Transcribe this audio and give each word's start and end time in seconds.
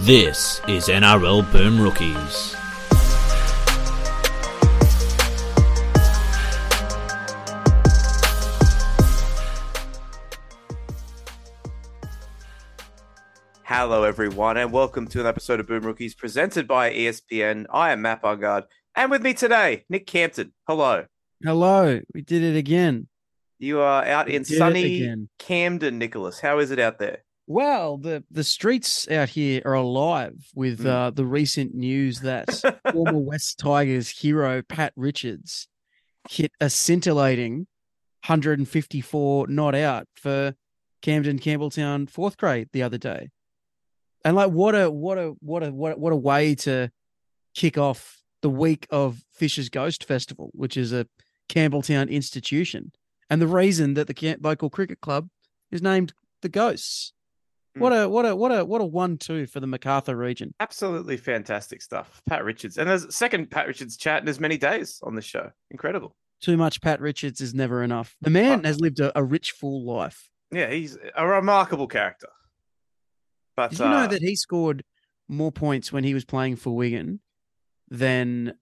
This 0.00 0.60
is 0.68 0.88
NRL 0.88 1.50
Boom 1.50 1.80
Rookies. 1.80 2.54
Hello, 13.64 14.04
everyone, 14.04 14.56
and 14.58 14.70
welcome 14.70 15.08
to 15.08 15.20
an 15.20 15.26
episode 15.26 15.60
of 15.60 15.66
Boom 15.66 15.84
Rookies 15.84 16.14
presented 16.14 16.68
by 16.68 16.92
ESPN. 16.92 17.66
I 17.70 17.90
am 17.90 18.02
Matt 18.02 18.22
Bungard, 18.22 18.64
and 18.94 19.10
with 19.10 19.22
me 19.22 19.34
today, 19.34 19.84
Nick 19.88 20.06
Campton. 20.06 20.52
Hello. 20.68 21.06
Hello, 21.42 22.00
we 22.14 22.22
did 22.22 22.42
it 22.42 22.56
again. 22.56 23.08
You 23.58 23.80
are 23.80 24.04
out 24.04 24.26
We 24.26 24.36
in 24.36 24.44
sunny. 24.44 25.26
Camden, 25.38 25.98
Nicholas. 25.98 26.40
How 26.40 26.58
is 26.58 26.70
it 26.70 26.78
out 26.78 26.98
there? 26.98 27.22
Well, 27.46 27.96
the 27.98 28.24
the 28.30 28.42
streets 28.44 29.08
out 29.08 29.28
here 29.28 29.62
are 29.64 29.74
alive 29.74 30.34
with 30.54 30.80
Mm. 30.80 30.86
uh, 30.86 31.10
the 31.10 31.24
recent 31.24 31.74
news 31.74 32.20
that 32.20 32.50
former 32.92 33.18
West 33.18 33.58
Tigers 33.58 34.08
hero 34.08 34.62
Pat 34.62 34.92
Richards 34.96 35.68
hit 36.28 36.50
a 36.60 36.68
scintillating 36.68 37.68
154 38.26 39.46
not 39.46 39.74
out 39.76 40.08
for 40.16 40.54
Camden 41.02 41.38
Campbelltown 41.38 42.10
fourth 42.10 42.36
grade 42.36 42.68
the 42.72 42.82
other 42.82 42.98
day. 42.98 43.30
And 44.24 44.34
like 44.34 44.50
what 44.50 44.74
a 44.74 44.90
what 44.90 45.18
a 45.18 45.34
what 45.40 45.62
a 45.62 45.70
what 45.70 45.92
a, 45.92 45.96
what 45.96 46.12
a 46.12 46.16
way 46.16 46.56
to 46.56 46.90
kick 47.54 47.78
off 47.78 48.20
the 48.42 48.50
week 48.50 48.86
of 48.90 49.22
Fisher's 49.32 49.68
Ghost 49.68 50.04
Festival, 50.04 50.50
which 50.52 50.76
is 50.76 50.92
a 50.92 51.06
Campbelltown 51.48 52.10
institution. 52.10 52.90
And 53.30 53.40
the 53.40 53.46
reason 53.46 53.94
that 53.94 54.08
the 54.08 54.36
local 54.40 54.68
cricket 54.68 55.00
club 55.00 55.28
is 55.70 55.80
named 55.80 56.12
the 56.42 56.48
Ghosts. 56.48 57.12
What 57.78 57.90
a 57.92 58.08
what 58.08 58.24
a 58.26 58.34
what 58.34 58.52
a 58.52 58.64
what 58.64 58.80
a 58.80 58.84
one-two 58.84 59.46
for 59.46 59.60
the 59.60 59.66
Macarthur 59.66 60.16
region. 60.16 60.54
Absolutely 60.60 61.16
fantastic 61.16 61.82
stuff. 61.82 62.22
Pat 62.26 62.44
Richards. 62.44 62.78
And 62.78 62.88
there's 62.88 63.04
a 63.04 63.12
second 63.12 63.50
Pat 63.50 63.66
Richards 63.66 63.96
chat 63.96 64.22
in 64.22 64.28
as 64.28 64.40
many 64.40 64.56
days 64.56 65.00
on 65.02 65.14
the 65.14 65.22
show. 65.22 65.50
Incredible. 65.70 66.16
Too 66.40 66.56
much 66.56 66.80
Pat 66.80 67.00
Richards 67.00 67.40
is 67.40 67.54
never 67.54 67.82
enough. 67.82 68.16
The 68.20 68.30
man 68.30 68.60
Uh, 68.64 68.68
has 68.68 68.80
lived 68.80 69.00
a, 69.00 69.16
a 69.18 69.22
rich, 69.22 69.52
full 69.52 69.84
life. 69.84 70.30
Yeah, 70.52 70.70
he's 70.70 70.96
a 71.16 71.26
remarkable 71.26 71.86
character. 71.88 72.28
But 73.56 73.70
Did 73.70 73.80
you 73.80 73.84
know 73.86 73.96
uh, 74.04 74.06
that 74.08 74.22
he 74.22 74.36
scored 74.36 74.84
more 75.28 75.50
points 75.50 75.92
when 75.92 76.04
he 76.04 76.14
was 76.14 76.24
playing 76.24 76.56
for 76.56 76.74
Wigan 76.76 77.20
than 77.88 78.54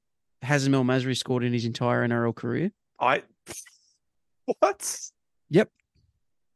Hazem 0.43 0.75
El 0.75 0.85
Masri 0.85 1.17
scored 1.17 1.43
in 1.45 1.53
his 1.53 1.65
entire 1.65 2.07
NRL 2.07 2.35
career? 2.35 2.71
I 3.01 3.23
what? 4.61 5.01
Yep. 5.51 5.69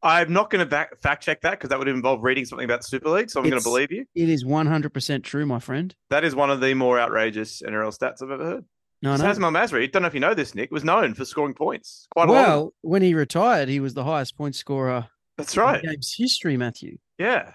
I'm 0.02 0.32
not 0.32 0.50
going 0.50 0.60
to 0.60 0.66
back 0.66 1.00
fact 1.00 1.24
check 1.24 1.40
that 1.42 1.52
because 1.52 1.70
that 1.70 1.78
would 1.78 1.88
involve 1.88 2.22
reading 2.22 2.44
something 2.44 2.64
about 2.64 2.82
the 2.82 2.86
Super 2.88 3.08
League. 3.10 3.30
So 3.30 3.40
I'm 3.40 3.48
going 3.48 3.60
to 3.60 3.64
believe 3.68 3.90
you. 3.90 4.04
It 4.14 4.28
is 4.28 4.44
100% 4.44 5.24
true, 5.24 5.44
my 5.44 5.58
friend. 5.58 5.92
That 6.10 6.22
is 6.24 6.36
one 6.36 6.50
of 6.50 6.60
the 6.60 6.74
more 6.74 7.00
outrageous 7.00 7.62
NRL 7.62 7.92
stats 7.96 8.22
I've 8.22 8.30
ever 8.30 8.44
heard. 8.44 8.64
No, 9.02 9.16
no. 9.16 9.24
Hazem 9.24 9.42
El 9.44 9.50
Masri, 9.52 9.90
don't 9.90 10.02
know 10.02 10.08
if 10.08 10.14
you 10.14 10.20
know 10.20 10.34
this, 10.34 10.54
Nick, 10.54 10.70
was 10.70 10.84
known 10.84 11.14
for 11.14 11.24
scoring 11.24 11.54
points. 11.54 12.06
Quite 12.12 12.28
a 12.28 12.32
lot. 12.32 12.48
Well, 12.48 12.74
when 12.82 13.02
he 13.02 13.14
retired, 13.14 13.68
he 13.68 13.80
was 13.80 13.94
the 13.94 14.04
highest 14.04 14.36
point 14.36 14.54
scorer 14.56 15.08
That's 15.36 15.56
in 15.56 15.62
right. 15.62 15.80
the 15.82 15.88
game's 15.88 16.14
history, 16.16 16.56
Matthew. 16.56 16.98
Yeah. 17.18 17.52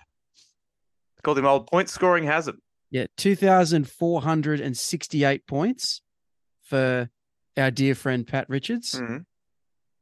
Called 1.22 1.38
him 1.38 1.46
old 1.46 1.68
point 1.68 1.88
scoring 1.90 2.26
Hazem. 2.26 2.56
Yeah, 2.92 3.06
2,468 3.18 5.48
points 5.48 6.02
for 6.64 7.10
our 7.58 7.72
dear 7.72 7.96
friend 7.96 8.28
Pat 8.28 8.48
Richards. 8.50 8.96
Mhm. 9.00 9.26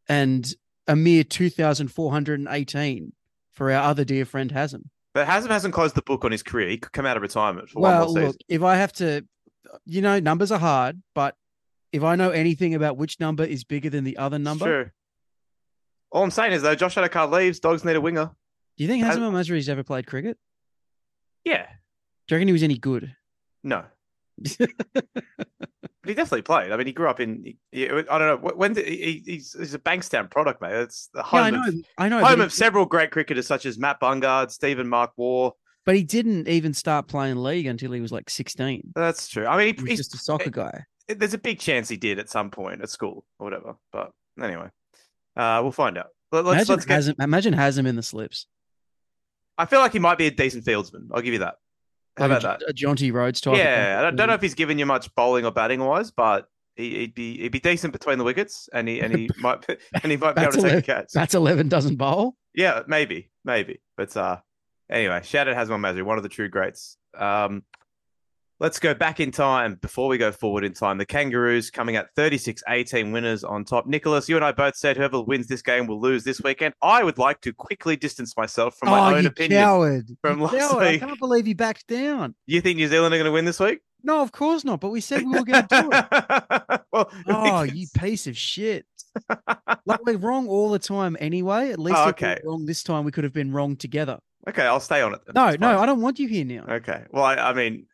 and 0.09 0.51
a 0.87 0.95
mere 0.95 1.23
2,418 1.23 3.13
for 3.51 3.71
our 3.71 3.83
other 3.83 4.03
dear 4.05 4.25
friend 4.25 4.51
Hazem. 4.51 4.83
But 5.13 5.27
Hazem 5.27 5.49
hasn't 5.49 5.73
closed 5.73 5.95
the 5.95 6.01
book 6.01 6.23
on 6.23 6.31
his 6.31 6.41
career. 6.43 6.69
He 6.69 6.77
could 6.77 6.93
come 6.93 7.05
out 7.05 7.17
of 7.17 7.21
retirement 7.23 7.69
for 7.69 7.79
one 7.81 7.91
Well, 7.91 7.99
more 8.05 8.07
season. 8.09 8.27
look, 8.27 8.37
if 8.47 8.63
I 8.63 8.75
have 8.77 8.93
to, 8.93 9.25
you 9.85 10.01
know, 10.01 10.19
numbers 10.19 10.51
are 10.51 10.59
hard, 10.59 11.01
but 11.13 11.35
if 11.91 12.03
I 12.03 12.15
know 12.15 12.29
anything 12.29 12.73
about 12.75 12.97
which 12.97 13.19
number 13.19 13.43
is 13.43 13.63
bigger 13.65 13.89
than 13.89 14.03
the 14.05 14.17
other 14.17 14.39
number, 14.39 14.65
True. 14.65 14.91
All 16.11 16.23
I'm 16.23 16.31
saying 16.31 16.53
is 16.53 16.61
though, 16.61 16.75
Josh 16.75 16.95
Addo-Carr 16.95 17.27
leaves. 17.27 17.59
Dogs 17.59 17.83
need 17.85 17.95
a 17.95 18.01
winger. 18.01 18.31
do 18.77 18.83
you 18.83 18.87
think 18.89 19.03
Has- 19.03 19.17
Hazem 19.17 19.21
El 19.23 19.31
Masri's 19.31 19.69
ever 19.69 19.83
played 19.83 20.07
cricket? 20.07 20.37
Yeah. 21.43 21.65
Do 22.27 22.35
you 22.35 22.37
reckon 22.37 22.47
he 22.47 22.53
was 22.53 22.63
any 22.63 22.77
good? 22.77 23.13
No. 23.63 23.83
But 26.03 26.09
he 26.09 26.15
definitely 26.15 26.41
played. 26.41 26.71
I 26.71 26.77
mean, 26.77 26.87
he 26.87 26.93
grew 26.93 27.07
up 27.07 27.19
in. 27.19 27.43
he- 27.43 27.57
he- 27.71 27.87
I 27.89 28.17
don't 28.17 28.43
know 28.43 28.51
when 28.55 28.73
did 28.73 28.87
he, 28.87 29.21
he's 29.23 29.53
he's 29.57 29.73
a 29.75 29.79
Bankstown 29.79 30.31
product, 30.31 30.59
mate. 30.61 30.73
It's 30.73 31.09
the 31.13 31.19
yeah, 31.19 31.23
home 31.23 31.43
I 31.43 31.49
know, 31.51 31.67
of, 31.67 31.75
I 31.99 32.09
know, 32.09 32.25
home 32.25 32.41
of 32.41 32.51
several 32.51 32.85
great 32.87 33.11
cricketers 33.11 33.45
such 33.45 33.67
as 33.67 33.77
Matt 33.77 33.99
Bungard, 34.01 34.49
Stephen 34.49 34.87
Mark 34.89 35.11
Waugh. 35.15 35.51
but 35.85 35.95
he 35.95 36.03
didn't 36.03 36.47
even 36.47 36.73
start 36.73 37.07
playing 37.07 37.35
league 37.37 37.67
until 37.67 37.91
he 37.91 38.01
was 38.01 38.11
like 38.11 38.31
16. 38.31 38.93
That's 38.95 39.27
true. 39.27 39.45
I 39.45 39.57
mean, 39.57 39.75
He 39.75 39.81
he, 39.83 39.89
he's 39.89 39.99
just 39.99 40.15
a 40.15 40.17
soccer 40.17 40.49
guy. 40.49 40.85
there's 41.07 41.35
a 41.35 41.37
big 41.37 41.59
chance 41.59 41.87
he 41.87 41.97
did 41.97 42.17
at 42.17 42.29
some 42.29 42.49
point 42.49 42.81
at 42.81 42.89
school 42.89 43.23
or 43.37 43.43
whatever. 43.45 43.75
But 43.91 44.11
anyway, 44.41 44.69
uh, 45.35 45.59
we'll 45.61 45.71
find 45.71 45.99
out. 45.99 46.07
Let, 46.31 46.45
us 46.47 46.53
Imagine 46.67 46.75
let's 46.75 46.85
get. 46.85 46.99
Hazem, 47.17 47.23
imagine 47.23 47.53
Hazem 47.53 47.85
in 47.85 47.95
the 47.95 48.01
slips. 48.03 48.47
I 49.57 49.65
feel 49.67 49.81
like 49.81 49.91
he 49.93 49.99
might 49.99 50.17
be 50.17 50.25
a 50.25 50.31
decent 50.31 50.65
fieldsman. 50.65 51.09
I'll 51.13 51.21
give 51.21 51.33
you 51.33 51.39
that. 51.39 51.55
How 52.17 52.27
Like 52.27 52.41
about 52.43 52.59
that? 52.59 52.69
a, 52.69 52.73
Jon- 52.73 52.91
a 52.91 52.95
Jonty 52.95 53.13
Rhodes 53.13 53.39
type. 53.41 53.57
Yeah, 53.57 53.97
I 53.99 54.01
don't, 54.03 54.15
don't 54.15 54.27
know 54.27 54.33
if 54.33 54.41
he's 54.41 54.53
given 54.53 54.77
you 54.77 54.85
much 54.85 55.13
bowling 55.15 55.45
or 55.45 55.51
batting 55.51 55.79
wise, 55.83 56.11
but 56.11 56.47
he, 56.75 56.99
he'd 56.99 57.13
be 57.15 57.37
he'd 57.37 57.51
be 57.51 57.59
decent 57.59 57.93
between 57.93 58.17
the 58.17 58.23
wickets, 58.23 58.67
and 58.73 58.87
he 58.87 58.99
and 58.99 59.15
he 59.15 59.29
might 59.37 59.65
and 60.03 60.11
he 60.11 60.17
might 60.17 60.35
be 60.35 60.41
able 60.41 60.51
to 60.53 60.57
take 60.57 60.65
a 60.65 60.67
eleven- 60.69 60.81
catch. 60.83 61.11
That's 61.13 61.33
11 61.35 61.69
doesn't 61.69 61.95
bowl. 61.95 62.35
Yeah, 62.53 62.81
maybe, 62.87 63.29
maybe. 63.45 63.81
But 63.95 64.15
uh 64.17 64.37
anyway, 64.89 65.21
shout 65.23 65.47
out 65.47 65.55
Hazem 65.55 65.71
El 65.71 65.77
Masri, 65.77 66.03
one 66.03 66.17
of 66.17 66.23
the 66.23 66.29
true 66.29 66.49
greats. 66.49 66.97
Um 67.17 67.63
let's 68.61 68.77
go 68.77 68.93
back 68.93 69.19
in 69.19 69.31
time 69.31 69.73
before 69.81 70.07
we 70.07 70.19
go 70.19 70.31
forward 70.31 70.63
in 70.63 70.71
time. 70.71 70.99
The 70.99 71.05
Kangaroos 71.05 71.71
coming 71.71 71.95
at 71.95 72.15
36-18 72.15 73.11
winners 73.11 73.43
on 73.43 73.65
top. 73.65 73.87
Nicholas, 73.87 74.29
you 74.29 74.35
and 74.35 74.45
I 74.45 74.51
both 74.51 74.75
said 74.75 74.95
whoever 74.97 75.19
wins 75.19 75.47
this 75.47 75.63
game 75.63 75.87
will 75.87 75.99
lose 75.99 76.23
this 76.23 76.39
weekend. 76.41 76.75
I 76.81 77.03
would 77.03 77.17
like 77.17 77.41
to 77.41 77.53
quickly 77.53 77.95
distance 77.95 78.37
myself 78.37 78.75
from 78.77 78.89
my 78.91 78.99
oh, 79.13 79.15
own 79.15 79.23
you 79.23 79.29
opinion. 79.29 79.63
coward! 79.63 80.05
from 80.21 80.37
You 80.37 80.45
last 80.45 80.57
coward. 80.57 80.83
I 80.83 80.91
week. 80.91 81.01
can't 81.01 81.19
believe 81.19 81.47
you 81.47 81.55
backed 81.55 81.87
down. 81.87 82.35
You 82.45 82.61
think 82.61 82.77
New 82.77 82.87
Zealand 82.87 83.13
are 83.15 83.17
going 83.17 83.25
to 83.25 83.31
win 83.31 83.45
this 83.45 83.59
week? 83.59 83.79
No, 84.03 84.21
of 84.21 84.31
course 84.31 84.63
not. 84.63 84.79
But 84.79 84.89
we 84.89 85.01
said 85.01 85.23
we 85.23 85.31
were 85.31 85.43
going 85.43 85.67
to 85.67 85.81
do 85.81 85.89
it. 85.91 86.81
well, 86.93 87.11
Oh, 87.27 87.63
you 87.63 87.87
piece 87.95 88.27
of 88.27 88.37
shit! 88.37 88.85
like 89.85 90.05
we're 90.05 90.17
wrong 90.17 90.47
all 90.47 90.69
the 90.69 90.79
time 90.79 91.17
anyway. 91.19 91.71
At 91.71 91.79
least 91.79 91.97
Oh, 91.97 92.09
if 92.09 92.21
we 92.21 92.27
were 92.27 92.31
okay. 92.33 92.41
wrong 92.45 92.65
this 92.65 92.83
time, 92.83 93.05
we 93.05 93.11
could 93.11 93.23
have 93.23 93.33
been 93.33 93.51
wrong 93.51 93.75
together. 93.75 94.19
Okay, 94.47 94.63
I'll 94.63 94.79
stay 94.79 95.01
on 95.01 95.13
it. 95.13 95.21
Then. 95.25 95.33
No, 95.35 95.55
no. 95.71 95.79
I 95.79 95.85
don't 95.85 96.01
want 96.01 96.19
you 96.19 96.27
here 96.27 96.45
now. 96.45 96.65
Okay. 96.67 97.03
Well, 97.11 97.23
I, 97.23 97.35
I 97.35 97.53
mean, 97.53 97.85
I- 97.85 97.90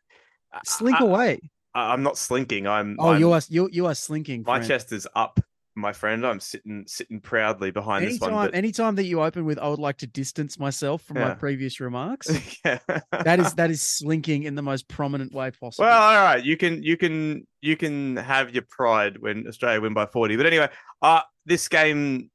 Slink 0.65 1.01
I, 1.01 1.03
away. 1.03 1.39
I, 1.73 1.93
am 1.93 2.03
not 2.03 2.17
slinking. 2.17 2.67
I'm. 2.67 2.97
Oh, 2.99 3.09
I'm, 3.09 3.19
you 3.19 3.31
are 3.31 3.41
you 3.49 3.69
you 3.71 3.85
are 3.85 3.95
slinking. 3.95 4.43
My 4.45 4.57
friend. 4.57 4.67
chest 4.67 4.91
is 4.91 5.07
up, 5.15 5.39
my 5.75 5.93
friend. 5.93 6.25
I'm 6.25 6.39
sitting 6.39 6.85
sitting 6.87 7.21
proudly 7.21 7.71
behind 7.71 8.05
this 8.05 8.19
one. 8.19 8.31
But 8.31 8.55
anytime 8.55 8.95
that 8.95 9.05
you 9.05 9.21
open 9.21 9.45
with, 9.45 9.59
I 9.59 9.67
would 9.67 9.79
like 9.79 9.97
to 9.97 10.07
distance 10.07 10.59
myself 10.59 11.03
from 11.03 11.19
my 11.19 11.33
previous 11.33 11.79
remarks. 11.79 12.27
yeah. 12.65 12.79
that 13.11 13.39
is 13.39 13.53
that 13.55 13.69
is 13.69 13.81
slinking 13.81 14.43
in 14.43 14.55
the 14.55 14.61
most 14.61 14.87
prominent 14.87 15.33
way 15.33 15.51
possible. 15.51 15.85
Well, 15.85 16.01
all 16.01 16.23
right. 16.23 16.43
You 16.43 16.57
can 16.57 16.83
you 16.83 16.97
can 16.97 17.45
you 17.61 17.77
can 17.77 18.17
have 18.17 18.53
your 18.53 18.63
pride 18.69 19.17
when 19.19 19.47
Australia 19.47 19.81
win 19.81 19.93
by 19.93 20.07
40. 20.07 20.35
But 20.37 20.45
anyway, 20.45 20.69
uh 21.01 21.21
this 21.45 21.67
game 21.69 22.29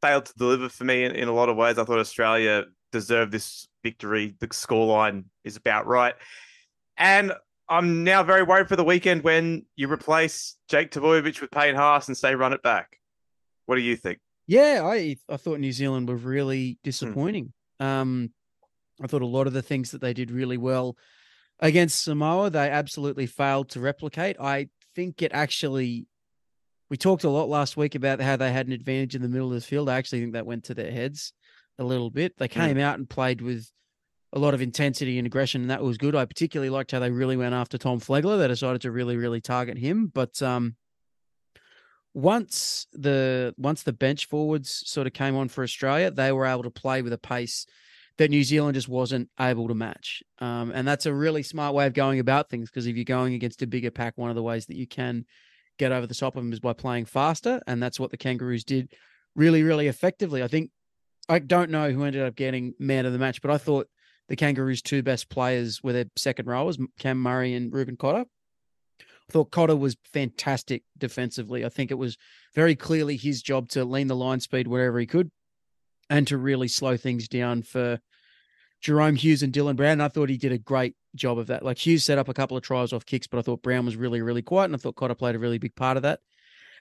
failed 0.00 0.26
to 0.26 0.34
deliver 0.34 0.68
for 0.68 0.84
me 0.84 1.04
in, 1.04 1.12
in 1.12 1.28
a 1.28 1.32
lot 1.32 1.48
of 1.48 1.56
ways. 1.56 1.78
I 1.78 1.84
thought 1.84 1.98
Australia 1.98 2.64
deserved 2.92 3.32
this 3.32 3.68
victory. 3.82 4.34
The 4.40 4.48
scoreline 4.48 5.24
is 5.44 5.56
about 5.56 5.86
right. 5.86 6.14
And 7.00 7.32
I'm 7.68 8.04
now 8.04 8.22
very 8.22 8.42
worried 8.42 8.68
for 8.68 8.76
the 8.76 8.84
weekend 8.84 9.22
when 9.24 9.64
you 9.74 9.90
replace 9.90 10.56
Jake 10.68 10.90
Trbojevic 10.90 11.40
with 11.40 11.50
Payne 11.50 11.74
Haas 11.74 12.06
and 12.08 12.16
say 12.16 12.34
run 12.34 12.52
it 12.52 12.62
back. 12.62 12.98
What 13.66 13.76
do 13.76 13.80
you 13.80 13.96
think? 13.96 14.18
Yeah, 14.46 14.82
I 14.84 15.16
I 15.28 15.36
thought 15.36 15.60
New 15.60 15.72
Zealand 15.72 16.08
were 16.08 16.16
really 16.16 16.72
Hmm. 16.72 16.78
disappointing. 16.84 17.52
Um, 17.80 18.32
I 19.02 19.06
thought 19.06 19.22
a 19.22 19.26
lot 19.26 19.46
of 19.46 19.52
the 19.54 19.62
things 19.62 19.92
that 19.92 20.00
they 20.02 20.12
did 20.12 20.30
really 20.30 20.58
well 20.58 20.96
against 21.58 22.02
Samoa, 22.02 22.50
they 22.50 22.68
absolutely 22.68 23.26
failed 23.26 23.70
to 23.70 23.80
replicate. 23.80 24.36
I 24.38 24.68
think 24.94 25.22
it 25.22 25.32
actually. 25.32 26.06
We 26.90 26.96
talked 26.96 27.22
a 27.22 27.30
lot 27.30 27.48
last 27.48 27.76
week 27.76 27.94
about 27.94 28.20
how 28.20 28.34
they 28.36 28.52
had 28.52 28.66
an 28.66 28.72
advantage 28.72 29.14
in 29.14 29.22
the 29.22 29.28
middle 29.28 29.46
of 29.48 29.54
the 29.54 29.60
field. 29.60 29.88
I 29.88 29.96
actually 29.96 30.20
think 30.22 30.32
that 30.32 30.44
went 30.44 30.64
to 30.64 30.74
their 30.74 30.90
heads 30.90 31.32
a 31.78 31.84
little 31.84 32.10
bit. 32.10 32.36
They 32.36 32.48
came 32.48 32.78
out 32.78 32.98
and 32.98 33.08
played 33.08 33.40
with 33.40 33.70
a 34.32 34.38
lot 34.38 34.54
of 34.54 34.62
intensity 34.62 35.18
and 35.18 35.26
aggression, 35.26 35.62
and 35.62 35.70
that 35.70 35.82
was 35.82 35.98
good. 35.98 36.14
I 36.14 36.24
particularly 36.24 36.70
liked 36.70 36.92
how 36.92 37.00
they 37.00 37.10
really 37.10 37.36
went 37.36 37.54
after 37.54 37.78
Tom 37.78 38.00
Flegler. 38.00 38.38
They 38.38 38.48
decided 38.48 38.82
to 38.82 38.90
really, 38.90 39.16
really 39.16 39.40
target 39.40 39.76
him. 39.76 40.06
But 40.06 40.40
um, 40.40 40.76
once 42.14 42.86
the 42.92 43.54
once 43.56 43.82
the 43.82 43.92
bench 43.92 44.26
forwards 44.26 44.82
sort 44.86 45.06
of 45.06 45.12
came 45.12 45.36
on 45.36 45.48
for 45.48 45.64
Australia, 45.64 46.10
they 46.10 46.32
were 46.32 46.46
able 46.46 46.62
to 46.62 46.70
play 46.70 47.02
with 47.02 47.12
a 47.12 47.18
pace 47.18 47.66
that 48.18 48.30
New 48.30 48.44
Zealand 48.44 48.74
just 48.74 48.88
wasn't 48.88 49.28
able 49.40 49.66
to 49.68 49.74
match. 49.74 50.22
Um, 50.40 50.72
and 50.74 50.86
that's 50.86 51.06
a 51.06 51.14
really 51.14 51.42
smart 51.42 51.74
way 51.74 51.86
of 51.86 51.94
going 51.94 52.20
about 52.20 52.50
things 52.50 52.68
because 52.68 52.86
if 52.86 52.94
you're 52.94 53.04
going 53.04 53.34
against 53.34 53.62
a 53.62 53.66
bigger 53.66 53.90
pack, 53.90 54.16
one 54.16 54.30
of 54.30 54.36
the 54.36 54.42
ways 54.42 54.66
that 54.66 54.76
you 54.76 54.86
can 54.86 55.24
get 55.78 55.90
over 55.90 56.06
the 56.06 56.14
top 56.14 56.36
of 56.36 56.42
them 56.42 56.52
is 56.52 56.60
by 56.60 56.74
playing 56.74 57.06
faster, 57.06 57.60
and 57.66 57.82
that's 57.82 57.98
what 57.98 58.10
the 58.10 58.16
Kangaroos 58.16 58.64
did 58.64 58.92
really, 59.34 59.62
really 59.62 59.88
effectively. 59.88 60.42
I 60.42 60.48
think 60.48 60.70
I 61.28 61.38
don't 61.38 61.70
know 61.70 61.90
who 61.90 62.04
ended 62.04 62.22
up 62.22 62.36
getting 62.36 62.74
man 62.78 63.06
of 63.06 63.12
the 63.12 63.18
match, 63.18 63.40
but 63.40 63.50
I 63.50 63.58
thought 63.58 63.88
the 64.30 64.36
Kangaroos' 64.36 64.80
two 64.80 65.02
best 65.02 65.28
players 65.28 65.82
were 65.82 65.92
their 65.92 66.04
second 66.16 66.46
rowers, 66.46 66.78
Cam 67.00 67.18
Murray 67.18 67.52
and 67.52 67.74
Reuben 67.74 67.96
Cotter. 67.96 68.24
I 69.00 69.32
thought 69.32 69.50
Cotter 69.50 69.74
was 69.74 69.96
fantastic 70.04 70.84
defensively. 70.96 71.64
I 71.64 71.68
think 71.68 71.90
it 71.90 71.98
was 71.98 72.16
very 72.54 72.76
clearly 72.76 73.16
his 73.16 73.42
job 73.42 73.68
to 73.70 73.84
lean 73.84 74.06
the 74.06 74.14
line 74.14 74.38
speed 74.38 74.68
wherever 74.68 75.00
he 75.00 75.06
could 75.06 75.32
and 76.08 76.28
to 76.28 76.38
really 76.38 76.68
slow 76.68 76.96
things 76.96 77.26
down 77.26 77.62
for 77.62 77.98
Jahrome 78.80 79.16
Hughes 79.18 79.42
and 79.42 79.52
Dylan 79.52 79.74
Brown. 79.74 79.94
And 79.94 80.02
I 80.02 80.08
thought 80.08 80.28
he 80.28 80.38
did 80.38 80.52
a 80.52 80.58
great 80.58 80.94
job 81.16 81.36
of 81.36 81.48
that. 81.48 81.64
Like 81.64 81.84
Hughes 81.84 82.04
set 82.04 82.18
up 82.18 82.28
a 82.28 82.34
couple 82.34 82.56
of 82.56 82.62
tries 82.62 82.92
off 82.92 83.04
kicks, 83.04 83.26
but 83.26 83.38
I 83.38 83.42
thought 83.42 83.62
Brown 83.62 83.84
was 83.84 83.96
really, 83.96 84.22
really 84.22 84.42
quiet. 84.42 84.66
And 84.66 84.76
I 84.76 84.78
thought 84.78 84.94
Cotter 84.94 85.16
played 85.16 85.34
a 85.34 85.40
really 85.40 85.58
big 85.58 85.74
part 85.74 85.96
of 85.96 86.04
that. 86.04 86.20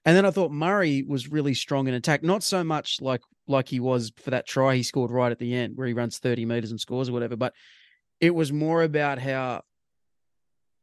And 0.05 0.15
then 0.15 0.25
I 0.25 0.31
thought 0.31 0.51
Murray 0.51 1.03
was 1.03 1.29
really 1.29 1.53
strong 1.53 1.87
in 1.87 1.93
attack, 1.93 2.23
not 2.23 2.43
so 2.43 2.63
much 2.63 3.01
like 3.01 3.21
like 3.47 3.67
he 3.67 3.79
was 3.79 4.11
for 4.17 4.29
that 4.29 4.47
try 4.47 4.75
he 4.75 4.83
scored 4.83 5.11
right 5.11 5.31
at 5.31 5.39
the 5.39 5.55
end 5.55 5.75
where 5.75 5.87
he 5.87 5.93
runs 5.93 6.19
30 6.19 6.45
meters 6.45 6.71
and 6.71 6.79
scores 6.79 7.09
or 7.09 7.13
whatever, 7.13 7.35
but 7.35 7.53
it 8.19 8.33
was 8.35 8.53
more 8.53 8.83
about 8.83 9.17
how 9.19 9.61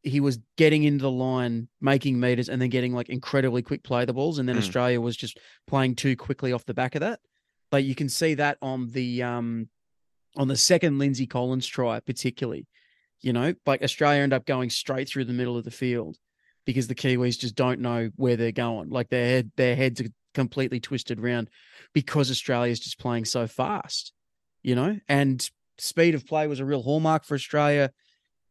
he 0.02 0.20
was 0.20 0.38
getting 0.56 0.84
into 0.84 1.02
the 1.02 1.10
line, 1.10 1.68
making 1.80 2.18
meters, 2.18 2.48
and 2.48 2.60
then 2.62 2.68
getting 2.68 2.92
like 2.92 3.08
incredibly 3.08 3.62
quick 3.62 3.82
play 3.82 4.04
the 4.04 4.12
balls. 4.12 4.38
And 4.38 4.48
then 4.48 4.56
Mm. 4.56 4.60
Australia 4.60 5.00
was 5.00 5.16
just 5.16 5.38
playing 5.66 5.96
too 5.96 6.16
quickly 6.16 6.52
off 6.52 6.64
the 6.64 6.74
back 6.74 6.94
of 6.94 7.00
that. 7.00 7.20
But 7.70 7.84
you 7.84 7.94
can 7.94 8.08
see 8.08 8.34
that 8.34 8.58
on 8.62 8.88
the 8.90 9.22
um 9.22 9.68
on 10.36 10.48
the 10.48 10.56
second 10.56 10.98
Lindsay 10.98 11.26
Collins 11.26 11.66
try, 11.66 11.98
particularly. 12.00 12.66
You 13.20 13.32
know, 13.32 13.54
like 13.64 13.82
Australia 13.82 14.22
end 14.22 14.32
up 14.34 14.44
going 14.44 14.70
straight 14.70 15.08
through 15.08 15.24
the 15.24 15.32
middle 15.32 15.56
of 15.56 15.64
the 15.64 15.70
field 15.70 16.18
because 16.66 16.88
the 16.88 16.94
Kiwis 16.94 17.38
just 17.38 17.54
don't 17.54 17.80
know 17.80 18.10
where 18.16 18.36
they're 18.36 18.52
going. 18.52 18.90
Like 18.90 19.08
their 19.08 19.24
head, 19.24 19.52
their 19.56 19.76
heads 19.76 20.00
are 20.02 20.08
completely 20.34 20.80
twisted 20.80 21.20
round 21.20 21.48
because 21.94 22.30
Australia 22.30 22.72
is 22.72 22.80
just 22.80 22.98
playing 22.98 23.24
so 23.24 23.46
fast, 23.46 24.12
you 24.62 24.74
know, 24.74 24.98
and 25.08 25.48
speed 25.78 26.14
of 26.14 26.26
play 26.26 26.46
was 26.46 26.60
a 26.60 26.64
real 26.64 26.82
hallmark 26.82 27.24
for 27.24 27.34
Australia 27.34 27.90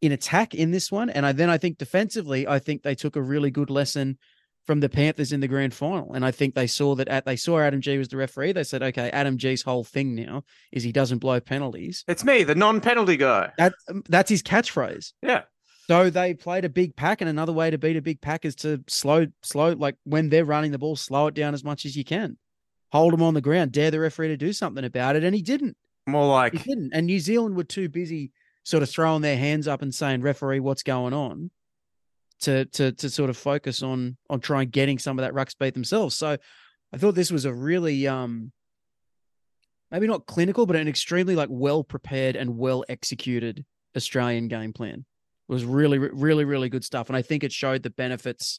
in 0.00 0.12
attack 0.12 0.54
in 0.54 0.72
this 0.72 0.90
one. 0.90 1.10
And 1.10 1.24
I 1.24 1.32
then 1.32 1.50
I 1.50 1.58
think 1.58 1.78
defensively, 1.78 2.48
I 2.48 2.58
think 2.58 2.82
they 2.82 2.94
took 2.94 3.14
a 3.14 3.22
really 3.22 3.50
good 3.50 3.70
lesson 3.70 4.18
from 4.66 4.80
the 4.80 4.88
Panthers 4.88 5.32
in 5.32 5.40
the 5.40 5.48
grand 5.48 5.72
final. 5.74 6.12
And 6.12 6.24
I 6.24 6.32
think 6.32 6.54
they 6.54 6.66
saw 6.66 6.96
that 6.96 7.08
at 7.08 7.24
they 7.24 7.36
saw 7.36 7.60
Adam 7.60 7.80
Gee 7.80 7.98
was 7.98 8.08
the 8.08 8.16
referee. 8.16 8.52
They 8.52 8.64
said, 8.64 8.82
okay, 8.82 9.10
Adam 9.10 9.38
Gee's 9.38 9.62
whole 9.62 9.84
thing 9.84 10.14
now 10.14 10.42
is 10.72 10.82
he 10.82 10.90
doesn't 10.92 11.18
blow 11.18 11.38
penalties. 11.38 12.04
It's 12.08 12.24
me, 12.24 12.42
the 12.42 12.56
non-penalty 12.56 13.16
guy. 13.16 13.52
That 13.58 13.74
that's 14.08 14.30
his 14.30 14.42
catchphrase. 14.42 15.12
Yeah. 15.22 15.42
So 15.88 16.10
they 16.10 16.34
played 16.34 16.64
a 16.64 16.68
big 16.68 16.96
pack, 16.96 17.20
and 17.20 17.30
another 17.30 17.52
way 17.52 17.70
to 17.70 17.78
beat 17.78 17.96
a 17.96 18.02
big 18.02 18.20
pack 18.20 18.44
is 18.44 18.56
to 18.56 18.82
slow, 18.88 19.26
slow, 19.42 19.72
like 19.72 19.96
when 20.04 20.28
they're 20.28 20.44
running 20.44 20.72
the 20.72 20.78
ball, 20.78 20.96
slow 20.96 21.28
it 21.28 21.34
down 21.34 21.54
as 21.54 21.62
much 21.62 21.84
as 21.84 21.96
you 21.96 22.04
can. 22.04 22.38
Hold 22.90 23.12
them 23.12 23.22
on 23.22 23.34
the 23.34 23.40
ground, 23.40 23.72
dare 23.72 23.90
the 23.90 24.00
referee 24.00 24.28
to 24.28 24.36
do 24.36 24.52
something 24.52 24.84
about 24.84 25.16
it, 25.16 25.22
and 25.22 25.34
he 25.34 25.42
didn't. 25.42 25.76
More 26.06 26.26
like 26.26 26.52
He 26.54 26.58
didn't. 26.58 26.92
And 26.92 27.06
New 27.06 27.20
Zealand 27.20 27.56
were 27.56 27.64
too 27.64 27.88
busy 27.88 28.32
sort 28.64 28.82
of 28.82 28.90
throwing 28.90 29.22
their 29.22 29.36
hands 29.36 29.68
up 29.68 29.82
and 29.82 29.94
saying, 29.94 30.22
"Referee, 30.22 30.60
what's 30.60 30.82
going 30.82 31.12
on?" 31.12 31.50
To 32.40 32.64
to 32.64 32.92
to 32.92 33.10
sort 33.10 33.30
of 33.30 33.36
focus 33.36 33.82
on 33.82 34.16
on 34.28 34.40
trying 34.40 34.70
getting 34.70 34.98
some 34.98 35.18
of 35.18 35.24
that 35.24 35.34
ruck 35.34 35.50
speed 35.50 35.74
themselves. 35.74 36.16
So 36.16 36.36
I 36.92 36.98
thought 36.98 37.14
this 37.14 37.30
was 37.30 37.44
a 37.44 37.54
really 37.54 38.06
um 38.06 38.52
maybe 39.90 40.06
not 40.06 40.26
clinical, 40.26 40.66
but 40.66 40.76
an 40.76 40.88
extremely 40.88 41.36
like 41.36 41.48
well 41.50 41.84
prepared 41.84 42.36
and 42.36 42.56
well 42.56 42.84
executed 42.88 43.64
Australian 43.96 44.48
game 44.48 44.72
plan. 44.72 45.04
Was 45.48 45.64
really, 45.64 45.98
really, 45.98 46.44
really 46.44 46.68
good 46.68 46.84
stuff. 46.84 47.08
And 47.08 47.16
I 47.16 47.22
think 47.22 47.44
it 47.44 47.52
showed 47.52 47.82
the 47.82 47.90
benefits 47.90 48.58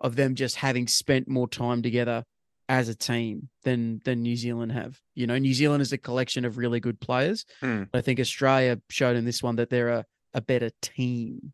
of 0.00 0.16
them 0.16 0.34
just 0.34 0.56
having 0.56 0.86
spent 0.86 1.28
more 1.28 1.48
time 1.48 1.82
together 1.82 2.24
as 2.68 2.88
a 2.88 2.94
team 2.94 3.48
than 3.64 4.00
than 4.04 4.22
New 4.22 4.36
Zealand 4.36 4.72
have. 4.72 4.98
You 5.14 5.26
know, 5.26 5.38
New 5.38 5.54
Zealand 5.54 5.82
is 5.82 5.92
a 5.92 5.98
collection 5.98 6.44
of 6.44 6.56
really 6.56 6.78
good 6.78 7.00
players. 7.00 7.44
Hmm. 7.60 7.84
But 7.90 7.98
I 7.98 8.02
think 8.02 8.20
Australia 8.20 8.80
showed 8.88 9.16
in 9.16 9.24
this 9.24 9.42
one 9.42 9.56
that 9.56 9.70
they're 9.70 9.88
a, 9.88 10.04
a 10.34 10.40
better 10.40 10.70
team. 10.80 11.52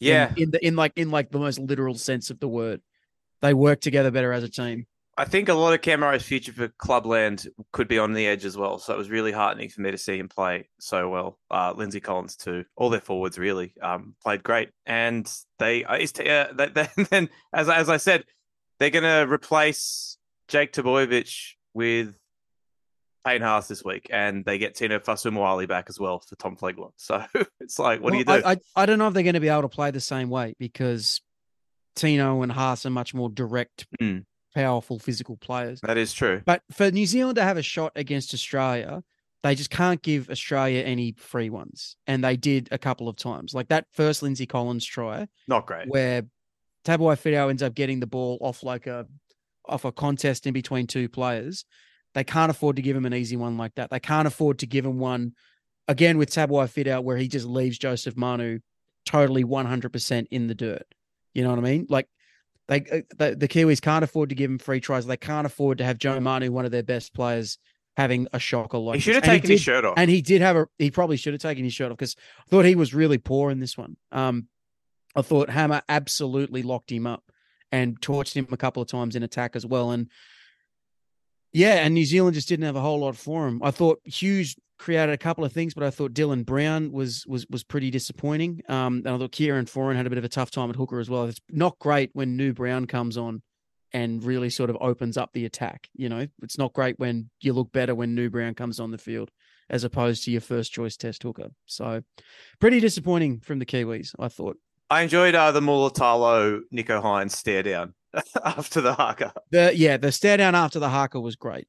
In- 0.00 0.06
yeah. 0.08 0.32
In, 0.36 0.50
the 0.50 0.66
in 0.66 0.74
like 0.74 0.92
in 0.96 1.10
like 1.10 1.30
the 1.30 1.38
most 1.38 1.58
literal 1.58 1.94
sense 1.94 2.30
of 2.30 2.40
the 2.40 2.48
word. 2.48 2.82
They 3.42 3.54
work 3.54 3.80
together 3.80 4.10
better 4.10 4.32
as 4.32 4.42
a 4.42 4.48
team. 4.48 4.86
I 5.18 5.24
think 5.24 5.48
a 5.48 5.54
lot 5.54 5.72
of 5.72 5.80
Cam 5.80 6.00
Murray's 6.00 6.22
future 6.22 6.52
for 6.52 6.68
Clubland 6.68 7.48
could 7.72 7.88
be 7.88 7.98
on 7.98 8.12
the 8.12 8.26
edge 8.26 8.44
as 8.44 8.56
well. 8.56 8.78
So 8.78 8.92
it 8.92 8.98
was 8.98 9.08
really 9.08 9.32
heartening 9.32 9.70
for 9.70 9.80
me 9.80 9.90
to 9.90 9.96
see 9.98 10.18
him 10.18 10.28
play 10.28 10.68
so 10.78 11.08
well. 11.08 11.38
Uh, 11.50 11.72
Lindsay 11.74 12.00
Collins 12.00 12.36
too. 12.36 12.64
All 12.76 12.90
their 12.90 13.00
forwards 13.00 13.38
really 13.38 13.72
um, 13.80 14.14
played 14.22 14.42
great, 14.42 14.70
and 14.84 15.30
they 15.58 15.84
uh, 15.84 15.94
it's, 15.94 16.18
uh, 16.20 16.52
they, 16.56 16.68
they, 16.68 16.88
then 17.10 17.30
as 17.52 17.68
as 17.68 17.88
I 17.88 17.96
said, 17.96 18.24
they're 18.78 18.90
going 18.90 19.04
to 19.04 19.32
replace 19.32 20.18
Jake 20.48 20.72
Trbojevic 20.72 21.54
with 21.72 22.14
Payne 23.24 23.42
Haas 23.42 23.68
this 23.68 23.82
week, 23.82 24.08
and 24.10 24.44
they 24.44 24.58
get 24.58 24.74
Tino 24.74 24.98
Fa'asuamaleaui 24.98 25.66
back 25.66 25.86
as 25.88 25.98
well 25.98 26.20
for 26.20 26.36
Tom 26.36 26.56
Flegler. 26.56 26.90
So 26.98 27.24
it's 27.60 27.78
like, 27.78 28.00
what 28.00 28.12
do 28.12 28.18
you 28.18 28.24
do? 28.24 28.32
I, 28.32 28.52
I, 28.52 28.56
I 28.76 28.86
don't 28.86 28.98
know 28.98 29.08
if 29.08 29.14
they're 29.14 29.22
going 29.22 29.34
to 29.34 29.40
be 29.40 29.48
able 29.48 29.62
to 29.62 29.68
play 29.68 29.90
the 29.90 30.00
same 30.00 30.28
way 30.28 30.54
because 30.58 31.20
Tino 31.96 32.42
and 32.42 32.52
Haas 32.52 32.84
are 32.86 32.90
much 32.90 33.14
more 33.14 33.30
direct, 33.30 33.86
Hmm. 33.98 34.18
Powerful, 34.56 34.98
physical 34.98 35.36
players. 35.36 35.80
that 35.82 35.96
is 35.98 36.12
true. 36.12 36.40
But 36.44 36.62
for 36.72 36.90
New 36.90 37.06
Zealand 37.06 37.36
to 37.36 37.42
have 37.42 37.56
a 37.58 37.62
shot 37.62 37.92
against 37.94 38.32
Australia, 38.34 39.02
they 39.42 39.54
just 39.54 39.70
can't 39.70 40.00
give 40.02 40.30
Australia 40.30 40.82
any 40.82 41.12
free 41.18 41.50
ones. 41.50 41.96
And 42.06 42.24
they 42.24 42.36
did 42.36 42.68
a 42.72 42.78
couple 42.78 43.08
of 43.08 43.16
times. 43.16 43.54
Like 43.54 43.68
that 43.68 43.86
first 43.92 44.22
Lindsay 44.22 44.46
Collins 44.46 44.84
try, 44.84 45.28
Not 45.46 45.66
great. 45.66 45.88
where 45.88 46.22
Tabuai-Fidow 46.84 47.50
ends 47.50 47.62
up 47.62 47.74
getting 47.74 48.00
the 48.00 48.06
ball 48.06 48.38
off 48.40 48.62
like 48.62 48.86
a 48.86 49.06
off 49.68 49.84
a 49.84 49.92
contest 49.92 50.46
in 50.46 50.52
between 50.54 50.86
two 50.86 51.08
players. 51.08 51.64
They 52.14 52.24
can't 52.24 52.50
afford 52.50 52.76
to 52.76 52.82
give 52.82 52.96
him 52.96 53.04
an 53.04 53.12
easy 53.14 53.36
one 53.36 53.58
like 53.58 53.74
that. 53.74 53.90
They 53.90 54.00
can't 54.00 54.26
afford 54.26 54.60
to 54.60 54.66
give 54.66 54.86
him 54.86 54.98
one 54.98 55.32
again 55.86 56.16
with 56.16 56.30
Tabuai-Fidow 56.30 57.02
where 57.02 57.16
he 57.16 57.28
just 57.28 57.46
leaves 57.46 57.76
Joseph 57.76 58.16
Manu 58.16 58.60
totally 59.04 59.44
100% 59.44 60.26
in 60.30 60.46
the 60.46 60.54
dirt. 60.54 60.86
You 61.34 61.42
know 61.42 61.50
what 61.50 61.58
I 61.58 61.62
mean? 61.62 61.86
Like 61.90 62.08
they, 62.68 62.80
uh, 62.80 63.00
the, 63.16 63.36
the 63.36 63.48
Kiwis 63.48 63.80
can't 63.80 64.02
afford 64.04 64.30
to 64.30 64.34
give 64.34 64.50
him 64.50 64.58
free 64.58 64.80
tries. 64.80 65.06
They 65.06 65.16
can't 65.16 65.46
afford 65.46 65.78
to 65.78 65.84
have 65.84 65.98
Joe 65.98 66.18
Manu, 66.20 66.50
one 66.50 66.64
of 66.64 66.70
their 66.72 66.82
best 66.82 67.14
players, 67.14 67.58
having 67.96 68.26
a 68.32 68.38
shocker 68.38 68.78
like 68.78 68.96
He 68.96 69.00
should 69.00 69.14
have 69.14 69.24
taken 69.24 69.50
his 69.50 69.60
shirt 69.60 69.84
off. 69.84 69.94
and 69.96 70.10
he 70.10 70.20
did 70.20 70.42
have 70.42 70.56
a 70.56 70.66
he 70.78 70.90
probably 70.90 71.16
should 71.16 71.32
have 71.32 71.40
taken 71.40 71.64
his 71.64 71.72
shirt 71.72 71.90
off 71.90 71.96
because 71.98 72.16
I 72.40 72.50
thought 72.50 72.64
he 72.64 72.74
was 72.74 72.92
really 72.94 73.18
poor 73.18 73.50
in 73.50 73.60
this 73.60 73.78
one. 73.78 73.96
Um, 74.12 74.48
I 75.14 75.22
thought 75.22 75.48
Hammer 75.48 75.82
absolutely 75.88 76.62
locked 76.62 76.92
him 76.92 77.06
up 77.06 77.24
and 77.72 78.00
torched 78.00 78.34
him 78.34 78.46
a 78.52 78.56
couple 78.56 78.82
of 78.82 78.88
times 78.88 79.16
in 79.16 79.22
attack 79.22 79.56
as 79.56 79.64
well. 79.64 79.90
And 79.92 80.08
yeah, 81.52 81.76
and 81.76 81.94
New 81.94 82.04
Zealand 82.04 82.34
just 82.34 82.48
didn't 82.48 82.66
have 82.66 82.76
a 82.76 82.80
whole 82.82 83.00
lot 83.00 83.16
for 83.16 83.46
him. 83.48 83.62
I 83.62 83.70
thought 83.70 84.00
Hughes 84.04 84.56
created 84.78 85.12
a 85.12 85.18
couple 85.18 85.44
of 85.44 85.52
things, 85.52 85.74
but 85.74 85.84
I 85.84 85.90
thought 85.90 86.12
Dylan 86.12 86.44
Brown 86.44 86.92
was 86.92 87.24
was 87.26 87.46
was 87.50 87.64
pretty 87.64 87.90
disappointing. 87.90 88.62
Um, 88.68 89.02
and 89.04 89.08
I 89.08 89.18
thought 89.18 89.32
Kieran 89.32 89.66
Foran 89.66 89.96
had 89.96 90.06
a 90.06 90.10
bit 90.10 90.18
of 90.18 90.24
a 90.24 90.28
tough 90.28 90.50
time 90.50 90.70
at 90.70 90.76
hooker 90.76 91.00
as 91.00 91.10
well. 91.10 91.24
It's 91.24 91.40
not 91.50 91.78
great 91.78 92.10
when 92.12 92.36
New 92.36 92.52
Brown 92.52 92.86
comes 92.86 93.16
on 93.16 93.42
and 93.92 94.22
really 94.22 94.50
sort 94.50 94.70
of 94.70 94.76
opens 94.80 95.16
up 95.16 95.30
the 95.32 95.44
attack. 95.44 95.88
You 95.94 96.08
know, 96.08 96.26
it's 96.42 96.58
not 96.58 96.72
great 96.72 96.98
when 96.98 97.30
you 97.40 97.52
look 97.52 97.72
better 97.72 97.94
when 97.94 98.14
New 98.14 98.30
Brown 98.30 98.54
comes 98.54 98.80
on 98.80 98.90
the 98.90 98.98
field 98.98 99.30
as 99.68 99.84
opposed 99.84 100.24
to 100.24 100.30
your 100.30 100.40
first 100.40 100.72
choice 100.72 100.96
test 100.96 101.22
hooker. 101.22 101.48
So 101.66 102.02
pretty 102.60 102.80
disappointing 102.80 103.40
from 103.40 103.58
the 103.58 103.66
Kiwis, 103.66 104.14
I 104.18 104.28
thought. 104.28 104.58
I 104.88 105.02
enjoyed 105.02 105.34
uh, 105.34 105.50
the 105.50 105.60
Mulitalo 105.60 106.60
Nicho 106.72 107.02
Hynes 107.02 107.32
stare 107.32 107.62
down 107.62 107.94
after 108.44 108.80
the 108.80 108.94
haka. 108.94 109.32
The 109.50 109.72
yeah, 109.74 109.96
the 109.96 110.12
stare 110.12 110.36
down 110.36 110.54
after 110.54 110.78
the 110.78 110.88
haka 110.88 111.20
was 111.20 111.34
great. 111.34 111.66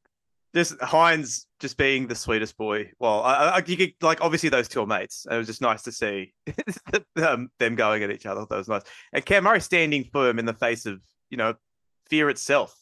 Just 0.55 0.77
Hynes 0.79 1.45
just 1.59 1.77
being 1.77 2.07
the 2.07 2.15
sweetest 2.15 2.57
boy. 2.57 2.91
Well, 2.99 3.21
I, 3.21 3.33
I, 3.33 3.63
you 3.65 3.77
could, 3.77 3.93
like 4.01 4.21
obviously 4.21 4.49
those 4.49 4.67
two 4.67 4.81
are 4.81 4.87
mates. 4.87 5.25
It 5.29 5.35
was 5.35 5.47
just 5.47 5.61
nice 5.61 5.83
to 5.83 5.91
see 5.91 6.33
them, 7.15 7.51
them 7.59 7.75
going 7.75 8.03
at 8.03 8.11
each 8.11 8.25
other. 8.25 8.45
That 8.49 8.57
was 8.57 8.67
nice. 8.67 8.83
And 9.13 9.25
Cam 9.25 9.43
Murray 9.43 9.61
standing 9.61 10.05
firm 10.05 10.39
in 10.39 10.45
the 10.45 10.53
face 10.53 10.85
of 10.85 11.01
you 11.29 11.37
know 11.37 11.55
fear 12.09 12.29
itself, 12.29 12.75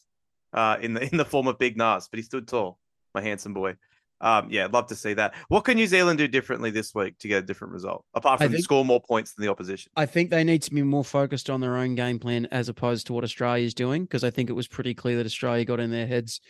uh, 0.52 0.76
in 0.80 0.94
the 0.94 1.02
in 1.10 1.16
the 1.16 1.24
form 1.24 1.46
of 1.46 1.58
Big 1.58 1.76
Nas, 1.76 2.08
but 2.08 2.18
he 2.18 2.22
stood 2.22 2.48
tall. 2.48 2.78
My 3.14 3.22
handsome 3.22 3.54
boy. 3.54 3.76
Um, 4.20 4.48
yeah, 4.50 4.66
love 4.72 4.86
to 4.86 4.94
see 4.94 5.12
that. 5.14 5.34
What 5.48 5.64
can 5.64 5.76
New 5.76 5.86
Zealand 5.86 6.18
do 6.18 6.26
differently 6.26 6.70
this 6.70 6.94
week 6.94 7.18
to 7.18 7.28
get 7.28 7.42
a 7.42 7.46
different 7.46 7.74
result, 7.74 8.04
apart 8.14 8.40
from 8.40 8.50
think- 8.50 8.64
score 8.64 8.84
more 8.84 9.00
points 9.00 9.34
than 9.34 9.44
the 9.44 9.50
opposition? 9.50 9.92
I 9.94 10.06
think 10.06 10.30
they 10.30 10.44
need 10.44 10.62
to 10.62 10.70
be 10.74 10.82
more 10.82 11.04
focused 11.04 11.50
on 11.50 11.60
their 11.60 11.76
own 11.76 11.94
game 11.94 12.18
plan 12.18 12.46
as 12.50 12.68
opposed 12.68 13.06
to 13.08 13.12
what 13.12 13.24
Australia 13.24 13.66
is 13.66 13.74
doing, 13.74 14.04
because 14.04 14.24
I 14.24 14.30
think 14.30 14.48
it 14.48 14.54
was 14.54 14.68
pretty 14.68 14.94
clear 14.94 15.16
that 15.16 15.26
Australia 15.26 15.64
got 15.64 15.80
in 15.80 15.90
their 15.90 16.06
heads 16.06 16.40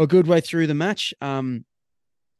a 0.00 0.06
good 0.06 0.26
way 0.26 0.40
through 0.40 0.66
the 0.66 0.74
match. 0.74 1.14
Um, 1.20 1.64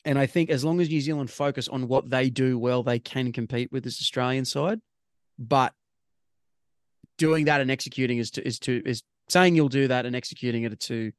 and 0.04 0.18
I 0.18 0.26
think 0.26 0.48
as 0.48 0.64
long 0.64 0.80
as 0.80 0.88
New 0.88 1.00
Zealand 1.00 1.30
focus 1.30 1.68
on 1.68 1.86
what 1.86 2.08
they 2.08 2.30
do 2.30 2.58
well, 2.58 2.82
they 2.82 2.98
can 2.98 3.32
compete 3.32 3.70
with 3.70 3.84
this 3.84 4.00
Australian 4.00 4.46
side. 4.46 4.80
But 5.38 5.74
doing 7.18 7.44
that 7.44 7.60
and 7.60 7.70
executing 7.70 8.16
is 8.16 8.30
to 8.32 8.46
is 8.46 8.58
to 8.60 8.82
is 8.86 9.02
saying 9.28 9.54
you'll 9.54 9.68
do 9.68 9.88
that 9.88 10.06
and 10.06 10.16
executing 10.16 10.64
it 10.64 10.72
are 10.72 10.76
two 10.76 11.12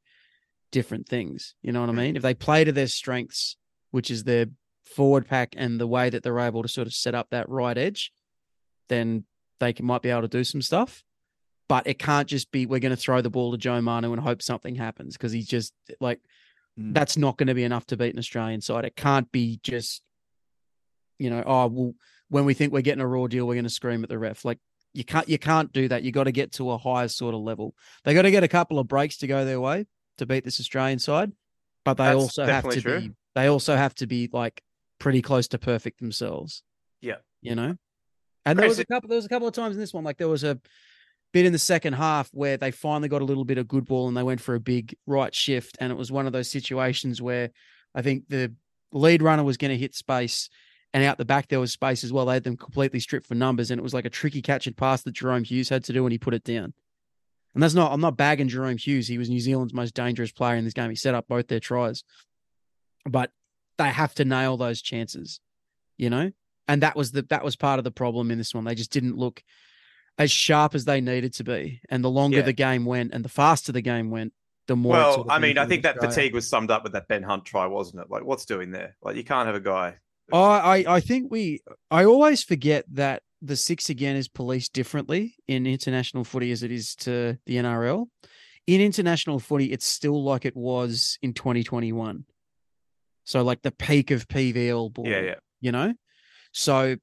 different 0.72 1.08
things. 1.08 1.54
You 1.62 1.72
know 1.72 1.82
what 1.82 1.90
I 1.90 1.94
mean? 1.94 2.16
If 2.16 2.24
they 2.24 2.34
play 2.34 2.64
to 2.64 2.72
their 2.72 2.88
strengths, 2.88 3.56
which 3.92 4.10
is 4.10 4.24
their 4.24 4.48
forward 4.84 5.28
pack 5.28 5.54
and 5.56 5.80
the 5.80 5.88
way 5.88 6.10
that 6.10 6.24
they're 6.24 6.40
able 6.40 6.64
to 6.64 6.68
sort 6.68 6.88
of 6.88 6.94
set 6.94 7.14
up 7.14 7.28
that 7.30 7.50
right 7.50 7.78
edge, 7.78 8.12
then 8.90 9.26
they 9.60 9.74
can, 9.74 9.86
might 9.86 10.02
be 10.02 10.10
able 10.10 10.24
to 10.24 10.28
do 10.28 10.44
some 10.44 10.62
stuff. 10.62 11.04
But 11.72 11.88
it 11.88 11.98
can't 12.00 12.28
just 12.28 12.52
be 12.52 12.66
we're 12.66 12.82
going 12.82 12.90
to 12.90 12.98
throw 12.98 13.22
the 13.22 13.30
ball 13.30 13.54
to 13.54 13.58
Joe 13.58 13.80
Manu 13.80 14.12
and 14.12 14.22
hope 14.22 14.42
something 14.42 14.76
happens 14.76 15.16
because 15.16 15.32
he's 15.32 15.48
just 15.48 15.74
like 16.02 16.20
Mm. 16.78 16.94
that's 16.94 17.18
not 17.18 17.38
going 17.38 17.48
to 17.48 17.54
be 17.54 17.64
enough 17.66 17.86
to 17.88 17.98
beat 17.98 18.14
an 18.14 18.20
Australian 18.20 18.60
side. 18.62 18.84
It 18.86 18.96
can't 18.98 19.30
be 19.32 19.60
just 19.64 20.02
you 21.18 21.30
know, 21.30 21.44
oh 21.46 21.68
well, 21.68 21.94
when 22.28 22.44
we 22.46 22.54
think 22.54 22.74
we're 22.74 22.82
getting 22.82 23.02
a 23.02 23.08
raw 23.08 23.28
deal, 23.28 23.46
we're 23.48 23.56
going 23.56 23.64
to 23.64 23.70
scream 23.70 24.04
at 24.04 24.10
the 24.10 24.18
ref. 24.18 24.44
Like 24.44 24.60
you 24.94 25.06
can't 25.06 25.30
you 25.30 25.38
can't 25.38 25.72
do 25.72 25.88
that. 25.88 26.04
You 26.04 26.12
got 26.12 26.26
to 26.26 26.32
get 26.34 26.52
to 26.54 26.72
a 26.72 26.78
higher 26.78 27.08
sort 27.08 27.36
of 27.36 27.42
level. 27.42 27.74
They 28.04 28.14
got 28.14 28.24
to 28.24 28.32
get 28.32 28.44
a 28.44 28.50
couple 28.50 28.78
of 28.80 28.88
breaks 28.90 29.18
to 29.20 29.28
go 29.28 29.46
their 29.46 29.62
way 29.62 29.86
to 30.18 30.26
beat 30.26 30.44
this 30.44 30.60
Australian 30.60 31.00
side, 31.00 31.32
but 31.86 31.96
they 31.96 32.06
That's 32.06 32.16
also 32.22 32.46
have 32.46 32.68
to 32.70 32.82
true. 32.82 33.00
be 33.00 33.12
they 33.36 33.48
also 33.48 33.78
have 33.78 33.96
to 33.96 34.08
be 34.08 34.30
like 34.34 34.62
pretty 35.00 35.22
close 35.22 35.48
to 35.50 35.58
perfect 35.58 36.00
themselves. 36.00 36.64
Yeah. 37.02 37.18
you 37.42 37.56
know. 37.56 37.78
And 38.46 38.58
there 38.60 38.68
was 38.68 38.80
a 38.80 38.86
couple. 38.86 39.08
There 39.10 39.18
was 39.18 39.26
a 39.26 39.30
couple 39.30 39.48
of 39.48 39.54
times 39.54 39.76
in 39.76 39.80
this 39.82 39.94
one, 39.94 40.04
like 40.04 40.18
there 40.18 40.28
was 40.28 40.44
a 40.44 40.60
bit 41.34 41.46
in 41.46 41.54
the 41.54 41.60
second 41.60 41.94
half 41.94 42.30
where 42.34 42.58
they 42.58 42.72
finally 42.72 43.10
got 43.10 43.22
a 43.22 43.26
little 43.26 43.46
bit 43.46 43.58
of 43.58 43.68
good 43.68 43.86
ball 43.86 44.08
and 44.08 44.16
they 44.16 44.24
went 44.24 44.42
for 44.42 44.56
a 44.56 44.60
big 44.60 44.96
right 45.06 45.34
shift, 45.34 45.78
and 45.80 45.92
it 45.92 45.98
was 45.98 46.12
one 46.12 46.28
of 46.28 46.34
those 46.34 46.50
situations 46.50 47.22
where 47.22 47.52
I 47.96 48.02
think 48.02 48.28
the 48.28 48.54
lead 48.92 49.22
runner 49.22 49.44
was 49.44 49.58
going 49.58 49.72
to 49.72 49.78
hit 49.78 49.96
space, 49.96 50.50
and 50.94 51.04
out 51.04 51.18
the 51.18 51.26
back 51.26 51.48
there 51.48 51.60
was 51.60 51.72
space 51.72 52.04
as 52.04 52.12
well. 52.12 52.26
They 52.26 52.34
had 52.34 52.44
them 52.44 52.58
completely 52.58 53.00
stripped 53.00 53.28
for 53.28 53.36
numbers, 53.36 53.72
and 53.72 53.80
it 53.80 53.84
was 53.84 53.94
like 53.94 54.06
a 54.06 54.10
tricky 54.10 54.42
catch 54.42 54.68
and 54.68 54.76
pass 54.76 55.04
that 55.04 55.16
Jahrome 55.16 55.46
Hughes 55.46 55.70
had 55.70 55.84
to 55.86 55.94
do, 55.94 56.06
and 56.06 56.12
he 56.12 56.18
put 56.18 56.34
it 56.34 56.44
down. 56.44 56.74
And 57.54 57.62
that's 57.62 57.74
not. 57.74 57.92
I'm 57.92 58.02
not 58.02 58.18
bagging 58.18 58.48
Jahrome 58.48 58.80
Hughes. 58.80 59.08
He 59.08 59.18
was 59.18 59.30
New 59.30 59.40
Zealand's 59.40 59.74
most 59.74 59.94
dangerous 59.94 60.32
player 60.32 60.56
in 60.56 60.64
this 60.64 60.74
game. 60.74 60.90
He 60.90 60.96
set 60.96 61.16
up 61.16 61.28
both 61.28 61.48
their 61.48 61.60
tries, 61.60 62.04
but 63.06 63.32
they 63.78 63.90
have 63.90 64.14
to 64.16 64.26
nail 64.26 64.58
those 64.58 64.82
chances, 64.82 65.40
you 65.98 66.10
know. 66.10 66.32
And 66.68 66.84
that 66.84 66.96
was 66.96 67.12
the 67.12 67.24
that 67.24 67.44
was 67.44 67.56
part 67.56 67.80
of 67.80 67.84
the 67.84 67.92
problem 67.92 68.32
in 68.32 68.38
this 68.38 68.54
one. 68.54 68.64
They 68.64 68.76
just 68.76 68.92
didn't 68.92 69.18
look 69.18 69.44
as 70.22 70.32
sharp 70.32 70.76
as 70.76 70.86
they 70.86 71.02
needed 71.02 71.34
to 71.34 71.44
be. 71.44 71.82
And 71.90 72.04
the 72.04 72.10
longer 72.10 72.38
Yeah. 72.38 72.44
the 72.44 72.54
game 72.54 72.86
went, 72.86 73.14
and 73.14 73.26
the 73.26 73.30
faster 73.30 73.72
the 73.72 73.82
game 73.82 74.10
went, 74.12 74.34
the 74.68 74.76
more. 74.76 74.94
Well, 74.94 75.14
sort 75.16 75.28
of 75.28 75.32
I 75.32 75.40
mean, 75.40 75.58
I 75.58 75.66
think 75.66 75.84
that 75.84 75.96
Australia. 75.98 76.16
fatigue 76.16 76.34
was 76.34 76.48
summed 76.48 76.72
up 76.72 76.84
with 76.84 76.94
that 76.94 77.08
Ben 77.08 77.24
Hunt 77.24 77.46
try, 77.46 77.66
wasn't 77.66 78.02
it? 78.04 78.10
Like, 78.10 78.24
what's 78.24 78.46
doing 78.46 78.72
there? 78.72 78.96
Like, 79.02 79.16
you 79.16 79.24
can't 79.24 79.48
have 79.48 79.56
a 79.56 79.60
guy. 79.60 79.98
I, 80.34 80.38
I 80.38 80.96
I 80.96 81.00
think 81.02 81.30
we 81.32 81.60
I 81.90 82.06
always 82.06 82.42
forget 82.44 82.86
that 82.92 83.24
the 83.42 83.56
six 83.56 83.90
again 83.90 84.16
is 84.16 84.28
policed 84.30 84.72
differently 84.72 85.36
in 85.48 85.66
international 85.66 86.24
footy 86.24 86.52
as 86.52 86.64
it 86.64 86.72
is 86.72 86.96
to 86.98 87.38
the 87.48 87.56
NRL. 87.58 88.06
In 88.68 88.80
international 88.80 89.40
footy, 89.40 89.72
it's 89.74 89.86
still 89.86 90.24
like 90.24 90.46
it 90.46 90.56
was 90.56 91.18
in 91.22 91.34
2021. 91.34 92.24
So 93.26 93.44
like 93.44 93.62
the 93.62 93.72
peak 93.72 94.12
of 94.12 94.28
PVL 94.28 94.94
ball. 94.94 95.08
Yeah, 95.08 95.22
yeah. 95.22 95.36
You 95.60 95.72
know? 95.72 95.94
So 96.54 96.96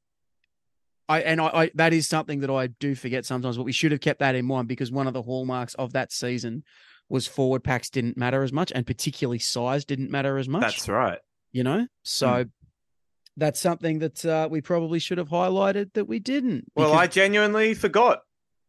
I 1.08 1.20
and 1.20 1.40
I, 1.40 1.46
I 1.46 1.70
that 1.74 1.92
is 1.92 2.08
something 2.08 2.40
that 2.40 2.50
I 2.50 2.68
do 2.68 2.94
forget 2.94 3.24
sometimes, 3.24 3.56
but 3.56 3.64
we 3.64 3.72
should 3.72 3.92
have 3.92 4.00
kept 4.00 4.20
that 4.20 4.34
in 4.34 4.44
mind 4.44 4.68
because 4.68 4.90
one 4.92 5.06
of 5.06 5.14
the 5.14 5.22
hallmarks 5.22 5.74
of 5.74 5.92
that 5.92 6.12
season 6.12 6.64
was 7.08 7.26
forward 7.26 7.64
packs 7.64 7.90
didn't 7.90 8.16
matter 8.16 8.42
as 8.42 8.52
much, 8.52 8.72
and 8.74 8.86
particularly 8.86 9.38
size 9.38 9.84
didn't 9.84 10.10
matter 10.10 10.38
as 10.38 10.48
much 10.48 10.62
That's 10.62 10.88
right. 10.88 11.18
you 11.52 11.64
know 11.64 11.86
so 12.02 12.44
that's 13.36 13.60
something 13.60 14.00
that 14.00 14.24
uh, 14.24 14.48
we 14.50 14.60
probably 14.60 14.98
should 14.98 15.18
have 15.18 15.28
highlighted 15.28 15.92
that 15.94 16.06
we 16.06 16.18
didn't 16.18 16.64
Well, 16.74 16.92
I 16.92 17.06
genuinely 17.06 17.74
forgot. 17.74 18.22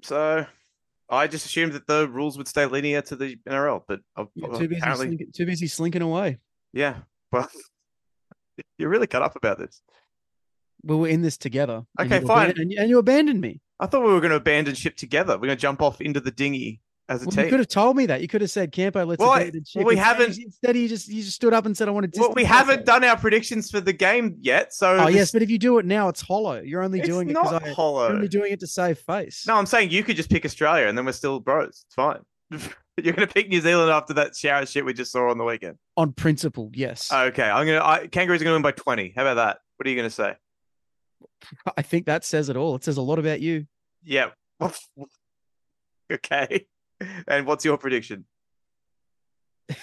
So 0.04 0.46
I 1.10 1.28
just 1.28 1.46
assumed 1.46 1.74
that 1.74 1.88
the 1.88 2.08
rules 2.08 2.38
would 2.38 2.48
stay 2.48 2.66
linear 2.66 3.02
to 3.02 3.16
the 3.16 3.36
NRL, 3.48 3.82
but 3.88 4.00
uh, 4.16 4.26
you're 4.36 4.58
too 4.58 4.68
busy 4.68 4.80
apparently, 4.80 5.08
slinking, 5.08 5.28
too 5.36 5.46
busy 5.46 5.68
slinking 5.68 6.02
away 6.02 6.38
yeah. 6.74 6.96
Well, 7.32 7.48
you're 8.80 8.90
really 8.90 9.06
cut 9.06 9.22
up 9.22 9.36
about 9.36 9.60
this. 9.60 9.84
We 10.84 10.96
were 10.96 11.08
in 11.08 11.22
this 11.22 11.38
together 11.38 11.84
Okay, 12.00 12.22
you 12.22 12.28
fine. 12.28 12.52
and, 12.58 12.72
and 12.74 12.90
you 12.90 12.98
abandoned 13.00 13.42
me 13.42 13.62
I 13.80 13.86
thought 13.86 14.04
we 14.06 14.12
were 14.12 14.20
going 14.20 14.32
to 14.32 14.36
abandon 14.36 14.76
ship 14.76 14.98
together. 14.98 15.36
We're 15.36 15.48
going 15.48 15.58
to 15.58 15.62
jump 15.62 15.82
off 15.82 16.02
into 16.02 16.20
the 16.20 16.32
dinghy 16.32 16.82
as 17.08 17.24
a 17.24 17.28
well, 17.28 17.44
you 17.46 17.50
could 17.50 17.60
have 17.60 17.68
told 17.70 17.96
me 17.96 18.06
that 18.08 18.22
you 18.22 18.28
could 18.28 18.42
have 18.42 18.52
said 18.52 18.72
campo 18.74 19.04
let's 19.06 19.20
Well, 19.20 19.34
abandon 19.34 19.64
ship. 19.64 19.80
well, 19.80 19.86
we 19.88 19.94
Instead, 19.94 20.06
haven't- 20.18 20.38
instead 20.38 20.76
you 20.78 20.88
just 20.90 21.08
you 21.08 21.24
just 21.24 21.36
stood 21.36 21.54
up 21.54 21.66
and 21.66 21.76
said 21.78 21.88
i 21.88 21.92
want 21.92 22.14
to 22.14 22.20
Well, 22.20 22.34
we 22.36 22.44
haven't 22.44 22.86
done 22.86 23.04
our 23.04 23.18
predictions 23.18 23.72
for 23.72 23.80
the 23.80 23.94
game 23.94 24.36
yet, 24.42 24.74
so 24.74 24.96
oh 24.98 25.06
this- 25.08 25.16
yes 25.16 25.32
but 25.32 25.42
if 25.42 25.50
you 25.50 25.58
do 25.58 25.80
it 25.80 25.86
now 25.86 26.08
it's 26.10 26.22
hollow 26.22 26.62
you're 26.62 26.84
only 26.84 27.00
it's 27.00 27.08
doing 27.08 27.30
it 27.30 27.34
because 27.34 27.54
i 27.54 27.70
hollow. 27.70 28.08
you're 28.08 28.16
only 28.18 28.28
doing 28.28 28.52
it 28.52 28.60
to 28.60 28.68
save 28.68 29.00
face 29.00 29.46
No, 29.48 29.56
I'm 29.56 29.66
saying 29.66 29.90
you 29.92 30.04
could 30.04 30.18
just 30.18 30.30
pick 30.30 30.46
Australia 30.46 30.88
and 30.88 30.98
then 30.98 31.06
we're 31.06 31.12
still 31.14 31.40
bros. 31.40 31.84
It's 31.88 31.96
fine. 31.96 32.20
You're 33.02 33.14
going 33.14 33.26
to 33.26 33.34
pick 33.34 33.48
New 33.48 33.62
Zealand 33.62 33.90
after 33.92 34.14
that 34.16 34.36
shower 34.36 34.66
shit 34.66 34.84
we 34.84 34.94
just 34.94 35.12
saw 35.14 35.30
on 35.32 35.38
the 35.38 35.46
weekend. 35.46 35.78
on 35.96 36.12
principle 36.12 36.70
yes 36.74 37.10
Okay, 37.14 37.44
I'm 37.44 37.66
going 37.66 37.80
to. 37.80 37.86
I, 37.88 38.08
Kangaroos 38.08 38.42
are 38.42 38.44
going 38.44 38.52
to 38.52 38.56
win 38.58 38.62
by 38.62 38.72
20. 38.74 39.14
How 39.16 39.22
about 39.22 39.36
that? 39.36 39.60
What 39.78 39.88
are 39.88 39.90
you 39.90 39.96
going 39.96 40.10
to 40.10 40.14
say? 40.14 40.36
i 41.78 41.82
think 41.82 42.06
that 42.06 42.24
says 42.24 42.50
it 42.50 42.58
all 42.58 42.76
it 42.76 42.84
says 42.84 42.98
a 42.98 43.02
lot 43.02 43.20
about 43.20 43.42
you 43.42 43.66
Yeah. 44.04 44.30
okay. 46.12 46.68
And 47.28 47.46
what's 47.46 47.64
your 47.64 47.78
prediction? 47.78 48.26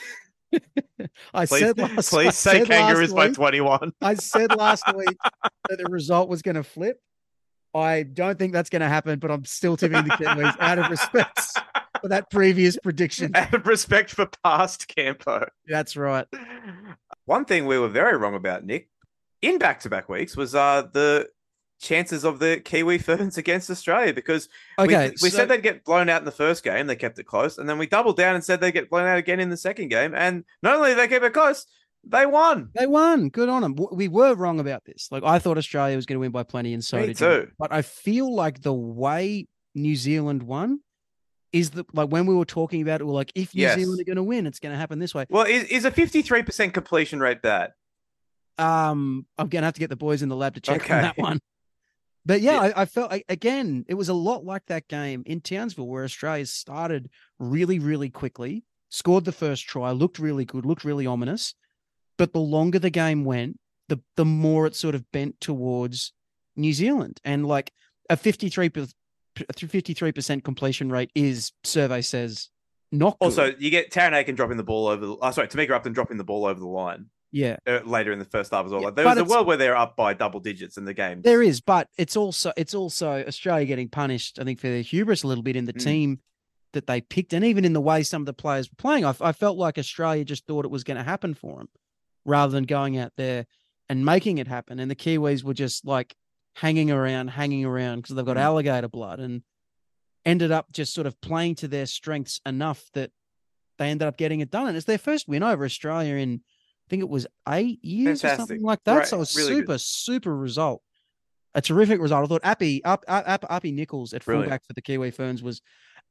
i 1.35 1.47
Please, 1.47 1.61
said 1.61 1.79
last 1.79 2.15
I 2.15 2.17
please 2.17 2.35
say 2.37 2.65
Kangaroos 2.65 3.13
by 3.13 3.31
21. 3.31 3.93
I 4.01 4.15
said 4.15 4.55
last 4.55 4.85
week 4.95 5.17
that 5.69 5.79
the 5.79 5.87
result 5.91 6.29
was 6.29 6.43
going 6.43 6.55
to 6.55 6.63
flip. 6.63 7.01
I 7.75 8.05
don't 8.05 8.39
think 8.39 8.53
that's 8.53 8.71
going 8.71 8.81
to 8.81 8.89
happen, 8.89 9.19
but 9.19 9.31
I'm 9.31 9.45
still 9.45 9.77
tipping 9.77 10.05
the 10.05 10.11
Kiwis 10.11 10.57
out 10.61 10.79
of 10.79 10.91
respect 10.91 11.41
for 12.01 12.09
that 12.09 12.31
previous 12.31 12.79
prediction. 12.83 13.33
Out 13.35 13.53
of 13.53 13.67
respect 13.67 14.11
for 14.11 14.27
past 14.43 14.89
Campo. 14.89 15.47
That's 15.67 15.97
right. 15.97 16.27
One 17.27 17.45
thing 17.45 17.67
we 17.67 17.79
were 17.79 17.89
very 17.89 18.17
wrong 18.17 18.35
about, 18.35 18.65
Nick, 18.65 18.89
in 19.43 19.59
back 19.59 19.81
to 19.81 19.91
back 19.91 20.09
weeks 20.09 20.37
was 20.37 20.55
uh 20.55 20.85
the 20.93 21.29
chances 21.81 22.25
of 22.25 22.39
the 22.39 22.61
Kiwi 22.65 22.99
Ferns 23.07 23.37
against 23.39 23.71
Australia 23.71 24.13
because 24.15 24.49
we- 24.79 24.85
Okay, 24.85 25.11
we, 25.23 25.31
so- 25.31 25.37
said 25.37 25.49
they'd 25.49 25.63
get 25.63 25.85
blown 25.85 26.09
out 26.09 26.21
in 26.23 26.25
the 26.25 26.31
first 26.33 26.65
game, 26.65 26.87
they 26.87 26.97
kept 26.97 27.19
it 27.19 27.25
close, 27.25 27.59
and 27.59 27.69
then 27.69 27.79
we 27.79 27.87
doubled 27.87 28.17
down 28.17 28.35
and 28.35 28.43
said 28.45 28.61
they'd 28.61 28.73
get 28.73 28.91
blown 28.91 29.07
out 29.07 29.19
again 29.19 29.41
in 29.41 29.51
the 29.51 29.57
second 29.57 29.89
game, 29.89 30.15
and 30.15 30.45
not 30.63 30.75
only 30.77 30.91
did 30.91 30.99
they 30.99 31.09
keep 31.09 31.23
it 31.23 31.33
close, 31.33 31.67
they 32.09 32.25
won. 32.25 32.71
they 32.75 32.87
won. 32.87 33.29
Good 33.31 33.49
on 33.49 33.63
them. 33.63 33.77
We 33.93 34.07
were 34.09 34.35
wrong 34.35 34.61
about 34.61 34.85
this. 34.85 35.09
Like 35.11 35.25
I 35.25 35.39
thought 35.41 35.59
Australia 35.59 35.97
was 35.97 36.07
going 36.07 36.17
to 36.17 36.21
win 36.21 36.31
by 36.31 36.45
plenty, 36.45 36.73
and 36.73 36.85
so 36.85 36.99
Me 36.99 37.07
did 37.09 37.21
you. 37.21 37.27
too. 37.27 37.49
But 37.59 37.73
I 37.73 37.83
feel 37.83 38.33
like 38.33 38.63
the 38.63 38.73
way 38.73 39.49
New 39.75 39.97
Zealand 39.97 40.45
won 40.45 40.81
is 41.53 41.71
that 41.71 41.93
like 41.95 42.09
when 42.11 42.27
we 42.27 42.35
were 42.35 42.45
talking 42.45 42.81
about 42.81 43.01
it, 43.01 43.05
we 43.05 43.09
we're 43.11 43.17
like, 43.17 43.33
if 43.35 43.55
New 43.55 43.63
Yes. 43.63 43.77
Zealand 43.79 44.01
are 44.01 44.05
going 44.05 44.17
to 44.17 44.23
win, 44.23 44.47
it's 44.47 44.61
going 44.61 44.73
to 44.73 44.79
happen 44.79 44.99
this 45.01 45.15
way. 45.15 45.27
Well, 45.29 45.47
is, 45.47 45.65
is 45.65 45.85
a 45.85 45.91
53% 45.91 46.73
completion 46.73 47.19
rate 47.19 47.43
bad? 47.43 47.73
Um, 48.59 49.27
I'm 49.37 49.49
gonna 49.49 49.67
have 49.67 49.75
to 49.75 49.81
get 49.81 49.91
the 49.91 49.97
boys 49.97 50.23
in 50.23 50.29
the 50.29 50.37
lab 50.37 50.55
to 50.55 50.61
check 50.61 50.83
Okay. 50.83 50.95
on 50.95 51.03
that 51.03 51.19
one. 51.19 51.41
But 52.27 52.41
yeah, 52.41 52.55
Yeah. 52.55 52.73
I, 52.77 52.83
I 52.83 52.85
felt 52.85 53.13
I, 53.13 53.23
again 53.29 53.85
it 53.89 53.95
was 53.95 54.09
a 54.09 54.15
lot 54.15 54.45
like 54.45 54.67
that 54.67 54.89
game 54.89 55.23
in 55.25 55.41
Townsville 55.41 55.87
where 55.87 56.05
Australia 56.05 56.45
started 56.45 57.09
really, 57.39 57.79
really 57.79 58.11
quickly, 58.11 58.65
scored 58.89 59.25
the 59.25 59.33
first 59.33 59.67
try, 59.67 59.93
looked 59.93 60.19
really 60.19 60.45
good, 60.45 60.67
looked 60.67 60.85
really 60.85 61.07
ominous. 61.07 61.55
But 62.19 62.33
the 62.33 62.41
longer 62.41 62.81
the 62.81 62.91
game 62.91 63.25
went, 63.25 63.61
the 63.89 64.01
the 64.17 64.25
more 64.25 64.67
it 64.67 64.75
sort 64.75 64.97
of 64.97 65.11
bent 65.13 65.41
towards 65.41 66.13
New 66.57 66.73
Zealand, 66.73 67.21
and 67.25 67.47
like 67.47 67.73
a 68.11 68.17
53 68.17 68.71
53 69.57 70.13
percent 70.13 70.45
completion 70.45 70.91
rate 70.91 71.11
is 71.15 71.53
survey 71.63 72.01
says 72.01 72.51
not 72.91 73.19
good. 73.21 73.27
Also, 73.27 73.55
you 73.59 73.71
get 73.71 73.93
Tarryn 73.93 74.15
Aiken 74.15 74.35
dropping 74.35 74.57
the 74.57 74.65
ball 74.65 74.89
over 74.89 75.07
the. 75.07 75.17
Oh, 75.21 75.31
sorry, 75.31 75.47
Tamika 75.47 75.71
Upton 75.71 75.93
dropping 75.93 76.17
the 76.17 76.25
ball 76.25 76.45
over 76.45 76.59
the 76.59 76.67
line 76.67 77.07
yeah, 77.37 77.57
uh, 77.67 77.81
later 77.85 78.13
in 78.13 78.19
the 78.19 78.25
first 78.25 78.51
half 78.53 78.65
as 78.67 78.73
well. 78.73 78.81
Yeah, 78.81 78.87
Like, 78.87 78.95
there 78.97 79.05
was 79.07 79.19
a 79.19 79.25
world 79.25 79.47
where 79.47 79.57
they're 79.57 79.77
up 79.77 79.95
by 79.97 80.15
double 80.15 80.41
digits 80.41 80.77
in 80.79 80.85
the 80.85 80.95
game. 80.95 81.21
There 81.23 81.43
is, 81.43 81.61
but 81.61 81.89
it's 81.99 82.17
also 82.17 82.53
it's 82.57 82.75
also 82.75 83.23
Australia 83.27 83.67
getting 83.67 83.89
punished. 83.89 84.39
I 84.41 84.45
think 84.45 84.59
for 84.61 84.69
their 84.69 84.83
hubris 84.83 85.23
a 85.23 85.27
little 85.27 85.43
bit 85.45 85.57
in 85.57 85.67
the 85.67 85.73
Mm. 85.75 85.85
team 85.85 86.21
that 86.73 86.87
they 86.87 87.01
picked, 87.01 87.33
and 87.33 87.45
even 87.45 87.65
in 87.65 87.73
the 87.75 87.81
way 87.81 88.03
some 88.03 88.23
of 88.23 88.27
the 88.27 88.33
players 88.33 88.71
were 88.71 88.77
playing. 88.77 89.05
I, 89.05 89.15
I 89.21 89.33
felt 89.33 89.57
like 89.59 89.79
Australia 89.79 90.25
just 90.25 90.47
thought 90.47 90.65
it 90.65 90.71
was 90.71 90.85
going 90.85 90.97
to 90.99 91.03
happen 91.03 91.35
for 91.35 91.59
them, 91.59 91.69
rather 92.25 92.53
than 92.53 92.65
going 92.65 92.97
out 92.99 93.13
there 93.17 93.47
and 93.89 94.05
making 94.05 94.39
it 94.39 94.49
happen. 94.49 94.79
And 94.81 94.91
the 94.91 94.97
Kiwis 94.97 95.45
were 95.45 95.55
just 95.55 95.85
like 95.87 96.17
hanging 96.57 96.91
around, 96.91 97.29
hanging 97.29 97.65
around 97.65 98.01
because 98.01 98.17
they've 98.17 98.25
got 98.25 98.37
Mm. 98.39 98.41
alligator 98.49 98.89
blood, 98.89 99.21
and 99.21 99.43
ended 100.25 100.51
up 100.51 100.73
just 100.73 100.93
sort 100.95 101.07
of 101.07 101.21
playing 101.21 101.55
to 101.57 101.69
their 101.69 101.87
strengths 101.87 102.41
enough 102.45 102.91
that 102.95 103.11
they 103.79 103.89
ended 103.91 104.09
up 104.09 104.17
getting 104.17 104.41
it 104.41 104.51
done. 104.51 104.67
And 104.69 104.77
it's 104.77 104.87
their 104.87 104.99
first 104.99 105.29
win 105.29 105.43
over 105.43 105.65
Australia 105.65 106.15
in, 106.17 106.41
think 106.89 107.01
it 107.01 107.09
was 107.09 107.27
eight 107.49 107.85
years 107.85 108.25
or 108.25 108.37
something 108.37 108.63
like 108.63 108.81
that. 108.85 108.97
Right, 108.99 109.07
So 109.07 109.19
was 109.19 109.35
really 109.37 109.55
good. 109.57 109.61
super, 109.63 109.79
super 109.79 110.37
result. 110.37 110.83
A 111.55 111.63
terrific 111.63 112.01
result. 112.01 112.25
I 112.25 112.29
thought 112.29 112.41
Appy, 112.45 112.85
up, 112.85 113.05
up, 113.09 113.25
up, 113.27 113.43
Apii 113.51 113.73
Nicholls 113.73 114.13
at 114.13 114.25
Brilliant. 114.25 114.47
fullback 114.47 114.67
for 114.67 114.73
the 114.75 114.83
Kiwi 114.83 115.11
Ferns 115.11 115.43
was 115.43 115.63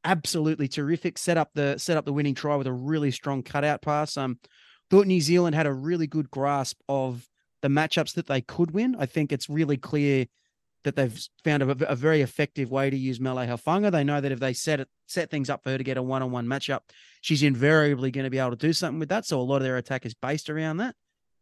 absolutely 0.04 0.68
terrific. 0.68 1.18
Set 1.18 1.38
up 1.38 1.50
the 1.54 1.78
set 1.78 1.98
up 1.98 2.06
the 2.06 2.14
winning 2.14 2.34
try 2.36 2.56
with 2.56 2.68
a 2.68 2.74
really 2.74 3.12
strong 3.12 3.44
cutout 3.44 3.82
pass. 3.82 4.18
Um, 4.18 4.40
thought 4.90 5.08
New 5.08 5.22
Zealand 5.22 5.56
had 5.56 5.68
a 5.68 5.74
really 5.74 6.08
good 6.08 6.30
grasp 6.32 6.80
of 6.90 7.28
the 7.62 7.68
matchups 7.68 8.14
that 8.16 8.28
they 8.28 8.42
could 8.42 8.72
win. 8.72 8.96
I 9.00 9.06
think 9.06 9.32
it's 9.32 9.50
really 9.50 9.78
clear 9.78 10.26
that 10.86 10.96
they've 10.96 11.20
found 11.44 11.62
a, 11.64 11.92
a 11.92 11.96
very 11.96 12.22
effective 12.22 12.72
way 12.72 12.90
to 12.90 12.96
use 12.98 13.20
Mele 13.20 13.38
Hufanga. 13.38 13.92
They 13.92 14.04
know 14.04 14.22
that 14.22 14.32
if 14.32 14.40
they 14.40 14.54
set 14.54 14.80
it 14.80 14.88
set 15.08 15.30
things 15.30 15.50
up 15.50 15.64
for 15.64 15.72
her 15.72 15.78
to 15.78 15.84
get 15.84 15.98
a 15.98 16.02
one 16.02 16.24
on 16.24 16.32
one 16.32 16.48
matchup, 16.48 16.82
she's 17.22 17.44
invariably 17.44 18.12
going 18.12 18.24
to 18.24 18.30
be 18.30 18.40
able 18.40 18.52
to 18.52 18.56
do 18.56 18.72
something 18.72 19.00
with 19.00 19.10
that. 19.10 19.26
So 19.26 19.40
a 19.40 19.44
lot 19.44 19.58
of 19.58 19.64
their 19.64 19.78
attack 19.78 20.06
is 20.06 20.14
based 20.14 20.50
around 20.50 20.78
that, 20.78 20.96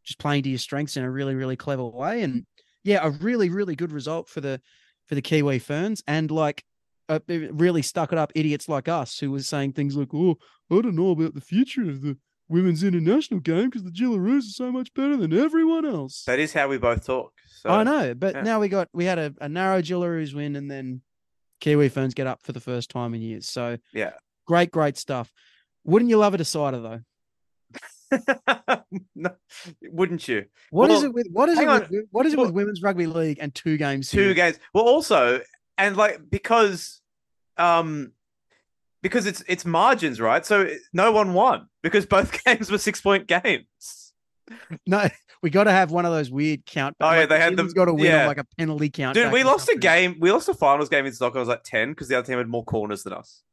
just 0.04 0.18
playing 0.18 0.44
to 0.44 0.50
your 0.50 0.58
strengths 0.58 0.98
in 0.98 1.04
a 1.04 1.12
really 1.12 1.36
really 1.36 1.56
clever 1.56 1.86
way. 1.86 2.24
And 2.24 2.46
yeah, 2.84 3.06
a 3.06 3.12
really 3.12 3.50
really 3.50 3.76
good 3.76 3.92
result 3.92 4.30
for 4.30 4.42
the 4.42 4.60
for 5.06 5.16
the 5.16 5.22
Kiwi 5.22 5.60
Ferns. 5.60 6.02
And 6.08 6.32
like 6.32 6.64
uh, 7.10 7.20
really 7.28 7.82
stuck 7.82 8.12
it 8.12 8.18
up 8.18 8.32
idiots 8.34 8.70
like 8.70 8.88
us 8.88 9.20
who 9.20 9.30
was 9.30 9.48
saying 9.48 9.74
things 9.74 9.96
like, 9.96 10.14
"Oh, 10.14 10.38
I 10.72 10.82
don't 10.82 10.96
know 10.96 11.12
about 11.12 11.36
the 11.36 11.42
future 11.42 11.84
of 11.84 12.02
the 12.02 12.18
women's 12.50 12.84
international 12.84 13.40
game 13.40 13.66
because 13.70 13.84
the 13.84 13.92
Jillaroos 13.92 14.40
are 14.40 14.54
so 14.54 14.72
much 14.72 14.94
better 14.94 15.18
than 15.18 15.34
everyone 15.34 15.86
else. 15.86 16.24
That 16.26 16.40
is 16.40 16.54
how 16.54 16.68
we 16.68 16.78
both 16.78 17.06
talk. 17.06 17.34
So, 17.48 17.70
I 17.70 17.84
know, 17.84 18.14
but 18.14 18.36
yeah. 18.36 18.42
now 18.42 18.60
we 18.60 18.68
got 18.68 18.90
we 18.94 19.06
had 19.06 19.18
a, 19.20 19.34
a 19.42 19.48
narrow 19.50 19.82
Jillaroos 19.82 20.34
win, 20.34 20.56
and 20.56 20.70
then 20.70 21.02
Kiwi 21.62 21.90
ferns 21.90 22.14
get 22.14 22.28
up 22.28 22.42
for 22.44 22.52
the 22.52 22.60
first 22.60 22.90
time 22.90 23.14
in 23.14 23.22
years. 23.22 23.48
So 23.48 23.78
Yeah. 23.94 24.12
great, 24.46 24.70
great 24.72 24.98
stuff. 24.98 25.32
Wouldn't 25.86 26.10
you 26.10 26.18
love 26.18 26.34
a 26.34 26.38
decider 26.38 26.80
though? 26.82 27.00
no, 29.16 29.32
wouldn't 29.84 30.28
you? 30.28 30.46
What 30.70 30.92
is 30.92 30.98
Well, 31.02 31.06
it 31.06 31.14
with 31.14 31.28
what 31.32 31.50
is 31.50 31.58
it 31.60 31.68
hang 31.68 31.80
with, 31.90 32.06
what 32.12 32.26
is 32.26 32.34
it 32.34 32.38
Well- 32.38 32.48
with 32.48 32.56
women's 32.56 32.82
rugby 32.82 33.08
league 33.08 33.38
and 33.40 33.54
two 33.54 33.78
games? 33.78 34.10
Two 34.10 34.20
here? 34.20 34.34
games. 34.34 34.60
Well, 34.74 34.84
also, 34.84 35.42
and 35.78 35.96
like 35.98 36.20
because, 36.30 37.02
um, 37.58 38.12
because 39.04 39.28
it's 39.28 39.44
it's 39.48 39.66
margins, 39.66 40.20
right? 40.20 40.44
So 40.44 40.72
no 40.94 41.12
one 41.12 41.34
won 41.34 41.68
because 41.84 42.08
both 42.08 42.44
games 42.46 42.72
were 42.72 42.80
six 42.80 43.00
point 43.00 43.28
games. 43.28 44.14
No, 44.88 45.08
we 45.44 45.50
got 45.50 45.66
to 45.66 45.72
have 45.72 45.92
one 45.92 46.06
of 46.06 46.12
those 46.12 46.32
weird 46.32 46.66
count. 46.66 46.96
Oh, 47.00 47.12
yeah, 47.12 47.26
they 47.26 47.40
had 47.40 47.56
them- 47.56 47.68
got 47.68 47.86
to 47.86 47.94
win 47.94 48.06
yeah. 48.06 48.22
on 48.22 48.28
like 48.28 48.40
a 48.40 48.46
penalty 48.58 48.90
count. 48.90 49.16
Dude, 49.16 49.32
we 49.32 49.44
lost 49.44 49.70
a 49.70 49.78
game. 49.78 50.18
We 50.20 50.32
lost 50.32 50.50
a 50.50 50.54
finals 50.54 50.90
game 50.90 51.06
in 51.06 51.14
soccer. 51.14 51.38
I 51.38 51.42
was 51.42 51.50
like 51.50 51.64
ten 51.64 51.92
because 51.92 52.08
the 52.08 52.18
other 52.18 52.26
team 52.26 52.38
had 52.40 52.48
more 52.48 52.64
corners 52.64 53.04
than 53.04 53.14
us. 53.14 53.44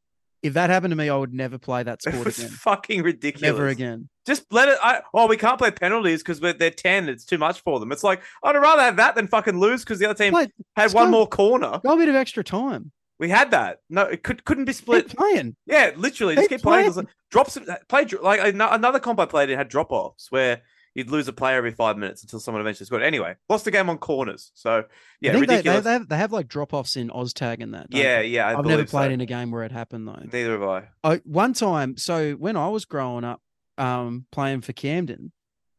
If 0.42 0.54
that 0.54 0.70
happened 0.70 0.92
to 0.92 0.96
me, 0.96 1.10
I 1.10 1.16
would 1.16 1.34
never 1.34 1.58
play 1.58 1.82
that 1.82 2.00
sport 2.00 2.26
again. 2.38 2.48
fucking 2.48 3.02
ridiculous. 3.02 3.42
Never 3.42 3.68
again. 3.68 4.08
Just 4.26 4.46
let 4.50 4.68
it. 4.68 4.78
I, 4.82 5.02
oh, 5.12 5.26
we 5.26 5.36
can't 5.36 5.58
play 5.58 5.70
penalties 5.70 6.22
because 6.22 6.40
they're 6.40 6.70
ten. 6.70 7.08
It's 7.08 7.24
too 7.24 7.38
much 7.38 7.60
for 7.60 7.78
them. 7.78 7.92
It's 7.92 8.04
like 8.04 8.22
I'd 8.42 8.56
rather 8.56 8.82
have 8.82 8.96
that 8.96 9.16
than 9.16 9.26
fucking 9.26 9.58
lose 9.58 9.82
because 9.82 9.98
the 9.98 10.06
other 10.06 10.14
team 10.14 10.32
had 10.76 10.92
one 10.92 11.06
go. 11.06 11.10
more 11.10 11.26
corner. 11.26 11.80
go 11.84 11.92
a 11.92 11.96
bit 11.96 12.08
of 12.08 12.14
extra 12.14 12.44
time. 12.44 12.92
We 13.20 13.28
had 13.28 13.50
that. 13.50 13.80
No, 13.90 14.02
it 14.02 14.22
could 14.24 14.44
couldn't 14.46 14.64
be 14.64 14.72
Keep 14.72 14.82
split. 14.82 15.16
playing. 15.16 15.54
Yeah, 15.66 15.92
literally, 15.94 16.36
just 16.36 16.48
Keep 16.48 16.58
keep 16.58 16.62
playing. 16.62 16.90
playing. 16.90 17.08
Drops 17.30 17.58
play 17.88 18.06
like 18.22 18.40
another 18.42 18.98
comp 18.98 19.20
I 19.20 19.26
played. 19.26 19.50
It 19.50 19.56
had 19.56 19.68
drop 19.68 19.92
offs 19.92 20.32
where 20.32 20.62
you'd 20.94 21.10
lose 21.10 21.28
a 21.28 21.32
player 21.32 21.58
every 21.58 21.70
five 21.70 21.98
minutes 21.98 22.22
until 22.22 22.40
someone 22.40 22.62
eventually 22.62 22.86
scored. 22.86 23.02
Anyway, 23.02 23.36
lost 23.50 23.66
the 23.66 23.70
game 23.70 23.90
on 23.90 23.98
corners. 23.98 24.50
So 24.54 24.84
yeah, 25.20 25.32
think 25.32 25.46
they, 25.46 25.46
they, 25.46 25.56
ridiculous. 25.58 25.84
they, 25.84 25.92
have, 25.92 26.08
they 26.08 26.16
have 26.16 26.32
like 26.32 26.48
drop 26.48 26.72
offs 26.72 26.96
in 26.96 27.10
OzTag 27.10 27.62
and 27.62 27.74
that. 27.74 27.88
yeah, 27.90 28.20
they? 28.20 28.28
yeah. 28.28 28.48
I 28.48 28.58
I've 28.58 28.64
never 28.64 28.86
played 28.86 29.10
so. 29.10 29.12
in 29.12 29.20
a 29.20 29.26
game 29.26 29.50
where 29.50 29.64
it 29.64 29.72
happened 29.72 30.08
though. 30.08 30.18
Neither 30.32 30.52
have 30.52 30.62
I. 30.62 30.88
I, 31.04 31.16
one 31.24 31.52
time, 31.52 31.98
so 31.98 32.32
when 32.32 32.56
I 32.56 32.68
was 32.68 32.86
growing 32.86 33.24
up, 33.24 33.42
um, 33.76 34.24
playing 34.32 34.62
for 34.62 34.72
Camden, 34.72 35.32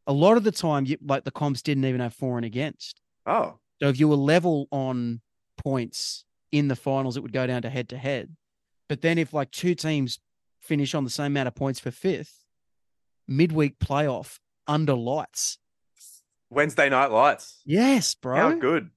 a 0.06 0.12
lot 0.12 0.36
of 0.36 0.44
the 0.44 0.52
time, 0.52 0.86
you, 0.86 0.96
like 1.04 1.24
the 1.24 1.30
comps 1.32 1.60
didn't 1.60 1.84
even 1.86 2.00
have 2.00 2.14
for 2.14 2.36
and 2.38 2.46
against. 2.46 3.00
Oh, 3.26 3.58
So 3.82 3.88
if 3.88 3.98
you 3.98 4.06
were 4.08 4.16
level 4.16 4.68
on 4.70 5.20
points 5.58 6.24
in 6.52 6.68
the 6.68 6.76
finals, 6.76 7.16
it 7.16 7.20
would 7.22 7.32
go 7.32 7.46
down 7.46 7.62
to 7.62 7.70
head 7.70 7.88
to 7.88 7.98
head. 7.98 8.36
But 8.88 9.00
then 9.00 9.18
if 9.18 9.32
like 9.32 9.50
two 9.50 9.74
teams 9.74 10.18
finish 10.60 10.94
on 10.94 11.04
the 11.04 11.10
same 11.10 11.32
amount 11.32 11.48
of 11.48 11.54
points 11.54 11.80
for 11.80 11.90
fifth, 11.90 12.44
midweek 13.26 13.78
playoff 13.78 14.38
under 14.66 14.94
lights. 14.94 15.58
Wednesday 16.50 16.88
night 16.90 17.10
lights. 17.10 17.60
Yes, 17.64 18.14
bro. 18.14 18.36
How 18.36 18.52
good. 18.52 18.90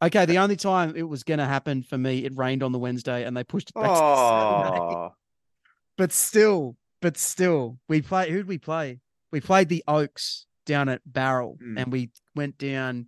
Okay, 0.00 0.24
the 0.24 0.38
only 0.38 0.56
time 0.56 0.94
it 0.96 1.02
was 1.02 1.22
going 1.22 1.38
to 1.38 1.44
happen 1.46 1.82
for 1.82 1.98
me, 1.98 2.24
it 2.24 2.36
rained 2.36 2.62
on 2.62 2.72
the 2.72 2.78
Wednesday 2.78 3.24
and 3.24 3.36
they 3.36 3.44
pushed 3.44 3.70
it 3.70 3.74
back 3.74 3.84
to 3.88 3.96
Saturday. 3.96 4.80
Oh, 4.80 5.14
But 5.98 6.12
still, 6.12 6.76
but 7.00 7.16
still, 7.16 7.78
we 7.88 8.02
play. 8.02 8.30
Who'd 8.30 8.48
we 8.48 8.58
play? 8.58 9.00
We 9.30 9.40
played 9.40 9.68
the 9.68 9.82
Oaks 9.88 10.46
down 10.66 10.88
at 10.88 11.00
Barrel, 11.06 11.56
Hmm. 11.60 11.78
and 11.78 11.92
we 11.92 12.10
went 12.34 12.58
down 12.58 13.06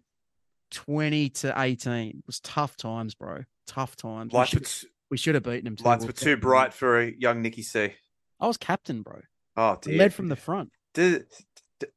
twenty 0.70 1.28
to 1.30 1.52
eighteen. 1.56 2.18
It 2.18 2.26
was 2.26 2.40
tough 2.40 2.76
times, 2.76 3.14
bro. 3.14 3.44
Tough 3.66 3.96
times. 3.96 4.32
We 4.32 4.38
lights 4.38 4.54
were, 4.54 4.58
should, 4.60 4.66
t- 4.66 4.88
we 5.10 5.16
should 5.16 5.34
have 5.34 5.44
beaten 5.44 5.66
him. 5.66 5.76
lights 5.84 6.06
were 6.06 6.12
too 6.12 6.36
bright 6.36 6.74
for 6.74 7.00
a 7.00 7.12
young 7.18 7.42
Nicky 7.42 7.62
C. 7.62 7.94
I 8.40 8.46
was 8.46 8.56
captain, 8.56 9.02
bro. 9.02 9.20
Oh 9.56 9.78
dear. 9.80 9.98
led 9.98 10.12
from 10.14 10.28
the 10.28 10.36
front. 10.36 10.70
do, 10.94 11.22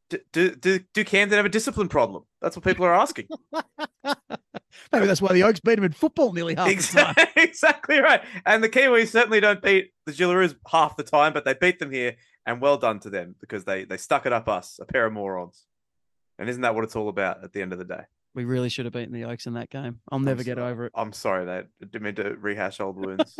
do, 0.09 0.19
do, 0.31 0.55
do, 0.55 0.79
do 0.93 1.03
Camden 1.03 1.37
have 1.37 1.45
a 1.45 1.49
discipline 1.49 1.89
problem? 1.89 2.23
That's 2.41 2.55
what 2.55 2.63
people 2.63 2.85
are 2.85 2.93
asking. 2.93 3.27
Maybe 4.91 5.05
that's 5.05 5.21
why 5.21 5.33
the 5.33 5.43
Oaks 5.43 5.59
beat 5.59 5.77
him 5.77 5.83
in 5.83 5.91
football 5.91 6.33
nearly 6.33 6.55
half 6.55 6.67
the 6.67 6.73
time. 6.73 7.13
exactly, 7.15 7.25
exactly 7.43 7.99
right. 7.99 8.21
And 8.45 8.63
the 8.63 8.69
Kiwis 8.69 9.09
certainly 9.09 9.39
don't 9.39 9.61
beat 9.61 9.91
the 10.05 10.11
Jillaroos 10.11 10.55
half 10.67 10.95
the 10.95 11.03
time, 11.03 11.33
but 11.33 11.45
they 11.45 11.53
beat 11.53 11.79
them 11.79 11.91
here, 11.91 12.15
and 12.45 12.61
well 12.61 12.77
done 12.77 12.99
to 13.01 13.09
them 13.09 13.35
because 13.39 13.65
they 13.65 13.85
they 13.85 13.97
stuck 13.97 14.25
it 14.25 14.33
up 14.33 14.47
us, 14.47 14.79
a 14.81 14.85
pair 14.85 15.05
of 15.05 15.13
morons. 15.13 15.65
And 16.39 16.49
isn't 16.49 16.61
that 16.61 16.75
what 16.75 16.83
it's 16.83 16.95
all 16.95 17.09
about 17.09 17.43
at 17.43 17.53
the 17.53 17.61
end 17.61 17.73
of 17.73 17.79
the 17.79 17.85
day? 17.85 18.03
We 18.37 18.45
really 18.45 18.69
should 18.69 18.85
have 18.85 18.93
beaten 18.93 19.11
the 19.11 19.23
Oaks 19.23 19.47
in 19.47 19.53
that 19.53 19.71
game. 19.71 19.99
I'll 20.11 20.19
never 20.19 20.43
get 20.43 20.57
sorry. 20.57 20.71
over 20.71 20.85
it. 20.85 20.91
I'm 20.93 21.11
sorry 21.11 21.45
that 21.45 21.69
didn't 21.79 22.03
mean 22.03 22.13
to 22.17 22.35
rehash 22.39 22.79
old 22.79 22.95
wounds. 23.03 23.35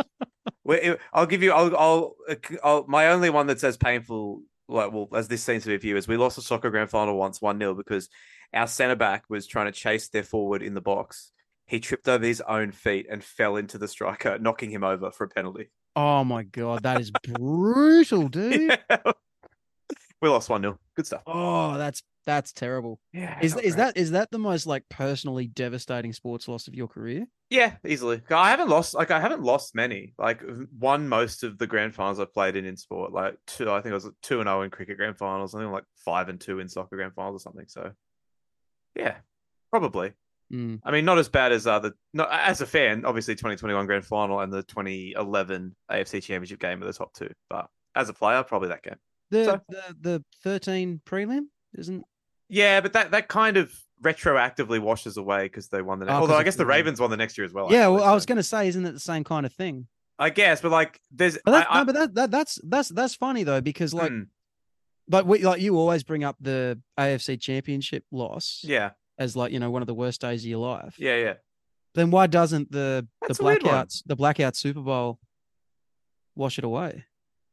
I'll 1.14 1.28
give 1.28 1.44
you. 1.44 1.52
I'll, 1.52 1.78
I'll, 1.78 2.16
uh, 2.28 2.36
I'll. 2.64 2.86
My 2.88 3.10
only 3.10 3.30
one 3.30 3.46
that's 3.46 3.64
as 3.64 3.78
painful, 3.78 4.42
like, 4.68 4.92
well, 4.92 5.08
as 5.14 5.28
this 5.28 5.44
seems 5.44 5.62
to 5.66 5.70
be 5.70 5.78
for 5.78 5.86
you, 5.86 5.98
is 5.98 6.08
we 6.08 6.18
lost 6.18 6.40
a 6.40 6.42
soccer 6.42 6.72
grand 6.72 6.90
final 6.90 7.16
once, 7.16 7.40
one 7.40 7.60
0 7.60 7.76
because 7.76 8.10
our 8.56 8.66
centre 8.66 8.96
back 8.96 9.26
was 9.30 9.46
trying 9.46 9.68
to 9.68 9.72
chase 9.72 10.10
their 10.10 10.24
forward 10.24 10.64
in 10.64 10.74
the 10.74 10.82
box. 10.82 11.32
He 11.68 11.80
tripped 11.80 12.08
over 12.08 12.26
his 12.26 12.42
own 12.42 12.72
feet 12.72 13.06
and 13.08 13.24
fell 13.24 13.56
into 13.56 13.78
the 13.78 13.88
striker, 13.88 14.40
knocking 14.40 14.72
him 14.72 14.84
over 14.84 15.12
for 15.12 15.26
a 15.26 15.30
penalty. 15.30 15.70
Oh 15.96 16.24
my 16.24 16.42
god, 16.42 16.82
that 16.82 17.00
is 17.00 17.12
brutal, 17.24 18.30
dude. 18.30 18.80
we 20.24 20.28
lost 20.28 20.50
one 20.50 20.62
0 20.64 20.80
Good 20.96 21.06
stuff. 21.06 21.22
Oh, 21.28 21.78
that's 21.78 22.02
that's 22.28 22.52
terrible. 22.52 23.00
Yeah. 23.14 23.40
Is 23.42 23.56
is 23.56 23.78
that 23.78 23.96
is 23.98 24.12
that 24.12 24.30
the 24.30 24.38
most 24.38 24.68
like 24.68 24.84
personally 24.90 25.48
devastating 25.48 26.12
sports 26.12 26.48
loss 26.48 26.68
of 26.68 26.76
your 26.76 26.88
career? 26.90 27.26
Yeah, 27.50 27.78
easily. 27.88 28.22
I 28.30 28.50
haven't 28.50 28.68
lost 28.68 28.94
like 28.94 29.10
I 29.12 29.22
haven't 29.22 29.42
lost 29.42 29.74
many. 29.74 30.14
Like 30.20 30.44
won 30.78 31.08
most 31.08 31.44
of 31.44 31.58
the 31.58 31.66
grand 31.66 31.96
finals 31.96 32.20
I've 32.20 32.34
played 32.34 32.58
in 32.58 32.66
in 32.66 32.76
sport. 32.76 33.14
Like 33.14 33.38
two, 33.48 33.72
I 33.72 33.82
think 33.82 33.92
I 33.92 33.96
was 33.96 34.10
two 34.22 34.42
and 34.42 34.48
zero 34.48 34.62
in 34.64 34.70
cricket 34.70 34.98
grand 34.98 35.18
finals. 35.18 35.56
I 35.56 35.60
think 35.60 35.72
like 35.72 35.86
five 35.96 36.28
and 36.28 36.40
two 36.40 36.60
in 36.60 36.68
soccer 36.68 36.98
grand 36.98 37.14
finals 37.16 37.42
or 37.42 37.44
something. 37.44 37.66
So, 37.70 37.92
yeah, 38.96 39.16
probably. 39.72 40.12
Mm. 40.52 40.80
I 40.84 40.92
mean, 40.92 41.06
not 41.06 41.18
as 41.18 41.30
bad 41.30 41.54
as 41.54 41.66
uh, 41.66 41.80
the 41.80 41.94
not 42.14 42.30
as 42.32 42.60
a 42.60 42.66
fan. 42.66 43.06
Obviously, 43.06 43.36
2021 43.36 43.86
grand 43.86 44.06
final 44.06 44.42
and 44.42 44.52
the 44.52 44.64
2011 44.64 45.76
AFC 45.90 46.22
Championship 46.24 46.60
game 46.60 46.84
are 46.84 46.86
the 46.86 46.94
top 46.94 47.14
two. 47.14 47.30
But 47.50 47.68
as 47.96 48.10
a 48.10 48.14
player, 48.14 48.44
probably 48.44 48.68
that 48.70 48.84
game. 48.84 48.98
The 49.32 49.46
So- 49.46 49.62
the 49.70 49.96
the 50.02 50.26
thirteen 50.44 51.02
prelim 51.06 51.46
isn't. 51.78 52.04
Yeah, 52.50 52.82
but 52.82 52.94
that 52.94 53.12
that 53.12 53.28
kind 53.28 53.58
of 53.58 53.74
retroactively 54.04 54.80
washes 54.80 55.18
away 55.18 55.44
because 55.46 55.70
they 55.70 55.82
won 55.82 56.00
the. 56.00 56.08
Oh, 56.08 56.22
Although 56.22 56.36
I 56.38 56.44
guess 56.44 56.56
the 56.56 56.66
Ravens 56.66 57.00
won 57.00 57.10
the 57.10 57.18
next 57.18 57.38
year 57.38 57.46
as 57.46 57.54
well. 57.54 57.68
yeah, 57.72 57.80
actually, 57.82 57.96
well, 57.96 58.04
I 58.04 58.08
so- 58.10 58.14
was 58.14 58.26
going 58.26 58.36
to 58.38 58.44
say, 58.44 58.68
isn't 58.68 58.86
it 58.86 58.92
the 58.94 59.00
same 59.00 59.24
kind 59.24 59.46
of 59.46 59.54
thing? 59.54 59.88
I 60.20 60.30
guess, 60.32 60.62
but 60.62 60.72
like, 60.72 61.00
there's. 61.12 61.38
But 61.46 61.52
that, 61.52 61.68
I- 61.70 61.80
no, 61.80 61.86
but 61.86 61.96
that, 61.96 62.14
that 62.16 62.32
that's 62.32 62.60
that's 62.64 62.90
that's 62.90 63.16
funny 63.16 63.44
though 63.44 63.62
because 63.62 63.94
like 63.94 64.12
Hmm, 64.12 64.22
like 65.10 65.26
we, 65.26 65.44
like 65.44 65.62
you 65.62 65.78
always 65.78 66.04
bring 66.04 66.24
up 66.24 66.36
the 66.40 66.80
AFC 66.98 67.40
Championship 67.40 68.04
loss 68.12 68.62
yeah, 68.64 68.92
as 69.20 69.36
like 69.36 69.52
you 69.52 69.60
know 69.60 69.70
one 69.70 69.82
of 69.84 69.88
the 69.88 69.94
worst 69.94 70.22
days 70.22 70.44
of 70.44 70.50
your 70.50 70.60
life. 70.60 70.96
yeah, 70.98 71.18
yeah. 71.18 71.34
Then 71.96 72.12
why 72.12 72.28
doesn't 72.28 72.72
the 72.72 73.08
That's 73.22 73.40
the 73.40 73.44
a 73.44 73.48
weird 73.48 73.64
one. 73.64 73.74
blackouts 73.74 74.04
the 74.06 74.16
blackout 74.16 74.56
Super 74.56 74.82
Bowl 74.82 75.20
wash 76.36 76.58
it 76.60 76.64
away? 76.64 77.06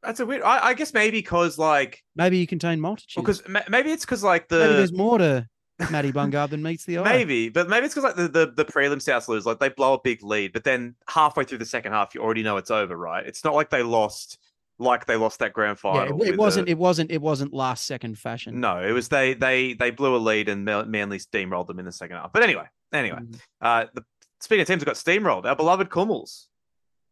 That's 0.05 0.21
a 0.21 0.27
weird. 0.27 0.43
I, 0.43 0.67
I 0.69 0.75
guess 0.75 0.93
maybe 0.95 1.19
because 1.19 1.59
like, 1.59 2.03
Maybe 2.17 2.39
you 2.39 2.47
contain 2.47 2.81
multitudes. 2.81 3.15
because 3.17 3.43
maybe 3.69 3.91
it's 3.93 4.05
because 4.05 4.23
like 4.23 4.51
maybe 4.51 4.63
the 4.69 4.73
there's 4.75 4.93
more 4.93 5.19
to 5.19 5.49
Matty 5.91 6.13
Bungard 6.19 6.51
than 6.51 6.63
meets 6.63 6.85
the 6.85 6.99
eye. 6.99 7.05
maybe, 7.05 7.49
but 7.49 7.69
maybe 7.69 7.87
it's 7.87 7.95
because 7.95 8.05
like 8.05 8.17
the, 8.17 8.29
the 8.29 8.53
the 8.55 8.65
prelim 8.65 9.01
South 9.03 9.29
lose, 9.29 9.45
like 9.47 9.59
they 9.59 9.69
blow 9.71 9.95
a 9.95 10.01
big 10.01 10.23
lead, 10.23 10.53
but 10.53 10.65
then 10.65 10.95
halfway 11.09 11.45
through 11.45 11.59
the 11.59 11.65
second 11.67 11.93
half, 11.93 12.15
you 12.15 12.21
already 12.23 12.43
know 12.43 12.57
it's 12.57 12.71
over, 12.71 12.97
right? 12.97 13.27
It's 13.27 13.43
not 13.45 13.55
like 13.55 13.71
they 13.71 13.83
lost, 13.83 14.39
like 14.79 15.07
they 15.07 15.17
lost 15.17 15.39
that 15.41 15.53
grand 15.53 15.79
Yeah, 15.83 15.93
final. 15.93 16.23
it, 16.23 16.29
it 16.31 16.37
wasn't. 16.39 16.69
a- 16.69 16.71
It 16.73 16.79
wasn't. 16.79 17.11
It 17.11 17.21
wasn't 17.23 17.53
last 17.53 17.87
second 17.87 18.19
fashion. 18.19 18.61
no, 18.61 18.79
it 18.83 18.93
was 18.93 19.09
they 19.09 19.35
they 19.35 19.73
they 19.75 19.91
blew 19.91 20.15
a 20.15 20.19
lead 20.19 20.49
and 20.49 20.65
Manly 20.65 21.19
steamrolled 21.19 21.67
them 21.67 21.79
in 21.79 21.85
the 21.87 21.93
second 21.93 22.17
half. 22.19 22.33
But 22.33 22.43
anyway, 22.45 22.67
anyway, 22.93 23.19
Mm. 23.21 23.39
uh, 23.61 23.87
the 23.95 24.05
speaking 24.41 24.63
of 24.63 24.69
teams 24.69 24.81
that 24.81 24.87
got 24.87 24.97
steamrolled, 24.97 25.45
our 25.47 25.57
beloved 25.57 25.89
Kumuls. 25.89 26.47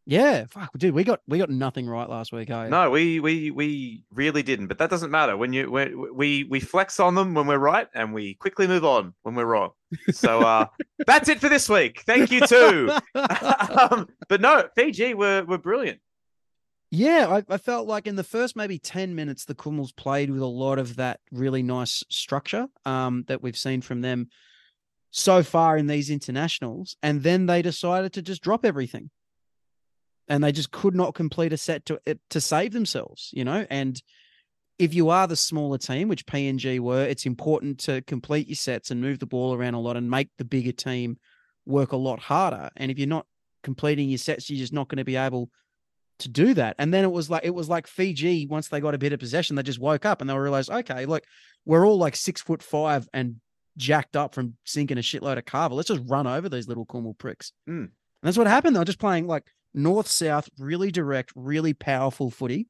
Yeah, 0.05 0.47
fuck, 0.51 0.71
dude, 0.77 0.95
we 0.95 1.05
got 1.05 1.21
we 1.29 1.39
got 1.39 1.49
nothing 1.49 1.87
right 1.89 2.09
last 2.09 2.33
week. 2.33 2.51
Eh? 2.51 2.69
No, 2.69 2.91
we 2.91 3.21
we 3.21 3.53
we 3.53 4.03
really 4.13 4.43
didn't, 4.43 4.67
but 4.67 4.79
that 4.79 4.91
doesn't 4.91 5.13
matter. 5.13 5.37
When 5.37 5.53
you 5.53 5.71
when 5.71 6.17
we 6.17 6.45
we 6.45 6.59
flex 6.59 6.99
on 6.99 7.15
them 7.15 7.35
when 7.35 7.47
we're 7.47 7.59
right, 7.59 7.87
and 7.95 8.13
we 8.13 8.35
quickly 8.35 8.67
move 8.67 8.85
on 8.85 9.15
when 9.23 9.37
we're 9.37 9.47
wrong. 9.47 9.71
So 10.11 10.41
uh, 10.41 10.67
that's 11.07 11.29
it 11.29 11.41
for 11.41 11.49
this 11.49 11.69
week. 11.69 12.03
Thank 12.05 12.33
you 12.33 12.45
too. 12.47 12.91
um, 13.15 14.09
but 14.29 14.41
no, 14.41 14.69
Fiji 14.75 15.15
were 15.15 15.45
were 15.45 15.59
brilliant. 15.59 16.01
Yeah, 16.91 17.41
I, 17.49 17.55
I 17.55 17.57
felt 17.57 17.89
like 17.89 18.07
in 18.07 18.17
the 18.17 18.25
first 18.25 18.55
maybe 18.55 18.79
10 18.79 19.15
minutes, 19.15 19.47
the 19.47 19.55
Kumuls 19.55 19.97
played 19.97 20.31
with 20.31 20.43
a 20.43 20.47
lot 20.47 20.79
of 20.79 20.97
that 20.97 21.21
really 21.31 21.63
nice 21.63 22.05
structure 22.11 22.67
um, 22.85 23.25
that 23.29 23.43
we've 23.43 23.57
seen 23.57 23.81
from 23.81 24.03
them 24.03 24.29
so 25.11 25.43
far 25.43 25.79
in 25.79 25.87
these 25.87 26.11
internationals. 26.11 26.95
And 27.03 27.23
then 27.23 27.47
they 27.47 27.63
decided 27.63 28.13
to 28.13 28.21
just 28.21 28.43
drop 28.43 28.67
everything. 28.67 29.09
And 30.29 30.43
they 30.43 30.53
just 30.53 30.71
could 30.71 30.95
not 30.95 31.15
complete 31.15 31.53
a 31.53 31.57
set 31.57 31.85
to 31.87 32.01
to 32.31 32.41
save 32.41 32.73
themselves, 32.73 33.31
you 33.33 33.45
know. 33.45 33.67
And 33.69 34.01
if 34.79 34.95
you 34.95 35.11
are 35.11 35.27
the 35.27 35.37
smaller 35.37 35.79
team, 35.79 36.09
which 36.09 36.27
PNG 36.27 36.81
were, 36.81 37.05
it's 37.05 37.27
important 37.27 37.79
to 37.81 38.03
complete 38.03 38.49
your 38.49 38.57
sets 38.57 38.91
and 38.91 39.01
move 39.01 39.19
the 39.19 39.27
ball 39.27 39.55
around 39.55 39.75
a 39.75 39.81
lot 39.81 39.97
and 39.97 40.11
make 40.11 40.29
the 40.39 40.45
bigger 40.45 40.73
team 40.73 41.19
work 41.67 41.93
a 41.93 41.97
lot 41.97 42.21
harder. 42.21 42.71
And 42.77 42.91
if 42.91 42.99
you're 42.99 43.09
not 43.09 43.27
completing 43.63 44.09
your 44.09 44.19
sets, 44.19 44.49
you're 44.49 44.59
just 44.59 44.73
not 44.73 44.89
going 44.89 44.99
to 44.99 45.05
be 45.05 45.17
able 45.17 45.51
to 46.21 46.29
do 46.29 46.55
that. 46.55 46.77
And 46.79 46.93
then 46.93 47.05
it 47.05 47.13
was 47.13 47.29
like 47.31 47.45
it 47.45 47.55
was 47.55 47.69
like 47.69 47.87
Fiji 47.87 48.47
once 48.47 48.69
they 48.69 48.81
got 48.81 48.95
a 48.95 48.99
bit 48.99 49.13
of 49.13 49.21
possession, 49.21 49.57
they 49.57 49.63
just 49.63 49.79
woke 49.79 50.05
up 50.05 50.21
and 50.21 50.31
they 50.31 50.37
realized, 50.37 50.71
okay, 50.71 51.07
look, 51.07 51.25
we're 51.65 51.87
all 51.87 51.99
like 51.99 52.17
six 52.17 52.41
foot 52.41 52.63
five 52.63 53.09
and 53.13 53.37
jacked 53.77 54.17
up 54.17 54.35
from 54.35 54.57
sinking 54.65 54.99
a 54.99 55.03
shitload 55.03 55.39
of 55.39 55.45
kava. 55.45 55.75
Let's 55.75 55.89
just 55.89 56.03
run 56.07 56.27
over 56.27 56.49
these 56.49 56.69
little 56.69 56.85
Cornwall 56.85 57.15
pricks. 57.15 57.53
Mm. 57.69 57.85
And 57.85 57.91
that's 58.23 58.39
what 58.39 58.47
happened. 58.47 58.77
They 58.77 58.81
were 58.81 58.85
just 58.85 58.99
playing 58.99 59.27
like 59.27 59.45
north 59.75 60.09
south, 60.09 60.49
really 60.59 60.91
direct, 60.91 61.33
really 61.35 61.73
powerful 61.75 62.31
footy. 62.31 62.69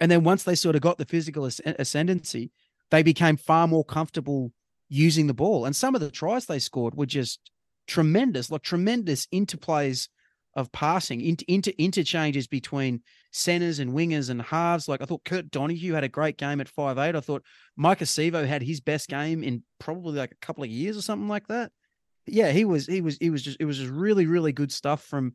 And 0.00 0.10
then 0.10 0.24
once 0.24 0.42
they 0.42 0.54
sort 0.54 0.76
of 0.76 0.82
got 0.82 0.98
the 0.98 1.04
physical 1.04 1.44
as- 1.44 1.60
ascendancy, 1.64 2.50
they 2.90 3.02
became 3.02 3.36
far 3.36 3.66
more 3.68 3.84
comfortable 3.84 4.52
using 4.88 5.26
the 5.26 5.34
ball. 5.34 5.64
And 5.64 5.74
some 5.74 5.94
of 5.94 6.00
the 6.00 6.10
tries 6.10 6.46
they 6.46 6.58
scored 6.58 6.94
were 6.94 7.06
just 7.06 7.50
tremendous, 7.86 8.50
like 8.50 8.62
tremendous 8.62 9.26
interplays 9.26 10.08
of 10.56 10.70
passing, 10.70 11.20
into, 11.20 11.44
into 11.50 11.80
interchanges 11.82 12.46
between 12.46 13.02
centers 13.32 13.80
and 13.80 13.92
wingers 13.92 14.30
and 14.30 14.40
halves. 14.40 14.88
Like 14.88 15.02
I 15.02 15.04
thought 15.04 15.24
Kurt 15.24 15.50
Donoghoe 15.50 15.94
had 15.94 16.04
a 16.04 16.08
great 16.08 16.38
game 16.38 16.60
at 16.60 16.68
five 16.68 16.98
eight. 16.98 17.16
I 17.16 17.20
thought 17.20 17.44
Maika 17.78 18.04
Sivo 18.04 18.46
had 18.46 18.62
his 18.62 18.80
best 18.80 19.08
game 19.08 19.42
in 19.42 19.64
probably 19.80 20.18
like 20.18 20.32
a 20.32 20.46
couple 20.46 20.62
of 20.62 20.70
years 20.70 20.96
or 20.96 21.02
something 21.02 21.28
like 21.28 21.48
that. 21.48 21.72
Yeah, 22.26 22.52
he 22.52 22.64
was 22.64 22.86
he 22.86 23.00
was 23.00 23.18
he 23.18 23.30
was 23.30 23.42
just 23.42 23.58
it 23.60 23.64
was 23.64 23.78
just 23.78 23.90
really, 23.90 24.26
really 24.26 24.52
good 24.52 24.72
stuff 24.72 25.02
from 25.02 25.34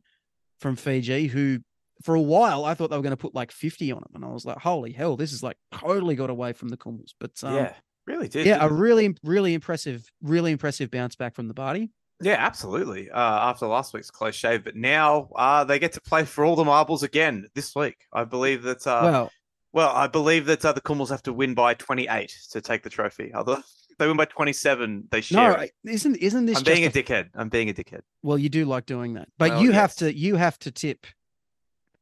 from 0.60 0.76
Fiji, 0.76 1.26
who 1.26 1.60
for 2.02 2.14
a 2.14 2.20
while 2.20 2.64
I 2.64 2.74
thought 2.74 2.90
they 2.90 2.96
were 2.96 3.02
going 3.02 3.10
to 3.10 3.16
put 3.16 3.34
like 3.34 3.50
50 3.50 3.92
on 3.92 3.98
him. 3.98 4.10
And 4.14 4.24
I 4.24 4.28
was 4.28 4.44
like, 4.44 4.58
holy 4.58 4.92
hell, 4.92 5.16
this 5.16 5.32
is 5.32 5.42
like 5.42 5.56
totally 5.72 6.14
got 6.14 6.30
away 6.30 6.52
from 6.52 6.68
the 6.68 6.76
Kumuls. 6.76 7.12
But 7.18 7.32
um, 7.42 7.54
yeah, 7.54 7.74
really 8.06 8.28
did. 8.28 8.46
yeah, 8.46 8.64
a 8.64 8.72
really, 8.72 9.14
really 9.24 9.54
impressive, 9.54 10.04
really 10.22 10.52
impressive 10.52 10.90
bounce 10.90 11.16
back 11.16 11.34
from 11.34 11.48
the 11.48 11.54
Bati. 11.54 11.90
Yeah, 12.22 12.36
absolutely. 12.38 13.10
Uh, 13.10 13.18
after 13.18 13.66
last 13.66 13.94
week's 13.94 14.10
close 14.10 14.34
shave, 14.34 14.62
but 14.62 14.76
now 14.76 15.30
uh, 15.36 15.64
they 15.64 15.78
get 15.78 15.92
to 15.94 16.02
play 16.02 16.24
for 16.24 16.44
all 16.44 16.54
the 16.54 16.64
marbles 16.64 17.02
again 17.02 17.46
this 17.54 17.74
week. 17.74 17.96
I 18.12 18.24
believe 18.24 18.62
that. 18.64 18.86
Uh, 18.86 19.00
well, 19.02 19.32
well, 19.72 19.90
I 19.90 20.08
believe 20.08 20.46
that 20.46 20.64
uh, 20.64 20.72
the 20.72 20.80
Kumuls 20.80 21.10
have 21.10 21.22
to 21.22 21.32
win 21.32 21.54
by 21.54 21.74
28 21.74 22.34
to 22.50 22.60
take 22.60 22.82
the 22.82 22.90
trophy. 22.90 23.32
Other 23.32 23.62
they 24.00 24.08
win 24.08 24.16
by 24.16 24.24
27, 24.24 25.08
they 25.12 25.20
share. 25.20 25.52
no, 25.52 25.60
it. 25.60 25.72
isn't 25.84 26.16
isn't 26.16 26.46
this 26.46 26.58
I'm 26.58 26.64
being 26.64 26.84
a 26.84 26.88
a- 26.88 26.90
dickhead. 26.90 27.28
I'm 27.34 27.48
being 27.50 27.68
a 27.70 27.72
dickhead. 27.74 28.00
well? 28.22 28.36
You 28.38 28.48
do 28.48 28.64
like 28.64 28.86
doing 28.86 29.14
that, 29.14 29.28
but 29.38 29.50
Well, 29.52 29.62
you 29.62 29.70
have 29.72 29.94
to 29.96 30.12
you 30.12 30.34
have 30.36 30.58
to 30.60 30.70
tip. 30.72 31.06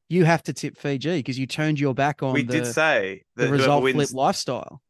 You 0.09 0.25
have 0.25 0.43
to 0.45 0.55
tip 0.55 0.79
Fiji 0.79 1.19
because 1.19 1.39
you 1.39 1.47
turned 1.47 1.79
your 1.79 1.93
back 1.95 2.23
on 2.23 2.33
we 2.33 2.43
the, 2.43 2.53
did 2.55 2.67
say 2.67 3.25
the 3.37 3.49
result 3.49 3.83
wins, 3.83 3.97
flip 3.97 4.09
lifestyle. 4.15 4.81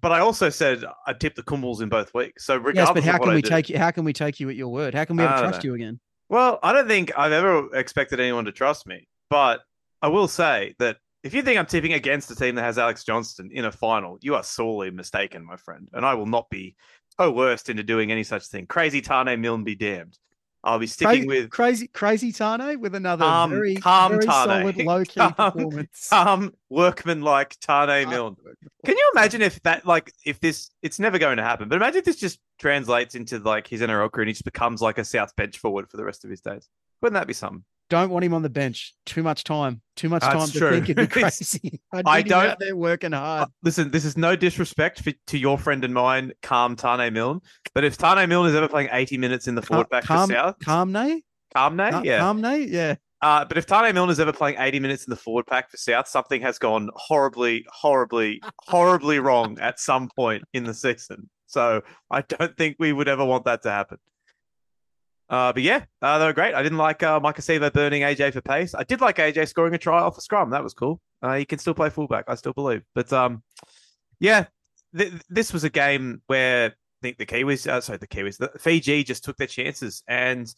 but 0.00 0.12
I 0.12 0.20
also 0.20 0.48
said 0.48 0.82
I 1.06 1.12
tipped 1.12 1.36
the 1.36 1.42
Kumuls 1.42 1.82
in 1.82 1.90
both 1.90 2.14
weeks. 2.14 2.46
So 2.46 2.54
Yes, 2.54 2.62
regardless 2.64 3.04
but 3.04 3.12
how 3.12 3.18
can 3.18 3.28
I 3.30 3.34
we 3.34 3.42
do- 3.42 3.48
take 3.50 3.68
you? 3.68 3.76
How 3.76 3.90
can 3.90 4.04
we 4.04 4.14
take 4.14 4.40
you 4.40 4.48
at 4.48 4.56
your 4.56 4.68
word? 4.68 4.94
How 4.94 5.04
can 5.04 5.16
we 5.18 5.24
ever 5.24 5.38
trust 5.42 5.62
know. 5.62 5.68
you 5.68 5.74
again? 5.74 6.00
Well, 6.30 6.58
I 6.62 6.72
don't 6.72 6.88
think 6.88 7.12
I've 7.18 7.32
ever 7.32 7.74
expected 7.76 8.18
anyone 8.18 8.46
to 8.46 8.52
trust 8.52 8.86
me, 8.86 9.06
but 9.28 9.60
I 10.00 10.08
will 10.08 10.28
say 10.28 10.74
that 10.78 10.96
if 11.22 11.34
you 11.34 11.42
think 11.42 11.58
I'm 11.58 11.66
tipping 11.66 11.92
against 11.92 12.30
a 12.30 12.34
team 12.36 12.54
that 12.56 12.62
has 12.62 12.78
Alex 12.78 13.04
Johnston 13.04 13.50
in 13.52 13.64
a 13.64 13.72
final, 13.72 14.18
you 14.20 14.34
are 14.34 14.42
sorely 14.42 14.90
mistaken, 14.90 15.44
my 15.44 15.56
friend. 15.56 15.88
And 15.92 16.04
I 16.04 16.14
will 16.14 16.26
not 16.26 16.50
be 16.50 16.74
coerced 17.18 17.68
into 17.68 17.82
doing 17.82 18.10
any 18.10 18.24
such 18.24 18.46
thing. 18.46 18.66
Crazy 18.66 19.00
Taane 19.02 19.38
Milne 19.38 19.64
be 19.64 19.74
damned. 19.74 20.18
I'll 20.64 20.78
be 20.78 20.86
sticking 20.86 21.26
Crazy, 21.26 21.26
with 21.42 21.50
crazy, 21.50 21.88
crazy 21.88 22.32
Taane 22.32 22.78
with 22.78 22.94
another 22.94 23.24
Calm- 23.24 23.50
very, 23.50 23.74
calm 23.74 24.12
very 24.12 24.24
Taane. 24.24 24.44
solid 24.44 24.76
low 24.84 25.04
key 25.04 25.18
Calm- 25.18 25.34
performance. 25.34 26.08
calm 26.08 26.52
workman 26.70 27.20
like 27.22 27.56
Taane 27.58 28.08
Milne. 28.08 28.36
Can 28.86 28.96
you 28.96 29.10
imagine 29.12 29.42
if 29.42 29.60
that, 29.64 29.84
like, 29.86 30.12
if 30.24 30.38
this, 30.38 30.70
it's 30.80 31.00
never 31.00 31.18
going 31.18 31.38
to 31.38 31.42
happen, 31.42 31.68
but 31.68 31.74
imagine 31.76 31.98
if 31.98 32.04
this 32.04 32.16
just 32.20 32.38
translates 32.60 33.16
into 33.16 33.38
like 33.40 33.66
his 33.66 33.80
NRL 33.80 34.10
career 34.12 34.22
and 34.22 34.28
he 34.28 34.34
just 34.34 34.44
becomes 34.44 34.80
like 34.80 34.98
a 34.98 35.04
South 35.04 35.34
bench 35.34 35.58
forward 35.58 35.90
for 35.90 35.96
the 35.96 36.04
rest 36.04 36.24
of 36.24 36.30
his 36.30 36.40
days? 36.40 36.68
Wouldn't 37.00 37.14
that 37.14 37.26
be 37.26 37.34
something? 37.34 37.64
Don't 37.92 38.08
want 38.08 38.24
him 38.24 38.32
on 38.32 38.40
the 38.40 38.48
bench. 38.48 38.94
Too 39.04 39.22
much 39.22 39.44
time. 39.44 39.82
Too 39.96 40.08
much 40.08 40.22
That's 40.22 40.32
time 40.34 40.48
to 40.48 40.58
true. 40.58 40.70
think 40.70 40.88
it'd 40.88 40.96
be 40.96 41.06
crazy. 41.20 41.78
I, 41.92 42.02
I 42.06 42.22
don't- 42.22 42.46
out 42.46 42.58
there 42.58 42.74
working 42.74 43.12
hard. 43.12 43.48
Uh, 43.48 43.50
Listen, 43.62 43.90
this 43.90 44.06
is 44.06 44.16
no 44.16 44.34
disrespect 44.34 45.02
for, 45.04 45.12
to 45.26 45.36
your 45.36 45.58
friend 45.58 45.84
and 45.84 45.92
mine, 45.92 46.32
Calm 46.40 46.74
Taane 46.74 47.12
Milne, 47.12 47.40
but 47.74 47.84
if 47.84 47.98
Taane 47.98 48.26
Milne 48.30 48.46
is 48.48 48.54
ever 48.54 48.66
playing 48.66 48.88
80 48.90 49.18
minutes 49.18 49.46
in 49.46 49.56
the 49.56 49.60
forward 49.60 49.90
back 49.90 50.04
calm, 50.04 50.30
for 50.30 50.34
South, 50.34 50.58
Calmne? 50.60 51.20
Calmne, 51.54 51.90
Ca- 51.90 52.00
yeah. 52.02 52.20
Calmne? 52.20 52.66
Yeah. 52.70 52.94
Uh, 53.20 53.44
but 53.44 53.58
if 53.58 53.66
Taane 53.66 53.92
Milne 53.92 54.08
is 54.08 54.18
ever 54.18 54.32
playing 54.32 54.56
80 54.58 54.80
minutes 54.80 55.04
in 55.04 55.10
the 55.10 55.16
forward 55.16 55.46
pack 55.46 55.70
for 55.70 55.76
South, 55.76 56.08
something 56.08 56.40
has 56.40 56.58
gone 56.58 56.88
horribly, 56.94 57.66
horribly, 57.70 58.40
horribly 58.60 59.18
wrong 59.18 59.58
at 59.60 59.78
some 59.78 60.08
point 60.16 60.44
in 60.54 60.64
the 60.64 60.72
season. 60.72 61.28
So 61.46 61.82
I 62.10 62.22
don't 62.22 62.56
think 62.56 62.76
we 62.78 62.94
would 62.94 63.06
ever 63.08 63.22
want 63.26 63.44
that 63.44 63.62
to 63.64 63.70
happen. 63.70 63.98
Uh, 65.28 65.52
but 65.52 65.62
yeah, 65.62 65.84
uh, 66.02 66.18
they 66.18 66.26
were 66.26 66.32
great. 66.32 66.54
I 66.54 66.62
didn't 66.62 66.78
like 66.78 67.02
uh, 67.02 67.18
Maika 67.20 67.38
Sivo 67.40 67.72
burning 67.72 68.02
AJ 68.02 68.32
for 68.34 68.40
pace. 68.42 68.74
I 68.74 68.84
did 68.84 69.00
like 69.00 69.16
AJ 69.16 69.48
scoring 69.48 69.74
a 69.74 69.78
try 69.78 70.00
off 70.00 70.18
a 70.18 70.20
scrum. 70.20 70.50
That 70.50 70.62
was 70.62 70.74
cool. 70.74 71.00
Uh, 71.22 71.36
he 71.36 71.44
can 71.44 71.58
still 71.58 71.72
play 71.74 71.88
fullback. 71.88 72.24
I 72.28 72.34
still 72.34 72.52
believe. 72.52 72.82
But 72.94 73.10
um, 73.12 73.42
yeah, 74.20 74.46
th- 74.96 75.12
this 75.30 75.52
was 75.52 75.64
a 75.64 75.70
game 75.70 76.20
where 76.26 76.66
I 76.70 76.72
think 77.00 77.16
the 77.18 77.26
Kiwis, 77.26 77.66
uh, 77.66 77.80
sorry, 77.80 77.98
the 77.98 78.06
Kiwis, 78.06 78.36
the 78.38 78.50
Fiji 78.58 79.04
just 79.04 79.24
took 79.24 79.36
their 79.38 79.46
chances, 79.46 80.02
and 80.06 80.52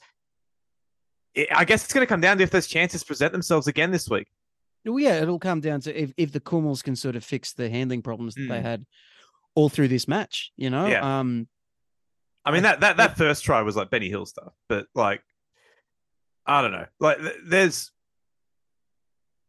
it, 1.35 1.49
I 1.55 1.65
guess 1.65 1.85
it's 1.85 1.93
going 1.93 2.05
to 2.07 2.09
come 2.09 2.21
down 2.21 2.39
to 2.39 2.43
if 2.45 2.51
those 2.51 2.67
chances 2.67 3.05
present 3.05 3.33
themselves 3.33 3.67
again 3.69 3.91
this 3.91 4.09
week. 4.09 4.29
Well, 4.85 4.99
yeah, 4.99 5.21
it'll 5.23 5.39
come 5.39 5.61
down 5.61 5.81
to 5.83 5.99
if, 6.03 6.13
if 6.17 6.33
the 6.33 6.41
Kumuls 6.41 6.83
can 6.83 6.95
sort 6.97 7.17
of 7.17 7.25
fix 7.25 7.53
the 7.55 7.71
handling 7.71 8.03
problems 8.03 8.35
that 8.35 8.47
they 8.49 8.59
Mm. 8.59 8.63
had 8.63 8.85
all 9.55 9.69
through 9.69 9.89
this 9.89 10.07
match, 10.07 10.51
you 10.57 10.69
know? 10.69 10.87
Yeah. 10.87 11.21
Um, 11.21 11.49
I 12.45 12.51
mean 12.53 12.63
that 12.65 12.81
that 12.81 12.97
that 12.99 13.17
first 13.17 13.45
try 13.45 13.63
was 13.63 13.77
like 13.77 13.91
Benny 13.91 14.09
Hill 14.09 14.27
stuff, 14.27 14.53
but 14.69 14.87
like 14.95 15.23
I 16.47 16.61
don't 16.63 16.73
know. 16.73 16.87
Like 17.01 17.19
there's 17.45 17.91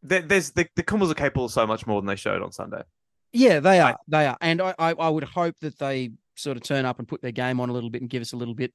there, 0.04 0.22
there's 0.22 0.52
the 0.52 0.68
the 0.76 0.84
Kumuls 0.84 1.12
are 1.12 1.16
capable 1.16 1.46
of 1.46 1.52
so 1.52 1.66
much 1.68 1.86
more 1.88 2.02
than 2.02 2.08
they 2.08 2.16
showed 2.16 2.42
on 2.42 2.52
Sunday. 2.52 2.84
Yeah, 3.34 3.60
they 3.60 3.80
I- 3.82 3.92
are. 3.92 3.98
They 4.08 4.28
are. 4.28 4.38
And 4.40 4.62
I, 4.62 4.74
I, 4.80 4.92
I 4.94 5.10
would 5.10 5.24
hope 5.26 5.56
that 5.62 5.78
they 5.80 6.12
sort 6.36 6.58
of 6.58 6.64
turn 6.64 6.86
up 6.86 7.00
and 7.00 7.08
put 7.08 7.22
their 7.22 7.32
game 7.32 7.60
on 7.60 7.70
a 7.70 7.74
little 7.74 7.90
bit 7.90 8.02
and 8.02 8.10
give 8.10 8.22
us 8.22 8.34
a 8.34 8.38
little 8.38 8.54
bit 8.54 8.74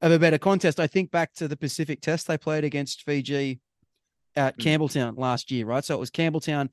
of 0.00 0.12
a 0.12 0.18
better 0.18 0.38
contest. 0.38 0.78
I 0.80 0.86
think 0.86 1.10
back 1.10 1.34
to 1.34 1.48
the 1.48 1.56
Pacific 1.56 2.00
Test 2.00 2.26
they 2.26 2.38
played 2.38 2.64
against 2.64 3.02
Fiji 3.04 3.60
at 4.36 4.56
Mm. 4.58 4.64
Campbelltown 4.64 5.18
last 5.18 5.50
year, 5.50 5.66
right? 5.66 5.84
So 5.84 5.94
it 5.94 6.00
was 6.00 6.10
Campbelltown 6.10 6.68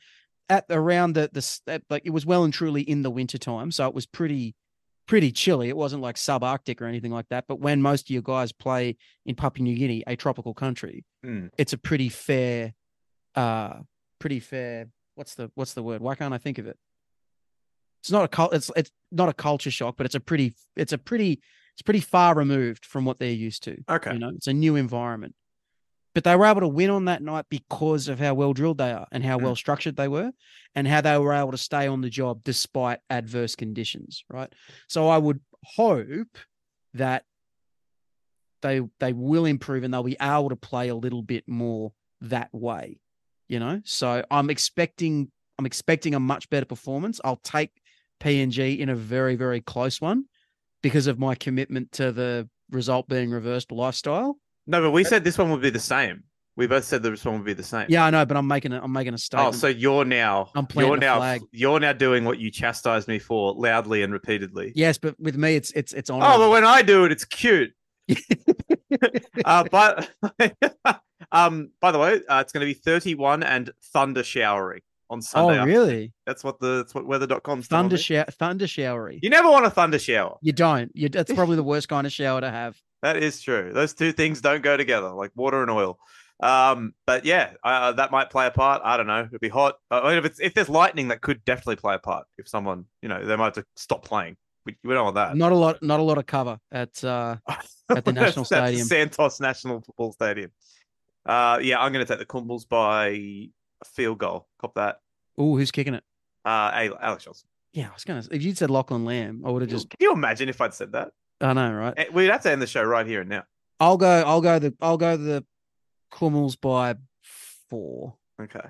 at 0.50 0.66
around 0.70 1.14
the 1.14 1.30
the 1.34 1.82
like 1.90 2.04
it 2.06 2.12
was 2.12 2.26
well 2.26 2.44
and 2.44 2.54
truly 2.54 2.84
in 2.84 3.02
the 3.02 3.10
winter 3.10 3.38
time, 3.38 3.72
so 3.72 3.88
it 3.88 3.96
was 3.96 4.06
pretty 4.06 4.56
pretty 5.08 5.32
chilly. 5.32 5.70
It 5.70 5.78
wasn't 5.78 6.02
like 6.02 6.16
subarctic 6.16 6.82
or 6.82 6.86
anything 6.86 7.12
like 7.12 7.28
that. 7.30 7.46
But 7.48 7.60
when 7.60 7.82
most 7.82 8.08
of 8.08 8.10
your 8.10 8.22
guys 8.24 8.52
play 8.52 8.98
in 9.26 9.36
Papua 9.36 9.64
New 9.64 9.76
Guinea, 9.76 10.04
a 10.08 10.16
tropical 10.16 10.54
country, 10.54 11.06
Mm. 11.26 11.50
it's 11.58 11.74
a 11.74 11.78
pretty 11.78 12.10
fair, 12.10 12.74
uh, 13.36 13.80
pretty 14.20 14.40
fair. 14.40 14.88
What's 15.16 15.36
the 15.36 15.52
what's 15.56 15.74
the 15.74 15.84
word? 15.84 16.02
Why 16.02 16.16
can't 16.16 16.34
I 16.34 16.38
think 16.38 16.58
of 16.58 16.68
it? 16.68 16.78
It's 18.02 18.12
not 18.12 18.24
a 18.26 18.28
cult. 18.28 18.54
It's 18.54 18.70
it's 18.76 18.92
not 19.12 19.30
a 19.30 19.34
culture 19.34 19.72
shock, 19.72 19.96
but 19.98 20.06
it's 20.06 20.16
a 20.16 20.20
pretty 20.20 20.54
it's 20.76 20.94
a 20.94 20.98
pretty 20.98 21.42
it's 21.74 21.82
pretty 21.82 22.00
far 22.02 22.36
removed 22.36 22.86
from 22.86 23.06
what 23.06 23.20
they're 23.20 23.32
used 23.32 23.64
to. 23.64 23.78
Okay. 23.90 24.14
You 24.14 24.20
know, 24.20 24.30
it's 24.36 24.48
a 24.48 24.54
new 24.54 24.76
environment. 24.76 25.34
But 26.16 26.24
they 26.24 26.36
were 26.36 26.46
able 26.46 26.62
to 26.62 26.68
win 26.68 26.90
on 26.90 27.06
that 27.06 27.22
night 27.22 27.46
because 27.50 28.08
of 28.08 28.20
how 28.20 28.34
well 28.34 28.54
drilled 28.54 28.78
they 28.80 28.92
are 28.92 29.06
and 29.12 29.24
how 29.24 29.38
Mm. 29.38 29.44
well 29.44 29.56
structured 29.56 29.98
they 29.98 30.08
were 30.08 30.32
and 30.74 30.88
how 30.88 31.02
they 31.02 31.18
were 31.20 31.34
able 31.34 31.52
to 31.52 31.58
stay 31.58 31.88
on 31.88 32.02
the 32.02 32.10
job 32.10 32.42
despite 32.44 33.00
adverse 33.10 33.56
conditions, 33.56 34.24
right? 34.30 34.52
So 34.88 35.10
I 35.10 35.18
would 35.18 35.42
hope 35.64 36.38
that 36.94 37.26
they 38.62 38.82
they 39.00 39.14
will 39.14 39.46
improve 39.46 39.84
and 39.84 39.94
they'll 39.94 40.04
be 40.04 40.18
able 40.22 40.50
to 40.50 40.56
play 40.56 40.88
a 40.88 40.96
little 40.96 41.22
bit 41.22 41.48
more 41.48 41.92
that 42.22 42.50
way, 42.54 42.98
you 43.50 43.60
know? 43.60 43.82
So 43.84 44.24
I'm 44.32 44.50
expecting 44.50 45.30
I'm 45.60 45.66
expecting 45.66 46.16
a 46.16 46.20
much 46.20 46.50
better 46.50 46.66
performance. 46.66 47.20
I'll 47.24 47.38
take 47.44 47.72
PNG 48.22 48.80
in 48.80 48.90
a 48.90 48.96
very 48.96 49.36
very 49.36 49.62
close 49.62 50.00
one 50.00 50.26
because 50.82 51.08
of 51.08 51.20
my 51.20 51.36
commitment 51.36 51.92
to 51.94 52.12
the 52.12 52.50
result 52.72 53.08
being 53.10 53.32
reversed 53.32 53.72
lifestyle. 53.72 54.38
No, 54.68 54.82
but 54.82 54.92
we 54.92 55.04
said 55.04 55.24
this 55.24 55.38
one 55.38 55.52
would 55.52 55.62
be 55.62 55.70
the 55.70 55.80
same. 55.80 56.24
We 56.58 56.68
both 56.68 56.86
said 56.86 57.04
this 57.04 57.26
one 57.26 57.36
would 57.36 57.46
be 57.46 57.54
the 57.54 57.64
same. 57.64 57.88
Yeah, 57.90 58.06
I 58.06 58.10
know, 58.10 58.26
but 58.26 58.38
I'm 58.38 58.48
making 58.48 58.72
a 58.72 58.82
I'm 58.82 58.94
making 58.94 59.14
a 59.14 59.18
statement. 59.18 59.56
Oh, 59.56 59.58
so 59.58 59.68
you're 59.68 60.06
now 60.06 60.52
I'm 60.56 60.66
playing 60.66 60.90
you're 60.90 60.98
now 60.98 61.18
flag. 61.18 61.42
you're 61.52 61.80
now 61.80 61.92
doing 61.92 62.24
what 62.24 62.40
you 62.40 62.50
chastised 62.50 63.08
me 63.08 63.20
for 63.20 63.54
loudly 63.54 64.04
and 64.04 64.14
repeatedly. 64.14 64.72
yes, 64.76 64.98
but 64.98 65.20
with 65.20 65.36
me, 65.36 65.56
it's 65.56 65.72
it's 65.72 65.92
it's 65.94 66.10
on. 66.10 66.22
Oh, 66.24 66.38
but 66.38 66.50
when 66.52 66.64
I 66.64 66.82
do 66.82 67.04
it, 67.04 67.12
it's 67.12 67.26
cute. 67.26 67.74
uh, 69.46 69.66
but 69.70 70.10
um, 71.32 71.72
by 71.82 71.92
the 71.92 72.00
way, 72.00 72.22
uh, 72.30 72.40
it's 72.40 72.54
going 72.54 72.66
to 72.66 72.74
be 72.74 72.74
31 72.74 73.44
and 73.44 73.72
thunder 73.94 74.24
showering 74.24 74.82
on 75.10 75.22
Sunday. 75.22 75.58
oh, 75.58 75.62
afternoon. 75.62 75.76
really? 75.76 76.14
That's 76.26 76.44
what 76.44 76.60
the 76.60 76.78
that's 76.78 76.96
what 76.96 77.06
weather.com's 77.06 77.68
Thunder 77.68 77.98
shower, 77.98 78.26
thunder 78.26 78.68
showery. 78.68 79.20
You 79.22 79.30
never 79.30 79.50
want 79.50 79.66
a 79.66 79.70
thunder 79.70 80.00
shower. 80.00 80.38
You 80.42 80.54
don't. 80.54 80.92
You 80.96 81.10
that's 81.10 81.34
probably 81.36 81.56
the 81.56 81.64
worst 81.64 81.90
kind 81.90 82.08
of 82.08 82.14
shower 82.14 82.42
to 82.42 82.50
have. 82.50 82.80
That 83.06 83.18
is 83.18 83.40
true. 83.40 83.70
Those 83.72 83.94
two 83.94 84.12
things 84.12 84.42
don't 84.42 84.64
go 84.64 84.76
together, 84.78 85.10
like 85.12 85.30
water 85.36 85.62
and 85.62 85.70
oil. 85.70 86.00
Um, 86.40 86.96
but 87.06 87.24
yeah, 87.24 87.52
uh, 87.64 87.92
that 87.92 88.10
might 88.10 88.32
play 88.32 88.48
a 88.48 88.52
part. 88.52 88.82
I 88.84 88.98
don't 88.98 89.06
know. 89.06 89.26
It'd 89.26 89.40
be 89.40 89.48
hot. 89.48 89.76
Uh, 89.92 90.02
I 90.04 90.10
mean, 90.10 90.18
if 90.18 90.26
it's 90.26 90.40
if 90.40 90.56
there's 90.56 90.70
lightning, 90.70 91.10
that 91.10 91.22
could 91.22 91.46
definitely 91.46 91.76
play 91.76 91.94
a 91.94 92.00
part. 92.00 92.26
If 92.40 92.48
someone, 92.48 92.86
you 93.04 93.10
know, 93.10 93.24
they 93.24 93.36
might 93.36 93.56
have 93.56 93.64
to 93.64 93.66
stop 93.76 94.04
playing. 94.04 94.38
We, 94.66 94.76
we 94.84 94.96
don't 94.96 95.04
want 95.04 95.16
that. 95.18 95.38
Not 95.38 95.52
a 95.52 95.56
lot. 95.56 95.84
Not 95.84 96.00
a 96.00 96.04
lot 96.04 96.18
of 96.18 96.26
cover 96.26 96.60
at 96.72 97.04
uh 97.04 97.36
at 97.90 98.06
the 98.06 98.12
National 98.24 98.44
Stadium. 98.44 98.88
Santos 98.88 99.40
National 99.40 99.82
Football 99.82 100.12
Stadium. 100.14 100.50
Uh, 101.28 101.60
yeah, 101.62 101.80
I'm 101.80 101.94
going 101.94 102.04
to 102.04 102.12
take 102.12 102.18
the 102.18 102.26
Kumuls 102.26 102.68
by 102.68 103.10
a 103.10 103.52
field 103.86 104.18
goal. 104.18 104.48
Cop 104.60 104.74
that. 104.74 105.02
Oh, 105.38 105.56
who's 105.56 105.70
kicking 105.70 105.94
it? 105.94 106.04
Uh, 106.44 106.90
Alex 107.00 107.26
Johnston. 107.26 107.50
Yeah, 107.72 107.90
I 107.90 107.94
was 107.94 108.04
gonna. 108.04 108.24
If 108.32 108.42
you'd 108.42 108.58
said 108.58 108.72
Lachlan 108.72 109.06
Lam, 109.06 109.44
I 109.46 109.52
would 109.52 109.62
have 109.62 109.70
just. 109.70 109.92
Can 109.92 109.98
you 110.00 110.12
imagine 110.12 110.50
if 110.50 110.60
I'd 110.60 110.74
said 110.74 110.94
that? 110.94 111.12
I 111.42 111.54
know, 111.54 111.72
right? 111.72 111.94
Eh, 111.98 112.06
We'd 112.14 112.30
have 112.30 112.42
to 112.44 112.52
end 112.52 112.62
the 112.62 112.68
show 112.68 112.84
right 112.84 113.06
here 113.06 113.22
and 113.22 113.30
now. 113.30 113.44
I'll 113.80 113.98
go. 113.98 114.24
I'll 114.26 114.42
go 114.42 114.60
the. 114.60 114.74
I'll 114.82 114.98
go 114.98 115.18
the. 115.18 115.44
Kumuls 116.12 116.56
by 116.60 116.96
four. 117.70 118.16
Okay. 118.42 118.60
All 118.60 118.70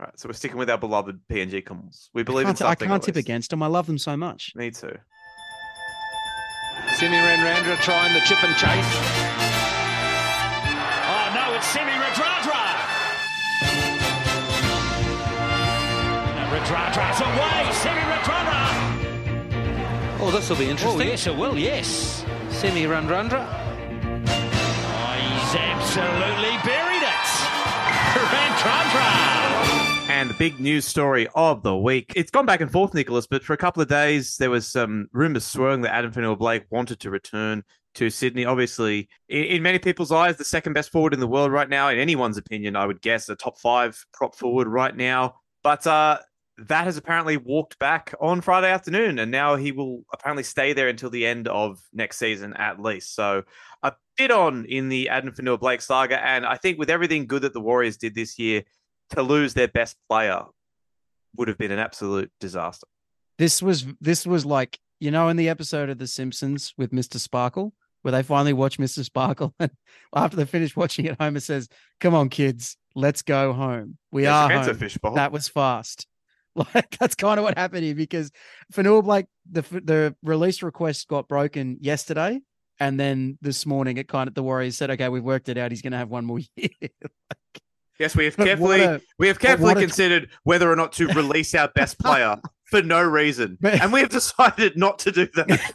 right. 0.00 0.18
So 0.18 0.28
we're 0.28 0.32
sticking 0.32 0.56
with 0.58 0.68
our 0.68 0.78
beloved 0.78 1.20
PNG 1.30 1.62
Kumuls. 1.62 2.08
We 2.12 2.24
believe 2.24 2.46
I 2.46 2.50
in 2.50 2.56
can't, 2.56 2.70
I 2.70 2.74
can't 2.74 3.02
tip 3.02 3.14
against 3.16 3.50
them. 3.50 3.62
I 3.62 3.68
love 3.68 3.86
them 3.86 3.98
so 3.98 4.16
much. 4.16 4.52
Me 4.56 4.70
too. 4.72 4.96
Simi 6.94 7.14
Renrandra 7.16 7.80
trying 7.82 8.12
the 8.14 8.20
chip 8.20 8.42
and 8.42 8.56
chase. 8.56 8.92
Oh 11.06 11.32
no, 11.34 11.54
it's 11.54 11.66
Semi 11.68 11.92
Radradra. 11.92 12.62
And 16.34 16.50
Radradra's 16.50 17.20
away. 17.20 17.72
Semi 17.72 18.00
Radradra. 18.00 18.61
Oh, 20.24 20.30
this 20.30 20.48
will 20.48 20.56
be 20.56 20.70
interesting. 20.70 20.88
Oh 20.88 21.02
interesting. 21.02 21.08
yes, 21.08 21.26
it 21.26 21.36
will. 21.36 21.58
Yes. 21.58 22.24
Simi 22.50 22.84
Renrandra. 22.84 23.44
Oh, 23.44 25.12
he's 25.18 25.54
absolutely 25.56 26.56
buried 26.64 27.02
it. 27.02 27.26
Radradra. 28.62 30.08
And 30.08 30.30
the 30.30 30.34
big 30.34 30.60
news 30.60 30.86
story 30.86 31.26
of 31.34 31.64
the 31.64 31.76
week. 31.76 32.12
It's 32.14 32.30
gone 32.30 32.46
back 32.46 32.60
and 32.60 32.70
forth, 32.70 32.94
Nicholas, 32.94 33.26
but 33.26 33.42
for 33.42 33.52
a 33.52 33.56
couple 33.56 33.82
of 33.82 33.88
days, 33.88 34.36
there 34.36 34.48
was 34.48 34.68
some 34.68 35.08
rumours 35.12 35.44
swirling 35.44 35.80
that 35.82 35.92
Addin 35.92 36.12
Fonua-Blake 36.12 36.66
wanted 36.70 37.00
to 37.00 37.10
return 37.10 37.64
to 37.94 38.08
Sydney. 38.08 38.44
Obviously, 38.44 39.08
in, 39.28 39.42
in 39.42 39.62
many 39.62 39.80
people's 39.80 40.12
eyes, 40.12 40.36
the 40.36 40.44
second 40.44 40.74
best 40.74 40.92
forward 40.92 41.14
in 41.14 41.18
the 41.20 41.26
world 41.26 41.50
right 41.50 41.68
now. 41.68 41.88
In 41.88 41.98
anyone's 41.98 42.38
opinion, 42.38 42.76
I 42.76 42.86
would 42.86 43.02
guess 43.02 43.28
a 43.28 43.34
top 43.34 43.58
five 43.58 44.00
prop 44.14 44.36
forward 44.36 44.68
right 44.68 44.96
now. 44.96 45.34
But 45.64 45.84
uh, 45.84 46.18
that 46.68 46.84
has 46.84 46.96
apparently 46.96 47.36
walked 47.36 47.78
back 47.78 48.14
on 48.20 48.40
Friday 48.40 48.70
afternoon, 48.70 49.18
and 49.18 49.30
now 49.30 49.56
he 49.56 49.72
will 49.72 50.04
apparently 50.12 50.42
stay 50.42 50.72
there 50.72 50.88
until 50.88 51.10
the 51.10 51.26
end 51.26 51.48
of 51.48 51.80
next 51.92 52.18
season 52.18 52.54
at 52.54 52.80
least. 52.80 53.14
So 53.14 53.42
a 53.82 53.92
bit 54.16 54.30
on 54.30 54.64
in 54.66 54.88
the 54.88 55.08
Addin 55.08 55.32
Fonua-Blake 55.32 55.80
saga, 55.80 56.24
and 56.24 56.46
I 56.46 56.56
think 56.56 56.78
with 56.78 56.90
everything 56.90 57.26
good 57.26 57.42
that 57.42 57.52
the 57.52 57.60
Warriors 57.60 57.96
did 57.96 58.14
this 58.14 58.38
year, 58.38 58.64
to 59.10 59.22
lose 59.22 59.54
their 59.54 59.68
best 59.68 59.96
player 60.08 60.44
would 61.36 61.48
have 61.48 61.58
been 61.58 61.70
an 61.70 61.78
absolute 61.78 62.30
disaster. 62.40 62.86
This 63.38 63.62
was 63.62 63.86
this 64.00 64.26
was 64.26 64.44
like 64.44 64.78
you 65.00 65.10
know 65.10 65.28
in 65.28 65.36
the 65.36 65.48
episode 65.48 65.90
of 65.90 65.98
The 65.98 66.06
Simpsons 66.06 66.74
with 66.76 66.92
Mr. 66.92 67.18
Sparkle 67.18 67.72
where 68.02 68.12
they 68.12 68.22
finally 68.22 68.52
watch 68.52 68.78
Mr. 68.78 69.04
Sparkle 69.04 69.54
and 69.60 69.70
after 70.14 70.36
they 70.36 70.44
finish 70.44 70.76
watching 70.76 71.06
it, 71.06 71.16
Homer 71.20 71.40
says, 71.40 71.68
"Come 72.00 72.14
on, 72.14 72.28
kids, 72.28 72.76
let's 72.94 73.22
go 73.22 73.52
home. 73.52 73.96
We 74.10 74.22
Yes, 74.24 74.32
are 74.32 74.50
home." 74.50 75.14
That 75.14 75.32
was 75.32 75.48
fast. 75.48 76.06
Like 76.74 76.96
that's 76.98 77.14
kind 77.14 77.38
of 77.38 77.44
what 77.44 77.56
happened 77.56 77.84
here 77.84 77.94
because 77.94 78.30
for 78.70 78.82
Fonua-Blake 78.82 79.26
the 79.50 79.62
the 79.62 80.14
release 80.22 80.62
request 80.62 81.08
got 81.08 81.26
broken 81.28 81.78
yesterday. 81.80 82.40
And 82.80 82.98
then 82.98 83.38
this 83.40 83.64
morning, 83.64 83.96
it 83.96 84.08
kind 84.08 84.28
of 84.28 84.34
the 84.34 84.42
Warriors 84.42 84.76
said, 84.76 84.90
"Okay, 84.90 85.08
we've 85.08 85.22
worked 85.22 85.48
it 85.48 85.56
out. 85.56 85.70
He's 85.70 85.82
going 85.82 85.92
to 85.92 85.98
have 85.98 86.08
one 86.10 86.24
more 86.24 86.40
year." 86.56 86.68
yes, 87.98 88.16
we 88.16 88.24
have 88.24 88.36
carefully 88.36 88.82
a- 88.82 89.00
we 89.18 89.28
have 89.28 89.38
carefully 89.38 89.72
a- 89.72 89.76
considered 89.76 90.30
whether 90.42 90.70
or 90.70 90.76
not 90.76 90.92
to 90.94 91.06
release 91.14 91.54
our 91.54 91.68
best 91.68 91.98
player 91.98 92.36
for 92.64 92.82
no 92.82 93.02
reason, 93.02 93.56
and 93.62 93.92
we 93.92 94.00
have 94.00 94.08
decided 94.10 94.76
not 94.76 94.98
to 95.00 95.12
do 95.12 95.28
that. 95.36 95.74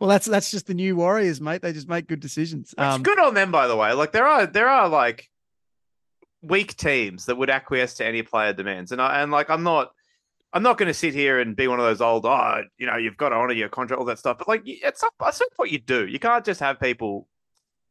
well, 0.00 0.10
that's 0.10 0.26
that's 0.26 0.50
just 0.50 0.66
the 0.66 0.74
new 0.74 0.96
Warriors, 0.96 1.40
mate. 1.40 1.62
They 1.62 1.72
just 1.72 1.88
make 1.88 2.06
good 2.06 2.20
decisions. 2.20 2.74
Um, 2.76 3.02
good 3.02 3.18
on 3.18 3.34
them, 3.34 3.50
by 3.52 3.68
the 3.68 3.76
way. 3.76 3.92
Like 3.92 4.12
there 4.12 4.26
are 4.26 4.46
there 4.46 4.68
are 4.68 4.88
like 4.88 5.28
weak 6.44 6.76
teams 6.76 7.26
that 7.26 7.36
would 7.36 7.50
acquiesce 7.50 7.94
to 7.94 8.06
any 8.06 8.22
player 8.22 8.52
demands, 8.52 8.92
and 8.92 9.00
I 9.00 9.22
and 9.22 9.32
like 9.32 9.50
I'm 9.50 9.62
not. 9.62 9.92
I'm 10.52 10.62
not 10.62 10.78
going 10.78 10.86
to 10.86 10.94
sit 10.94 11.14
here 11.14 11.40
and 11.40 11.56
be 11.56 11.66
one 11.66 11.80
of 11.80 11.84
those 11.84 12.00
old, 12.00 12.24
oh, 12.24 12.62
you 12.78 12.86
know, 12.86 12.96
you've 12.96 13.16
got 13.16 13.30
to 13.30 13.34
honor 13.34 13.54
your 13.54 13.68
contract, 13.68 13.98
all 13.98 14.06
that 14.06 14.20
stuff. 14.20 14.38
But 14.38 14.46
like, 14.46 14.62
it's 14.64 15.02
not, 15.02 15.12
that's 15.18 15.40
not 15.40 15.48
what 15.56 15.72
you 15.72 15.80
do. 15.80 16.06
You 16.06 16.20
can't 16.20 16.44
just 16.44 16.60
have 16.60 16.78
people 16.78 17.26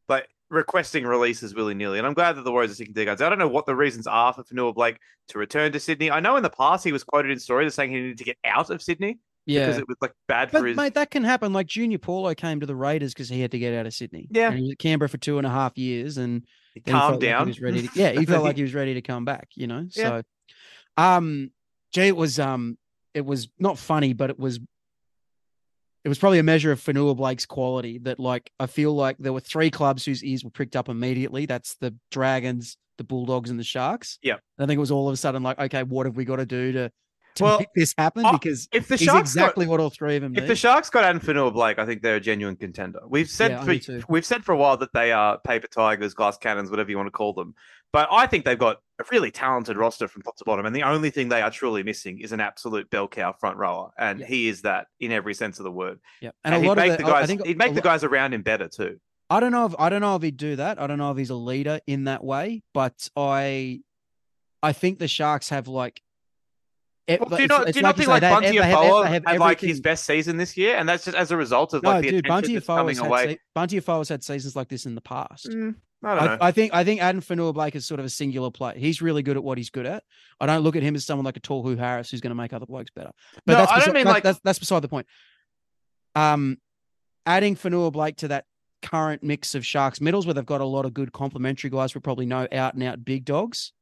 like 0.08 0.30
requesting 0.48 1.04
releases 1.04 1.54
willy 1.54 1.74
nilly. 1.74 1.98
And 1.98 2.06
I'm 2.06 2.14
glad 2.14 2.36
that 2.36 2.42
the 2.42 2.50
Warriors 2.50 2.70
are 2.70 2.74
sticking 2.76 2.94
to 2.94 2.98
their 2.98 3.04
guns. 3.04 3.20
I 3.20 3.28
don't 3.28 3.38
know 3.38 3.48
what 3.48 3.66
the 3.66 3.76
reasons 3.76 4.06
are 4.06 4.32
for 4.32 4.44
Fonua-Blake 4.44 4.98
to 5.28 5.38
return 5.38 5.72
to 5.72 5.78
Sydney. 5.80 6.10
I 6.10 6.20
know 6.20 6.36
in 6.36 6.42
the 6.42 6.48
past 6.48 6.84
he 6.84 6.92
was 6.92 7.04
quoted 7.04 7.30
in 7.30 7.38
stories 7.38 7.66
as 7.66 7.74
saying 7.74 7.90
he 7.90 8.00
needed 8.00 8.16
to 8.16 8.24
get 8.24 8.38
out 8.46 8.70
of 8.70 8.80
Sydney 8.80 9.18
yeah, 9.46 9.66
because 9.66 9.78
it 9.78 9.88
was 9.88 9.96
like 10.00 10.12
bad 10.26 10.50
But 10.50 10.60
for 10.60 10.66
his. 10.66 10.76
mate, 10.76 10.94
that 10.94 11.10
can 11.10 11.24
happen. 11.24 11.52
Like 11.52 11.66
Junior 11.66 11.98
Paulo 11.98 12.34
came 12.34 12.60
to 12.60 12.66
the 12.66 12.76
Raiders 12.76 13.12
because 13.12 13.28
he 13.28 13.40
had 13.40 13.50
to 13.50 13.58
get 13.58 13.74
out 13.74 13.86
of 13.86 13.92
Sydney. 13.92 14.28
Yeah. 14.30 14.48
and 14.48 14.56
he 14.56 14.62
was 14.62 14.72
at 14.72 14.78
Canberra 14.78 15.08
for 15.08 15.18
two 15.18 15.38
and 15.38 15.46
a 15.46 15.50
half 15.50 15.76
years, 15.76 16.16
and 16.16 16.46
calmed 16.80 17.00
felt 17.00 17.12
like 17.12 17.20
down. 17.20 17.46
he 17.46 17.50
was 17.50 17.60
ready 17.60 17.88
to, 17.88 17.90
yeah, 17.94 18.12
he 18.18 18.26
felt 18.26 18.44
like 18.44 18.56
he 18.56 18.62
was 18.62 18.74
ready 18.74 18.94
to 18.94 19.02
come 19.02 19.24
back. 19.24 19.48
You 19.54 19.66
know, 19.66 19.86
so 19.90 20.22
um, 20.96 21.50
gee, 21.92 22.08
it 22.08 22.16
was 22.16 22.38
um, 22.38 22.78
it 23.12 23.24
was 23.24 23.48
not 23.58 23.78
funny, 23.78 24.12
but 24.12 24.30
it 24.30 24.38
was. 24.38 24.60
It 26.02 26.10
was 26.10 26.18
probably 26.18 26.38
a 26.38 26.42
measure 26.42 26.70
of 26.70 26.82
Fonua-Blake's 26.82 27.46
quality 27.46 27.96
that, 28.00 28.20
like, 28.20 28.52
I 28.60 28.66
feel 28.66 28.94
like 28.94 29.16
there 29.16 29.32
were 29.32 29.40
three 29.40 29.70
clubs 29.70 30.04
whose 30.04 30.22
ears 30.22 30.44
were 30.44 30.50
pricked 30.50 30.76
up 30.76 30.90
immediately. 30.90 31.46
That's 31.46 31.76
the 31.76 31.94
Dragons, 32.10 32.76
the 32.98 33.04
Bulldogs, 33.04 33.48
and 33.48 33.58
the 33.58 33.64
Sharks. 33.64 34.18
Yep. 34.22 34.38
I 34.58 34.66
think 34.66 34.76
it 34.76 34.80
was 34.80 34.90
all 34.90 35.08
of 35.08 35.14
a 35.14 35.16
sudden 35.16 35.42
like, 35.42 35.58
okay, 35.58 35.82
what 35.82 36.04
have 36.04 36.14
we 36.14 36.26
got 36.26 36.36
to 36.36 36.44
do 36.44 36.72
to 36.72 36.90
to 37.36 37.42
Well, 37.44 37.58
make 37.58 37.68
this 37.74 37.94
happen? 37.98 38.24
I- 38.24 38.32
Because 38.32 38.68
if 38.72 38.88
the 38.88 38.96
Sharks 38.96 39.30
exactly 39.30 39.66
what 39.66 39.80
all 39.80 39.90
three 39.90 40.16
of 40.16 40.22
them 40.22 40.34
If 40.36 40.42
need. 40.44 40.48
the 40.48 40.56
Sharks 40.56 40.90
got 40.90 41.04
Fonua-Blake, 41.16 41.78
I 41.78 41.86
think 41.86 42.02
they're 42.02 42.16
a 42.16 42.20
genuine 42.20 42.56
contender. 42.56 43.00
We've 43.08 43.28
said 43.28 43.50
Yeah, 43.52 43.64
for, 43.64 44.00
we've 44.08 44.24
said 44.24 44.44
for 44.44 44.52
a 44.52 44.56
while 44.56 44.76
that 44.78 44.92
they 44.92 45.12
are 45.12 45.38
paper 45.38 45.66
tigers, 45.66 46.14
glass 46.14 46.36
cannons, 46.38 46.70
whatever 46.70 46.90
you 46.90 46.96
want 46.96 47.06
to 47.08 47.12
call 47.12 47.32
them. 47.32 47.54
But 47.92 48.08
I 48.10 48.26
think 48.26 48.44
they've 48.44 48.58
got 48.58 48.78
a 49.00 49.04
really 49.12 49.30
talented 49.30 49.76
roster 49.76 50.08
from 50.08 50.22
top 50.22 50.36
to 50.36 50.44
bottom, 50.44 50.66
and 50.66 50.74
the 50.74 50.82
only 50.82 51.10
thing 51.10 51.28
they 51.28 51.42
are 51.42 51.50
truly 51.50 51.82
missing 51.84 52.20
is 52.20 52.32
an 52.32 52.40
absolute 52.40 52.90
bell 52.90 53.06
cow 53.08 53.32
front 53.32 53.56
rower, 53.56 53.90
and 53.98 54.20
Yeah. 54.20 54.26
he 54.26 54.48
is 54.48 54.62
that 54.62 54.86
in 54.98 55.12
every 55.12 55.34
sense 55.34 55.58
of 55.60 55.64
the 55.64 55.70
word. 55.70 56.00
yeah, 56.20 56.30
And, 56.44 56.54
a 56.54 56.60
he'd 56.60 56.66
lot 56.68 56.76
make 56.76 56.90
of 56.92 56.98
the 56.98 57.04
the, 57.04 57.10
guys, 57.10 57.22
I 57.22 57.26
think 57.26 57.46
he'd 57.46 57.58
make 57.58 57.68
the 57.70 57.74
lot- 57.76 57.84
guys 57.84 58.04
around 58.04 58.34
him 58.34 58.42
better 58.42 58.68
too. 58.68 58.98
I 59.30 59.40
don't 59.40 59.52
know 59.52 59.64
if 59.66 59.74
I 59.78 59.88
don't 59.88 60.00
know 60.00 60.16
if 60.16 60.22
he'd 60.22 60.36
do 60.36 60.56
that. 60.56 60.80
I 60.80 60.86
don't 60.86 60.98
know 60.98 61.10
if 61.10 61.16
he's 61.18 61.30
a 61.30 61.34
leader 61.34 61.80
in 61.86 62.04
that 62.04 62.22
way, 62.22 62.62
but 62.74 63.08
I 63.16 63.80
I 64.62 64.72
think 64.72 64.98
the 64.98 65.08
Sharks 65.08 65.48
have 65.50 65.68
like. 65.68 66.00
It- 67.06 67.20
Well, 67.20 67.28
do 67.36 67.42
you 67.42 67.48
not, 67.48 67.66
do 67.66 67.72
you 67.78 67.82
not 67.82 67.96
think 67.96 68.06
say, 68.06 68.12
like 68.12 68.20
they 68.22 68.28
have- 68.28 68.42
Bunty 68.42 68.58
they 68.58 68.72
Afoa 68.72 69.02
they 69.04 69.10
have 69.10 69.24
had 69.26 69.38
like 69.40 69.60
his 69.60 69.80
best 69.80 70.04
season 70.06 70.36
this 70.38 70.56
year, 70.56 70.76
and 70.76 70.88
that's 70.88 71.04
just 71.04 71.16
as 71.16 71.30
a 71.30 71.36
result 71.36 71.74
of 71.74 71.82
No, 71.82 71.90
like 71.90 72.02
the 72.04 72.10
dude, 72.12 72.24
attention 72.26 72.54
that's 72.54 72.66
coming 72.66 72.96
had 72.96 73.06
away. 73.06 73.24
se- 73.26 73.38
Bunty 73.54 73.76
Afoa's 73.76 74.08
had 74.08 74.24
seasons 74.24 74.56
like 74.56 74.68
this 74.68 74.86
in 74.86 74.94
the 74.94 75.02
past. 75.02 75.46
Mm, 75.50 75.74
I 76.02 76.14
don't 76.14 76.24
know. 76.24 76.38
I, 76.40 76.48
I 76.48 76.50
think 76.52 76.72
I 76.74 76.82
think 76.82 77.02
Addin 77.02 77.20
Fonua-Blake 77.20 77.74
is 77.76 77.84
sort 77.86 78.00
of 78.00 78.06
a 78.06 78.10
singular 78.10 78.50
player. 78.50 78.74
He's 78.78 79.02
really 79.02 79.22
good 79.22 79.36
at 79.36 79.44
what 79.44 79.58
he's 79.58 79.68
good 79.70 79.84
at. 79.86 80.02
I 80.40 80.46
don't 80.46 80.62
look 80.62 80.76
at 80.76 80.82
him 80.82 80.94
as 80.94 81.04
someone 81.04 81.26
like 81.26 81.36
a 81.36 81.40
tall 81.40 81.62
Hugh 81.68 81.76
Harris 81.76 82.10
who's 82.10 82.20
going 82.22 82.30
to 82.30 82.34
make 82.34 82.52
other 82.54 82.66
blokes 82.66 82.90
better. 82.94 83.10
But 83.44 83.52
No, 83.52 83.58
that's 83.58 83.70
I 83.72 83.74
don't 83.76 83.80
beside, 83.84 83.94
mean 83.94 84.04
that- 84.04 84.10
like- 84.12 84.22
that's 84.22 84.40
that's 84.42 84.58
beside 84.58 84.80
the 84.80 84.88
point. 84.88 85.06
Um, 86.16 86.58
adding 87.26 87.56
Fonua-Blake 87.56 88.16
to 88.18 88.28
that 88.28 88.44
current 88.82 89.22
mix 89.22 89.54
of 89.54 89.64
Sharks 89.66 90.00
middles, 90.00 90.26
where 90.26 90.34
they've 90.34 90.44
got 90.46 90.60
a 90.60 90.64
lot 90.66 90.84
of 90.84 90.94
good 90.94 91.12
complementary 91.12 91.70
guys, 91.70 91.94
we 91.94 92.00
probably 92.00 92.26
know 92.26 92.46
out 92.52 92.74
and 92.74 92.82
out 92.82 93.04
big 93.04 93.24
dogs. 93.24 93.72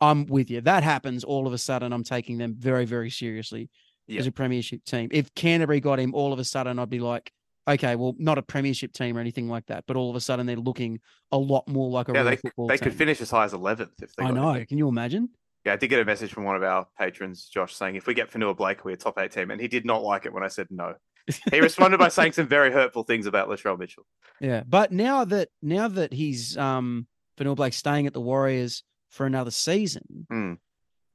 I'm 0.00 0.26
with 0.26 0.50
you. 0.50 0.60
That 0.60 0.82
happens 0.82 1.24
all 1.24 1.46
of 1.46 1.52
a 1.52 1.58
sudden. 1.58 1.92
I'm 1.92 2.04
taking 2.04 2.38
them 2.38 2.54
very 2.58 2.84
very 2.84 3.10
seriously 3.10 3.70
Yeah. 4.06 4.20
as 4.20 4.26
a 4.26 4.32
premiership 4.32 4.84
team. 4.84 5.08
If 5.12 5.34
Canterbury 5.34 5.80
got 5.80 5.98
him, 5.98 6.14
all 6.14 6.32
of 6.32 6.38
a 6.38 6.44
sudden 6.44 6.78
I'd 6.78 6.90
be 6.90 7.00
like. 7.00 7.32
Okay, 7.66 7.96
well, 7.96 8.14
not 8.18 8.36
a 8.36 8.42
premiership 8.42 8.92
team 8.92 9.16
or 9.16 9.20
anything 9.20 9.48
like 9.48 9.64
that, 9.68 9.84
but 9.86 9.96
all 9.96 10.10
of 10.10 10.16
a 10.16 10.20
sudden 10.20 10.44
they're 10.44 10.54
looking 10.54 11.00
a 11.32 11.38
lot 11.38 11.66
more 11.66 11.88
like 11.88 12.10
a 12.10 12.12
yeah, 12.12 12.22
they, 12.22 12.36
football 12.36 12.66
they 12.66 12.76
team. 12.76 12.90
could 12.90 12.94
finish 12.94 13.22
as 13.22 13.30
high 13.30 13.44
as 13.46 13.54
eleventh 13.54 14.02
if 14.02 14.14
they. 14.16 14.24
I 14.24 14.26
got 14.32 14.36
him. 14.36 14.42
know. 14.58 14.64
Can 14.66 14.76
you 14.76 14.86
imagine? 14.86 15.30
Yeah, 15.64 15.72
I 15.72 15.76
did 15.76 15.88
get 15.88 15.98
a 15.98 16.04
message 16.04 16.30
from 16.30 16.44
one 16.44 16.56
of 16.56 16.62
our 16.62 16.86
patrons, 16.98 17.48
Josh, 17.48 17.74
saying 17.74 17.96
if 17.96 18.06
we 18.06 18.12
get 18.12 18.30
Fonua-Blake, 18.30 18.84
we're 18.84 18.90
a 18.90 18.96
top 18.98 19.18
eight 19.18 19.32
team, 19.32 19.50
and 19.50 19.58
he 19.62 19.66
did 19.66 19.86
not 19.86 20.02
like 20.02 20.26
it 20.26 20.34
when 20.34 20.42
I 20.42 20.48
said 20.48 20.66
no. 20.68 20.92
He 21.50 21.58
responded 21.62 21.96
by 21.96 22.08
saying 22.08 22.32
some 22.32 22.48
very 22.48 22.70
hurtful 22.70 23.02
things 23.02 23.24
about 23.24 23.48
Latrell 23.48 23.78
Mitchell. 23.78 24.04
Yeah, 24.42 24.62
but 24.68 24.92
now 24.92 25.24
that 25.24 25.48
now 25.62 25.88
that 25.88 26.12
he's 26.12 26.58
um 26.58 27.06
Fonua-Blake 27.38 27.72
staying 27.72 28.06
at 28.06 28.12
the 28.12 28.20
Warriors 28.20 28.82
for 29.14 29.26
another 29.26 29.50
season, 29.50 30.26
Hmm. 30.30 30.52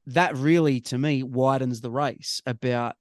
that 0.06 0.34
really 0.36 0.80
to 0.80 0.98
me 0.98 1.22
widens 1.22 1.80
the 1.82 1.90
race 1.90 2.40
about 2.46 2.96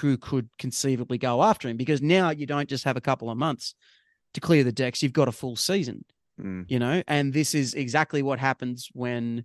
who 0.00 0.16
could 0.16 0.48
conceivably 0.58 1.16
go 1.18 1.42
after 1.42 1.68
him 1.68 1.76
because 1.76 2.02
now 2.02 2.30
you 2.30 2.44
don't 2.46 2.68
just 2.68 2.84
have 2.84 2.96
a 2.96 3.00
couple 3.00 3.30
of 3.30 3.38
months 3.38 3.74
to 4.34 4.40
clear 4.40 4.62
the 4.64 4.72
decks; 4.72 5.02
you've 5.02 5.12
got 5.12 5.28
a 5.28 5.32
full 5.32 5.56
season. 5.56 6.04
Mm. 6.40 6.66
You 6.68 6.78
know, 6.78 7.02
and 7.08 7.32
this 7.32 7.54
is 7.54 7.72
exactly 7.74 8.20
what 8.22 8.38
happens 8.38 8.88
when. 8.92 9.44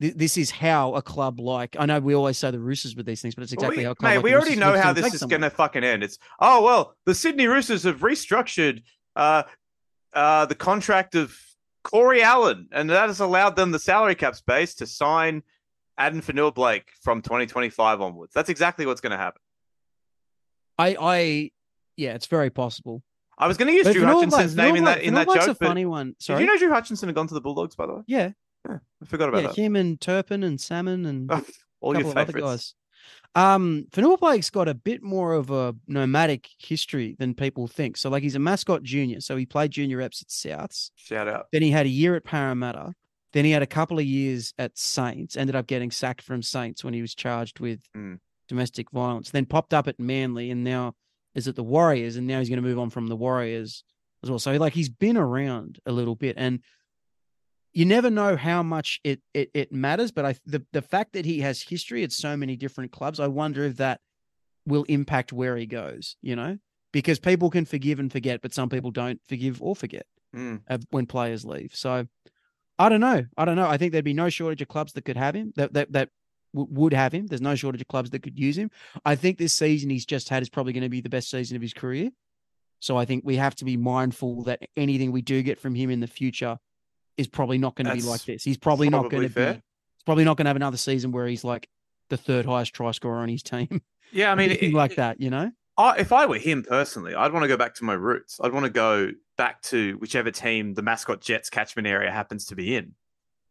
th- 0.00 0.14
This 0.14 0.36
is 0.36 0.50
how 0.52 0.94
a 0.94 1.02
club 1.02 1.40
like 1.40 1.74
I 1.78 1.86
know 1.86 1.98
we 1.98 2.14
always 2.14 2.38
say 2.38 2.50
the 2.52 2.60
Roosters 2.60 2.94
with 2.94 3.06
these 3.06 3.20
things, 3.20 3.34
but 3.34 3.42
it's 3.42 3.52
exactly 3.52 3.78
we, 3.78 3.84
how 3.84 3.94
mate, 4.00 4.14
like 4.16 4.22
we 4.24 4.34
already 4.34 4.54
know 4.56 4.78
how 4.80 4.92
this 4.92 5.12
is 5.12 5.22
going 5.24 5.42
to 5.42 5.50
fucking 5.50 5.82
end. 5.82 6.04
It's 6.04 6.18
oh 6.38 6.62
well, 6.62 6.94
the 7.06 7.14
Sydney 7.14 7.46
Roosters 7.48 7.82
have 7.82 8.00
restructured 8.00 8.82
uh, 9.16 9.42
uh, 10.12 10.46
the 10.46 10.54
contract 10.54 11.16
of 11.16 11.36
Corey 11.90 12.22
Allen, 12.22 12.68
and 12.72 12.90
that 12.90 13.08
has 13.08 13.20
allowed 13.20 13.56
them 13.56 13.70
the 13.70 13.78
salary 13.78 14.14
cap 14.14 14.34
space 14.34 14.74
to 14.76 14.86
sign 14.86 15.42
Addin 15.96 16.20
Fonua-Blake 16.22 16.90
from 17.02 17.22
2025 17.22 18.00
onwards. 18.00 18.32
That's 18.34 18.48
exactly 18.50 18.86
what's 18.86 19.00
going 19.00 19.12
to 19.12 19.16
happen. 19.16 19.40
I, 20.78 20.96
I, 21.00 21.50
yeah, 21.96 22.14
it's 22.14 22.26
very 22.26 22.50
possible. 22.50 23.02
I 23.38 23.46
was 23.46 23.56
going 23.56 23.68
to 23.68 23.74
use 23.74 23.84
But 23.84 23.92
Drew 23.92 24.00
Vanilla 24.02 24.24
Hutchinson's 24.26 24.54
Black- 24.54 24.66
name 24.66 24.76
in 24.76 24.84
that 24.84 25.00
in 25.00 25.14
that 25.14 25.20
Vanilla 25.20 25.24
Black's 25.26 25.46
joke. 25.46 25.56
a 25.56 25.58
but 25.60 25.66
funny 25.68 25.84
one. 25.86 26.14
Did 26.18 26.40
you 26.40 26.46
know 26.46 26.56
Drew 26.58 26.70
Hutchinson 26.70 27.08
had 27.08 27.14
gone 27.14 27.28
to 27.28 27.34
the 27.34 27.40
Bulldogs? 27.40 27.74
By 27.76 27.86
the 27.86 27.94
way, 27.94 28.02
yeah, 28.06 28.30
yeah 28.68 28.78
I 29.02 29.06
forgot 29.06 29.28
about 29.28 29.42
yeah, 29.42 29.48
that. 29.48 29.56
him 29.56 29.76
and 29.76 30.00
Turpin 30.00 30.42
and 30.42 30.60
Salmon 30.60 31.06
and 31.06 31.30
a 31.30 31.44
All 31.80 31.92
couple 31.92 32.00
your 32.10 32.10
of 32.10 32.16
other 32.28 32.32
guys. 32.32 32.74
Um, 33.34 33.86
Fonua-Blake's 33.92 34.50
got 34.50 34.68
a 34.68 34.74
bit 34.74 35.02
more 35.02 35.32
of 35.34 35.50
a 35.50 35.74
nomadic 35.86 36.48
history 36.58 37.14
than 37.18 37.34
people 37.34 37.68
think. 37.68 37.96
So, 37.96 38.10
like, 38.10 38.22
he's 38.22 38.34
a 38.34 38.40
mascot 38.40 38.82
junior. 38.82 39.20
So 39.20 39.36
he 39.36 39.46
played 39.46 39.70
junior 39.70 39.98
reps 39.98 40.22
at 40.22 40.28
Souths. 40.28 40.90
Shout 40.96 41.28
out. 41.28 41.46
Then 41.52 41.62
he 41.62 41.70
had 41.70 41.86
a 41.86 41.90
year 41.90 42.16
at 42.16 42.24
Parramatta. 42.24 42.94
Then 43.32 43.44
he 43.44 43.50
had 43.52 43.62
a 43.62 43.66
couple 43.66 43.98
of 43.98 44.04
years 44.04 44.54
at 44.58 44.76
Saints. 44.76 45.36
Ended 45.36 45.54
up 45.54 45.66
getting 45.66 45.90
sacked 45.90 46.22
from 46.22 46.42
Saints 46.42 46.82
when 46.82 46.94
he 46.94 47.02
was 47.02 47.14
charged 47.14 47.60
with 47.60 47.80
Mm. 47.96 48.18
domestic 48.48 48.90
violence. 48.90 49.30
Then 49.30 49.44
popped 49.46 49.74
up 49.74 49.86
at 49.86 50.00
Manly 50.00 50.50
and 50.50 50.64
now 50.64 50.94
is 51.34 51.46
at 51.46 51.54
the 51.54 51.62
Warriors. 51.62 52.16
And 52.16 52.26
now 52.26 52.38
he's 52.40 52.48
going 52.48 52.62
to 52.62 52.68
move 52.68 52.78
on 52.78 52.90
from 52.90 53.06
the 53.06 53.16
Warriors 53.16 53.84
as 54.24 54.30
well. 54.30 54.38
So 54.40 54.52
like 54.54 54.72
he's 54.72 54.88
been 54.88 55.16
around 55.16 55.78
a 55.86 55.92
little 55.92 56.16
bit, 56.16 56.34
and 56.38 56.60
you 57.72 57.84
never 57.84 58.10
know 58.10 58.36
how 58.36 58.62
much 58.62 59.00
it 59.04 59.20
it, 59.34 59.50
it 59.54 59.72
matters. 59.72 60.10
But 60.12 60.24
I 60.24 60.34
the 60.46 60.64
the 60.72 60.82
fact 60.82 61.12
that 61.12 61.24
he 61.24 61.40
has 61.40 61.62
history 61.62 62.02
at 62.04 62.12
so 62.12 62.36
many 62.36 62.56
different 62.56 62.92
clubs, 62.92 63.20
I 63.20 63.26
wonder 63.26 63.64
if 63.64 63.76
that 63.76 64.00
will 64.66 64.84
impact 64.84 65.32
where 65.32 65.56
he 65.56 65.66
goes. 65.66 66.16
You 66.22 66.36
know, 66.36 66.58
because 66.92 67.18
people 67.18 67.50
can 67.50 67.64
forgive 67.64 67.98
and 67.98 68.10
forget, 68.10 68.40
but 68.42 68.54
some 68.54 68.68
people 68.68 68.90
don't 68.90 69.20
forgive 69.28 69.62
or 69.62 69.74
forget 69.76 70.06
Mm. 70.36 70.60
when 70.90 71.06
players 71.06 71.46
leave. 71.46 71.74
So 71.74 72.06
I 72.78 72.88
don't 72.90 73.00
know. 73.00 73.24
I 73.36 73.44
don't 73.46 73.56
know. 73.56 73.66
I 73.66 73.78
think 73.78 73.92
there'd 73.92 74.04
be 74.04 74.12
no 74.12 74.28
shortage 74.28 74.60
of 74.62 74.68
clubs 74.68 74.92
that 74.92 75.04
could 75.06 75.16
have 75.16 75.34
him. 75.34 75.52
That 75.56 75.72
that 75.72 75.92
that 75.92 76.10
w- 76.54 76.72
would 76.72 76.92
have 76.92 77.12
him. 77.12 77.26
There's 77.26 77.40
no 77.40 77.54
shortage 77.54 77.80
of 77.80 77.88
clubs 77.88 78.10
that 78.10 78.22
could 78.22 78.38
use 78.38 78.56
him. 78.58 78.70
I 79.04 79.14
think 79.16 79.38
this 79.38 79.54
season 79.54 79.90
he's 79.90 80.06
just 80.06 80.28
had 80.28 80.42
is 80.42 80.50
probably 80.50 80.72
going 80.74 80.82
to 80.82 80.88
be 80.88 81.00
the 81.00 81.08
best 81.08 81.30
season 81.30 81.56
of 81.56 81.62
his 81.62 81.72
career. 81.72 82.10
So 82.80 82.96
I 82.96 83.04
think 83.06 83.24
we 83.24 83.36
have 83.36 83.56
to 83.56 83.64
be 83.64 83.76
mindful 83.76 84.44
that 84.44 84.60
anything 84.76 85.10
we 85.12 85.22
do 85.22 85.42
get 85.42 85.58
from 85.58 85.74
him 85.74 85.90
in 85.90 86.00
the 86.00 86.06
future 86.06 86.58
is 87.18 87.26
probably 87.28 87.58
not 87.58 87.74
going 87.74 87.86
to 87.86 87.94
be 87.94 88.00
like 88.02 88.24
this. 88.24 88.42
He's 88.44 88.56
probably, 88.56 88.88
not 88.88 89.10
going 89.10 89.28
to 89.28 89.34
be. 89.34 89.42
He's 89.44 90.04
probably 90.06 90.24
not 90.24 90.36
going 90.36 90.46
to 90.46 90.48
have 90.48 90.56
another 90.56 90.76
season 90.78 91.12
where 91.12 91.26
he's 91.26 91.44
like 91.44 91.68
the 92.08 92.16
third 92.16 92.46
highest 92.46 92.72
try 92.72 92.90
scorer 92.92 93.18
on 93.18 93.28
his 93.28 93.42
team. 93.42 93.82
Yeah, 94.10 94.32
I 94.32 94.36
mean, 94.36 94.46
Anything 94.50 94.70
it- 94.70 94.74
like 94.74 94.92
it- 94.92 94.96
that, 94.96 95.20
you 95.20 95.28
know. 95.28 95.50
I, 95.76 95.98
if 95.98 96.12
I 96.12 96.24
were 96.24 96.38
him 96.38 96.62
personally, 96.66 97.14
I'd 97.14 97.30
want 97.32 97.44
to 97.44 97.48
go 97.48 97.58
back 97.58 97.74
to 97.74 97.84
my 97.84 97.92
roots. 97.92 98.40
I'd 98.42 98.52
want 98.54 98.64
to 98.64 98.70
go 98.70 99.10
back 99.36 99.60
to 99.64 99.96
whichever 99.98 100.30
team 100.30 100.72
the 100.72 100.80
mascot 100.82 101.20
Jets 101.20 101.50
catchment 101.50 101.86
area 101.86 102.10
happens 102.10 102.46
to 102.46 102.56
be 102.56 102.74
in, 102.74 102.94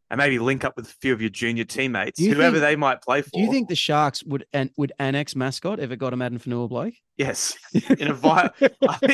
and 0.09 0.17
maybe 0.17 0.39
link 0.39 0.65
up 0.65 0.75
with 0.75 0.87
a 0.87 0.93
few 0.99 1.13
of 1.13 1.21
your 1.21 1.29
junior 1.29 1.63
teammates, 1.63 2.19
you 2.19 2.33
whoever 2.33 2.55
think- 2.57 2.61
they 2.67 2.75
might 2.75 3.03
play 3.03 3.21
for. 3.21 3.29
Do 3.33 3.39
you 3.39 3.51
think 3.51 3.69
the 3.69 3.75
Sharks 3.75 4.23
would 4.23 4.45
an, 4.51 4.71
would 4.77 4.91
annex 4.97 5.35
mascot 5.35 5.79
if 5.79 5.91
it 5.91 5.97
got 5.97 6.11
him 6.11 6.23
Addin 6.23 6.39
Fonua-Blake? 6.39 6.99
Yes, 7.17 7.55
in 7.99 8.07
a 8.09 8.13
vi- 8.15 8.49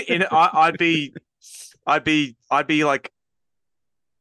in 0.08 0.24
I, 0.32 0.50
I'd 0.54 0.78
be, 0.78 1.14
I'd 1.86 2.06
be, 2.06 2.38
I'd 2.50 2.68
be 2.68 2.86
like, 2.86 3.12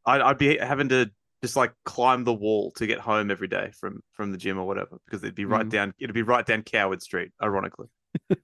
I'd, 0.07 0.21
I'd 0.21 0.39
be 0.39 0.59
having 0.59 0.89
to 0.91 1.11
just 1.43 1.57
like 1.57 1.73
climb 1.85 2.25
the 2.25 2.33
wall 2.33 2.71
to 2.73 2.87
get 2.87 3.01
home 3.01 3.31
every 3.31 3.49
day 3.49 3.71
from 3.79 4.01
from 4.13 4.31
the 4.33 4.39
gym 4.39 4.59
or 4.59 4.67
whatever 4.67 4.99
because 5.07 5.23
it'd 5.25 5.35
be 5.35 5.45
right 5.45 5.67
Mm. 5.67 5.71
down, 5.71 5.95
it'd 5.99 6.15
be 6.15 6.23
right 6.23 6.47
down 6.47 6.63
Coward 6.63 7.03
Street, 7.03 7.33
ironically. 7.43 7.89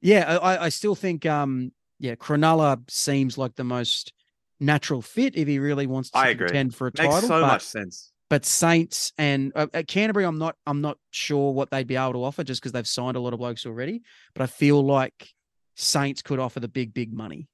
Yeah, 0.00 0.38
I, 0.38 0.66
I 0.66 0.68
still 0.68 0.94
think 0.94 1.26
um 1.26 1.72
yeah, 1.98 2.14
Cronulla 2.14 2.78
seems 2.88 3.36
like 3.36 3.56
the 3.56 3.64
most 3.64 4.12
natural 4.60 5.02
fit 5.02 5.34
if 5.36 5.48
he 5.48 5.58
really 5.58 5.86
wants 5.88 6.10
to 6.10 6.18
I 6.18 6.28
agree. 6.28 6.46
contend 6.48 6.74
for 6.76 6.86
a 6.86 6.90
Makes 6.90 7.14
title. 7.14 7.28
so 7.28 7.40
but, 7.40 7.46
much 7.48 7.62
sense. 7.62 8.12
but 8.30 8.44
Saints 8.44 9.12
and 9.18 9.50
uh, 9.56 9.66
at 9.74 9.88
Canterbury, 9.88 10.24
I'm 10.24 10.38
not 10.38 10.54
I'm 10.66 10.80
not 10.80 10.98
sure 11.10 11.52
what 11.52 11.70
they'd 11.70 11.86
be 11.88 11.96
able 11.96 12.12
to 12.12 12.24
offer 12.24 12.44
just 12.44 12.60
because 12.60 12.70
they've 12.72 12.86
signed 12.86 13.16
a 13.16 13.20
lot 13.20 13.32
of 13.32 13.40
blokes 13.40 13.66
already. 13.66 14.02
But 14.34 14.42
I 14.42 14.46
feel 14.46 14.80
like 14.84 15.30
Saints 15.74 16.22
could 16.22 16.38
offer 16.38 16.60
the 16.60 16.68
big 16.68 16.94
big 16.94 17.12
money. 17.12 17.48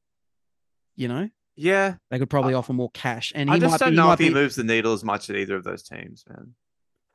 You 0.97 1.09
know, 1.09 1.29
Yeah, 1.57 1.95
they 2.11 2.19
could 2.19 2.31
probably 2.31 2.55
offer 2.55 2.73
more 2.73 2.91
cash. 2.93 3.33
And 3.35 3.51
I 3.51 3.59
just 3.59 3.71
might 3.73 3.81
don't 3.81 3.91
be, 3.91 3.97
know 3.97 4.11
if 4.13 4.19
he 4.19 4.29
be- 4.29 4.35
moves 4.35 4.57
the 4.57 4.65
needle 4.65 4.93
as 4.93 5.05
much 5.05 5.31
at 5.31 5.37
either 5.37 5.55
of 5.57 5.65
those 5.65 5.83
teams, 5.83 6.25
man. 6.29 6.55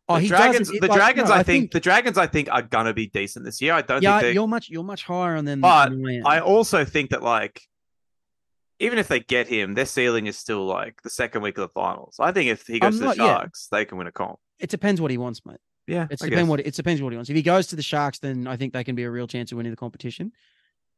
Oh, 0.08 0.16
the 0.16 0.22
he 0.22 0.28
dragons, 0.30 0.70
doesn't. 0.70 0.82
the 0.82 0.88
Like, 0.88 0.98
dragons, 0.98 1.30
no, 1.30 1.36
I 1.36 1.44
think, 1.44 1.72
the 1.72 1.80
dragons, 1.80 2.18
I 2.18 2.26
think, 2.26 2.50
are 2.52 2.62
gonna 2.64 2.94
be 2.94 3.08
decent 3.08 3.46
this 3.46 3.62
year. 3.62 3.74
I 3.74 3.82
don't 3.82 4.02
yeah, 4.02 4.20
think 4.20 4.22
they. 4.30 4.34
you're 4.34 4.48
much 4.48 4.70
you're 4.70 4.84
much 4.84 5.04
higher 5.04 5.36
on 5.36 5.46
them. 5.46 5.62
But 5.62 5.92
I 6.26 6.40
also 6.40 6.84
think 6.86 7.10
that 7.12 7.22
like, 7.22 7.62
even 8.80 8.98
if 8.98 9.08
they 9.08 9.20
get 9.20 9.48
him, 9.48 9.74
their 9.76 9.86
ceiling 9.86 10.26
is 10.28 10.38
still 10.38 10.66
like 10.66 11.02
the 11.04 11.10
second 11.10 11.42
week 11.42 11.58
of 11.58 11.64
the 11.64 11.74
finals. 11.74 12.16
I 12.20 12.32
think 12.32 12.50
if 12.50 12.66
he 12.66 12.80
goes 12.80 12.96
I'm 12.96 13.00
to 13.02 13.06
not- 13.08 13.18
the 13.18 13.24
yeah. 13.24 13.38
Sharks, 13.40 13.68
they 13.72 13.86
can 13.86 13.98
win 13.98 14.08
a 14.08 14.12
comp. 14.12 14.40
it 14.58 14.70
depends 14.70 15.00
what 15.02 15.12
he 15.12 15.18
wants, 15.18 15.46
mate. 15.46 15.58
Yeah, 15.86 16.08
It's 16.10 16.22
I 16.24 16.28
depend 16.30 16.46
guess. 16.48 16.50
what 16.50 16.60
it 16.62 16.74
depends 16.76 17.02
what 17.02 17.12
he 17.12 17.18
wants. 17.18 17.30
If 17.30 17.36
he 17.36 17.42
goes 17.42 17.68
to 17.68 17.76
the 17.76 17.82
Sharks, 17.84 18.20
then 18.20 18.48
I 18.48 18.56
think 18.58 18.74
they 18.74 18.84
can 18.84 18.96
be 18.96 19.04
a 19.04 19.12
real 19.12 19.28
chance 19.28 19.52
of 19.52 19.58
winning 19.58 19.72
the 19.72 19.76
competition. 19.78 20.32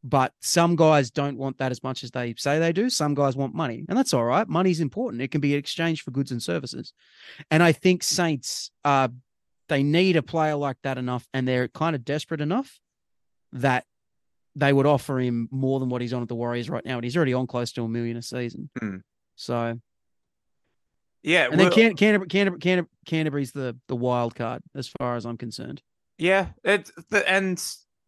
But 0.03 0.33
some 0.41 0.75
guys 0.75 1.11
don't 1.11 1.37
want 1.37 1.59
that 1.59 1.71
as 1.71 1.83
much 1.83 2.03
as 2.03 2.09
they 2.09 2.33
say 2.35 2.57
they 2.57 2.73
do. 2.73 2.89
Some 2.89 3.13
guys 3.13 3.35
want 3.35 3.53
money, 3.53 3.85
and 3.87 3.95
that's 3.97 4.13
all 4.15 4.23
right. 4.25 4.47
Money's 4.47 4.79
important. 4.79 5.21
It 5.21 5.29
can 5.29 5.41
be 5.41 5.53
exchanged 5.53 6.01
for 6.01 6.09
goods 6.11 6.31
and 6.31 6.41
services. 6.41 6.91
And 7.51 7.61
I 7.61 7.71
think 7.71 8.01
Saints, 8.01 8.71
uh, 8.83 9.09
they 9.69 9.83
need 9.83 10.15
a 10.15 10.23
player 10.23 10.55
like 10.55 10.77
that 10.81 10.97
enough, 10.97 11.27
and 11.35 11.47
they're 11.47 11.67
kind 11.67 11.95
of 11.95 12.03
desperate 12.03 12.41
enough 12.41 12.79
that 13.53 13.85
they 14.55 14.73
would 14.73 14.87
offer 14.87 15.19
him 15.19 15.47
more 15.51 15.79
than 15.79 15.89
what 15.89 16.01
he's 16.01 16.13
on 16.13 16.23
at 16.23 16.27
the 16.27 16.35
Warriors 16.35 16.69
right 16.69 16.83
now. 16.83 16.95
And 16.95 17.03
he's 17.03 17.15
already 17.15 17.33
on 17.35 17.45
close 17.45 17.71
to 17.73 17.83
a 17.83 17.87
million 17.87 18.17
a 18.17 18.21
season. 18.23 18.69
Hmm. 18.79 18.97
So, 19.35 19.79
Yeah, 21.23 21.47
and 21.51 21.59
then 21.59 21.71
Can- 21.71 21.95
Canterbury, 21.95 22.27
Canterbury, 22.27 22.59
Canterbury, 22.59 22.89
Canterbury's 23.05 23.51
the 23.51 23.77
the 23.87 23.95
wild 23.95 24.33
card 24.33 24.63
as 24.75 24.87
far 24.99 25.15
as 25.15 25.25
I'm 25.25 25.37
concerned. 25.37 25.83
yeah, 26.17 26.47
it 26.63 26.89
the, 27.09 27.29
and 27.29 27.63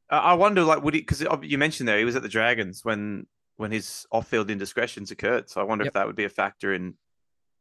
I 0.10 0.34
wonder 0.34 0.64
like 0.64 0.84
would 0.84 0.94
he 0.94 1.00
because 1.02 1.26
you 1.44 1.58
mentioned 1.58 1.88
there 1.88 1.98
he 1.98 2.06
was 2.06 2.16
at 2.16 2.22
the 2.22 2.30
Dragons 2.30 2.84
when 2.84 3.26
when 3.56 3.72
his 3.72 4.06
off 4.12 4.28
field 4.28 4.50
indiscretions 4.50 5.12
occurred. 5.12 5.50
So 5.50 5.62
I 5.62 5.64
wonder 5.64 5.84
Yep. 5.84 5.90
if 5.90 5.94
that 5.94 6.08
would 6.08 6.16
be 6.16 6.24
a 6.26 6.30
factor 6.30 6.74
in 6.74 6.96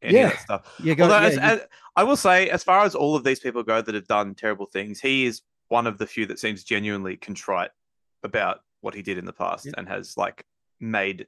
any 0.03 0.17
Yeah. 0.19 0.25
of 0.27 0.31
that 0.33 0.41
stuff. 0.41 0.75
Yeah, 0.83 0.95
go, 0.95 1.05
Although, 1.05 1.21
yeah, 1.21 1.27
as, 1.27 1.35
you- 1.35 1.41
as, 1.43 1.61
I 1.97 2.03
will 2.05 2.17
say, 2.17 2.49
as 2.51 2.65
far 2.65 2.85
as 2.85 2.95
all 2.95 3.15
of 3.15 3.25
these 3.25 3.41
people 3.41 3.63
go 3.63 3.81
that 3.83 3.95
have 3.95 4.09
done 4.09 4.35
terrible 4.35 4.67
things, 4.67 5.01
he 5.01 5.27
is 5.27 5.43
one 5.69 5.87
of 5.87 5.99
the 5.99 6.07
few 6.07 6.27
that 6.27 6.39
seems 6.39 6.65
genuinely 6.65 7.17
contrite 7.17 7.71
about 8.23 8.61
what 8.81 8.95
he 8.95 9.03
did 9.03 9.19
in 9.19 9.25
the 9.27 9.33
past 9.33 9.69
and 9.77 9.87
has 9.89 10.17
like 10.17 10.45
made 10.81 11.27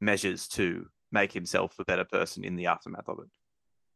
measures 0.00 0.48
to 0.48 0.88
make 1.12 1.32
himself 1.32 1.78
a 1.78 1.84
better 1.84 2.04
person 2.04 2.42
in 2.44 2.56
the 2.56 2.66
aftermath 2.66 3.08
of 3.08 3.18
it. 3.20 3.28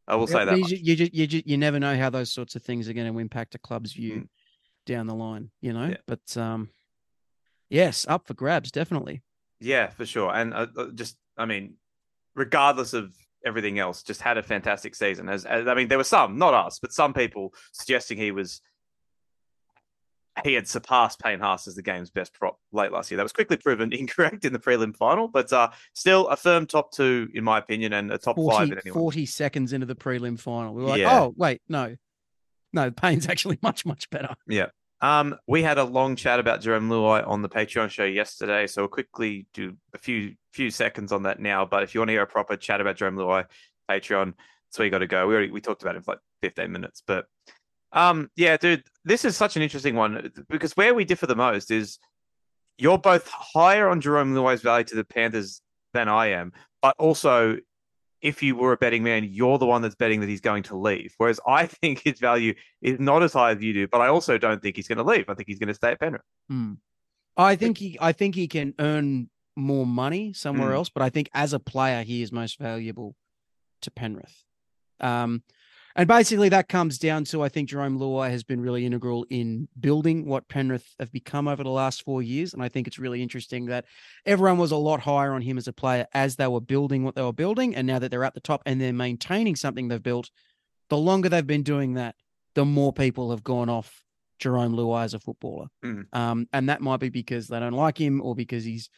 I 0.07 0.15
will 0.15 0.27
Yeah, 0.27 0.33
say 0.33 0.45
that. 0.45 0.57
you, 0.59 0.77
you, 0.95 1.09
you, 1.11 1.41
you 1.45 1.57
never 1.57 1.79
know 1.79 1.97
how 1.97 2.09
those 2.11 2.31
sorts 2.31 2.55
of 2.55 2.61
things 2.63 2.87
are 2.87 2.93
going 2.93 3.11
to 3.11 3.19
impact 3.19 3.55
a 3.55 3.59
club's 3.59 3.93
view 3.93 4.21
Mm. 4.21 4.27
Down 4.85 5.07
the 5.07 5.15
line, 5.15 5.51
you 5.61 5.73
know. 5.73 5.87
Yeah. 5.87 5.97
But 6.07 6.37
um, 6.37 6.69
yes, 7.69 8.05
up 8.07 8.27
for 8.27 8.33
grabs, 8.33 8.71
definitely. 8.71 9.21
Yeah, 9.59 9.89
for 9.89 10.05
sure. 10.05 10.33
And 10.33 10.53
uh, 10.53 10.67
uh, 10.77 10.87
just, 10.93 11.17
I 11.37 11.45
mean, 11.45 11.75
regardless 12.35 12.93
of 12.93 13.15
everything 13.45 13.79
else, 13.79 14.03
just 14.03 14.21
had 14.21 14.37
a 14.37 14.43
fantastic 14.43 14.95
season. 14.95 15.29
As, 15.29 15.45
as 15.45 15.67
I 15.67 15.73
mean, 15.73 15.87
there 15.87 15.97
were 15.97 16.03
some, 16.03 16.37
not 16.37 16.53
us, 16.53 16.79
but 16.79 16.91
some 16.93 17.13
people 17.13 17.53
suggesting 17.71 18.17
he 18.17 18.31
was 18.31 18.61
he 20.43 20.53
had 20.53 20.67
surpassed 20.67 21.19
Payne 21.19 21.39
Haas 21.39 21.67
as 21.67 21.75
the 21.75 21.81
game's 21.81 22.09
best 22.09 22.33
prop 22.33 22.59
late 22.73 22.91
last 22.91 23.09
year. 23.09 23.15
That 23.17 23.23
was 23.23 23.31
quickly 23.31 23.57
proven 23.57 23.93
incorrect 23.93 24.43
in 24.43 24.51
the 24.53 24.59
prelim 24.59 24.95
final, 24.95 25.27
but 25.27 25.51
uh, 25.53 25.69
still 25.93 26.27
a 26.27 26.35
firm 26.35 26.65
top 26.65 26.91
two 26.91 27.29
in 27.33 27.43
my 27.43 27.57
opinion, 27.57 27.93
and 27.93 28.11
a 28.11 28.17
top 28.17 28.35
40, 28.35 28.55
five 28.57 28.71
in 28.71 28.79
anyone. 28.79 28.99
40 28.99 29.25
seconds 29.25 29.73
into 29.73 29.85
the 29.85 29.95
prelim 29.95 30.37
final, 30.37 30.73
we 30.73 30.83
were 30.83 30.89
like, 30.89 30.99
Yeah. 30.99 31.21
oh 31.21 31.33
wait, 31.37 31.61
no, 31.69 31.95
no, 32.75 32.91
Payne's 32.91 33.27
actually 33.29 33.57
much 33.63 33.85
much 33.85 34.09
better. 34.11 34.35
Yeah. 34.47 34.67
Um, 35.01 35.35
we 35.47 35.61
had 35.61 35.77
a 35.77 35.83
long 35.83 36.15
chat 36.15 36.39
about 36.39 36.61
Jarome 36.61 36.89
Luai 36.89 37.27
on 37.27 37.41
the 37.41 37.49
Patreon 37.49 37.89
show 37.89 38.05
yesterday, 38.05 38.65
so 38.67 38.83
we'll 38.83 38.89
quickly 38.89 39.47
do 39.53 39.75
a 39.93 39.97
few 39.97 40.35
few 40.53 40.69
seconds 40.69 41.11
on 41.11 41.23
that 41.23 41.39
now. 41.39 41.65
But 41.65 41.83
if 41.83 41.93
you 41.93 42.01
want 42.01 42.09
to 42.09 42.13
hear 42.13 42.21
a 42.21 42.27
proper 42.27 42.55
chat 42.55 42.81
about 42.81 42.97
Jarome 42.97 43.15
Luai, 43.15 43.45
Patreon, 43.89 44.33
that's 44.35 44.79
where 44.79 44.85
you 44.85 44.91
got 44.91 44.99
to 44.99 45.07
go. 45.07 45.27
We 45.27 45.33
already 45.33 45.51
we 45.51 45.61
talked 45.61 45.81
about 45.81 45.95
it 45.95 46.05
for 46.05 46.11
like 46.11 46.19
15 46.41 46.71
minutes, 46.71 47.01
but 47.05 47.25
um, 47.91 48.29
yeah, 48.35 48.57
dude, 48.57 48.83
this 49.03 49.25
is 49.25 49.37
such 49.37 49.55
an 49.55 49.61
interesting 49.61 49.95
one 49.95 50.31
because 50.49 50.75
where 50.75 50.93
we 50.93 51.05
differ 51.05 51.27
the 51.27 51.35
most 51.35 51.71
is 51.71 51.97
you're 52.77 52.97
both 52.97 53.29
higher 53.29 53.87
on 53.89 54.01
Jarome 54.01 54.33
Luai's 54.33 54.61
value 54.61 54.83
to 54.85 54.95
the 54.95 55.05
Panthers 55.05 55.61
than 55.93 56.09
I 56.09 56.27
am, 56.27 56.51
but 56.81 56.95
also 56.99 57.57
if 58.21 58.41
you 58.41 58.55
were 58.55 58.71
a 58.71 58.77
betting 58.77 59.03
man, 59.03 59.23
you're 59.29 59.57
the 59.57 59.65
one 59.65 59.81
that's 59.81 59.95
betting 59.95 60.19
that 60.21 60.29
he's 60.29 60.41
going 60.41 60.63
to 60.63 60.77
leave. 60.77 61.13
Whereas 61.17 61.39
I 61.47 61.65
think 61.81 62.01
his 62.03 62.19
value 62.19 62.53
is 62.81 62.99
not 62.99 63.23
as 63.23 63.33
high 63.33 63.51
as 63.51 63.61
you 63.61 63.73
do, 63.73 63.87
but 63.87 64.01
I 64.01 64.07
also 64.07 64.37
don't 64.37 64.61
think 64.61 64.75
he's 64.75 64.87
going 64.87 64.97
to 64.97 65.03
leave. 65.03 65.25
I 65.27 65.33
think 65.33 65.47
he's 65.47 65.59
going 65.59 65.67
to 65.67 65.73
stay 65.73 65.91
at 65.91 65.99
Penrith. 65.99 66.21
Hmm. 66.49 66.73
I 67.37 67.55
think 67.55 67.77
he, 67.77 67.97
I 67.99 68.11
think 68.13 68.35
he 68.35 68.47
can 68.47 68.73
earn 68.79 69.29
more 69.55 69.85
money 69.85 70.33
somewhere 70.33 70.69
Hmm. 70.69 70.75
else, 70.75 70.89
but 70.89 71.03
I 71.03 71.09
think 71.09 71.29
as 71.33 71.53
a 71.53 71.59
player, 71.59 72.03
he 72.03 72.21
is 72.21 72.31
most 72.31 72.57
valuable 72.59 73.15
to 73.81 73.91
Penrith. 73.91 74.43
Um, 74.99 75.43
and 75.95 76.07
basically 76.07 76.49
that 76.49 76.67
comes 76.67 76.97
down 76.97 77.23
to 77.25 77.41
I 77.41 77.49
think 77.49 77.69
Jarome 77.69 77.97
Luai 77.97 78.29
has 78.29 78.43
been 78.43 78.61
really 78.61 78.85
integral 78.85 79.25
in 79.29 79.67
building 79.79 80.25
what 80.25 80.47
Penrith 80.47 80.95
have 80.99 81.11
become 81.11 81.47
over 81.47 81.63
the 81.63 81.69
last 81.69 82.03
four 82.03 82.21
years, 82.21 82.53
and 82.53 82.61
I 82.61 82.69
think 82.69 82.87
it's 82.87 82.99
really 82.99 83.21
interesting 83.21 83.65
that 83.67 83.85
everyone 84.25 84.57
was 84.57 84.71
a 84.71 84.77
lot 84.77 84.99
higher 84.99 85.33
on 85.33 85.41
him 85.41 85.57
as 85.57 85.67
a 85.67 85.73
player 85.73 86.07
as 86.13 86.35
they 86.35 86.47
were 86.47 86.61
building 86.61 87.03
what 87.03 87.15
they 87.15 87.23
were 87.23 87.33
building, 87.33 87.75
and 87.75 87.87
now 87.87 87.99
that 87.99 88.11
they're 88.11 88.23
at 88.23 88.33
the 88.33 88.39
top 88.39 88.61
and 88.65 88.79
they're 88.79 88.93
maintaining 88.93 89.55
something 89.55 89.87
they've 89.87 90.01
built, 90.01 90.29
the 90.89 90.97
longer 90.97 91.29
they've 91.29 91.47
been 91.47 91.63
doing 91.63 91.93
that, 91.93 92.15
the 92.53 92.65
more 92.65 92.93
people 92.93 93.31
have 93.31 93.43
gone 93.43 93.69
off 93.69 94.03
Jarome 94.39 94.75
Luai 94.75 95.03
as 95.03 95.13
a 95.13 95.19
footballer. 95.19 95.67
Mm. 95.83 96.05
Um, 96.13 96.47
and 96.53 96.69
that 96.69 96.81
might 96.81 96.99
be 96.99 97.09
because 97.09 97.47
they 97.47 97.59
don't 97.59 97.73
like 97.73 97.97
him 97.99 98.21
or 98.21 98.35
because 98.35 98.63
he's 98.63 98.89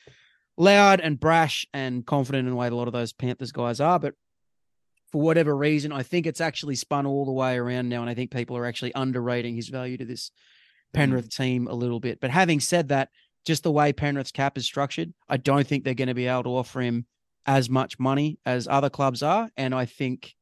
loud 0.57 0.99
and 0.99 1.19
brash 1.19 1.65
and 1.73 2.05
confident 2.05 2.47
in 2.47 2.51
the 2.51 2.55
way 2.55 2.67
a 2.67 2.71
lot 2.75 2.87
of 2.87 2.93
those 2.93 3.13
Panthers 3.13 3.51
guys 3.51 3.79
are. 3.79 3.99
But 3.99 4.15
for 5.11 5.21
whatever 5.21 5.55
reason, 5.55 5.91
I 5.91 6.03
think 6.03 6.25
it's 6.25 6.41
actually 6.41 6.75
spun 6.75 7.05
all 7.05 7.25
the 7.25 7.31
way 7.31 7.57
around 7.57 7.89
now. 7.89 8.01
And 8.01 8.09
I 8.09 8.13
think 8.13 8.31
people 8.31 8.57
are 8.57 8.65
actually 8.65 8.93
underrating 8.93 9.55
his 9.55 9.69
value 9.69 9.97
to 9.97 10.05
this 10.05 10.29
mm. 10.29 10.93
Penrith 10.93 11.29
team 11.29 11.67
a 11.67 11.73
little 11.73 11.99
bit. 11.99 12.19
But 12.19 12.31
having 12.31 12.59
said 12.59 12.89
that, 12.89 13.09
just 13.45 13.63
the 13.63 13.71
way 13.71 13.93
Penrith's 13.93 14.31
cap 14.31 14.57
is 14.57 14.65
structured, 14.65 15.13
I 15.29 15.37
don't 15.37 15.65
think 15.65 15.83
they're 15.83 15.93
going 15.93 16.09
to 16.09 16.13
be 16.13 16.27
able 16.27 16.43
to 16.43 16.49
offer 16.49 16.81
him 16.81 17.05
as 17.45 17.69
much 17.69 17.97
money 17.97 18.39
as 18.45 18.67
other 18.67 18.89
clubs 18.89 19.23
are. 19.23 19.49
And 19.55 19.73
I 19.73 19.85
think, 19.85 20.35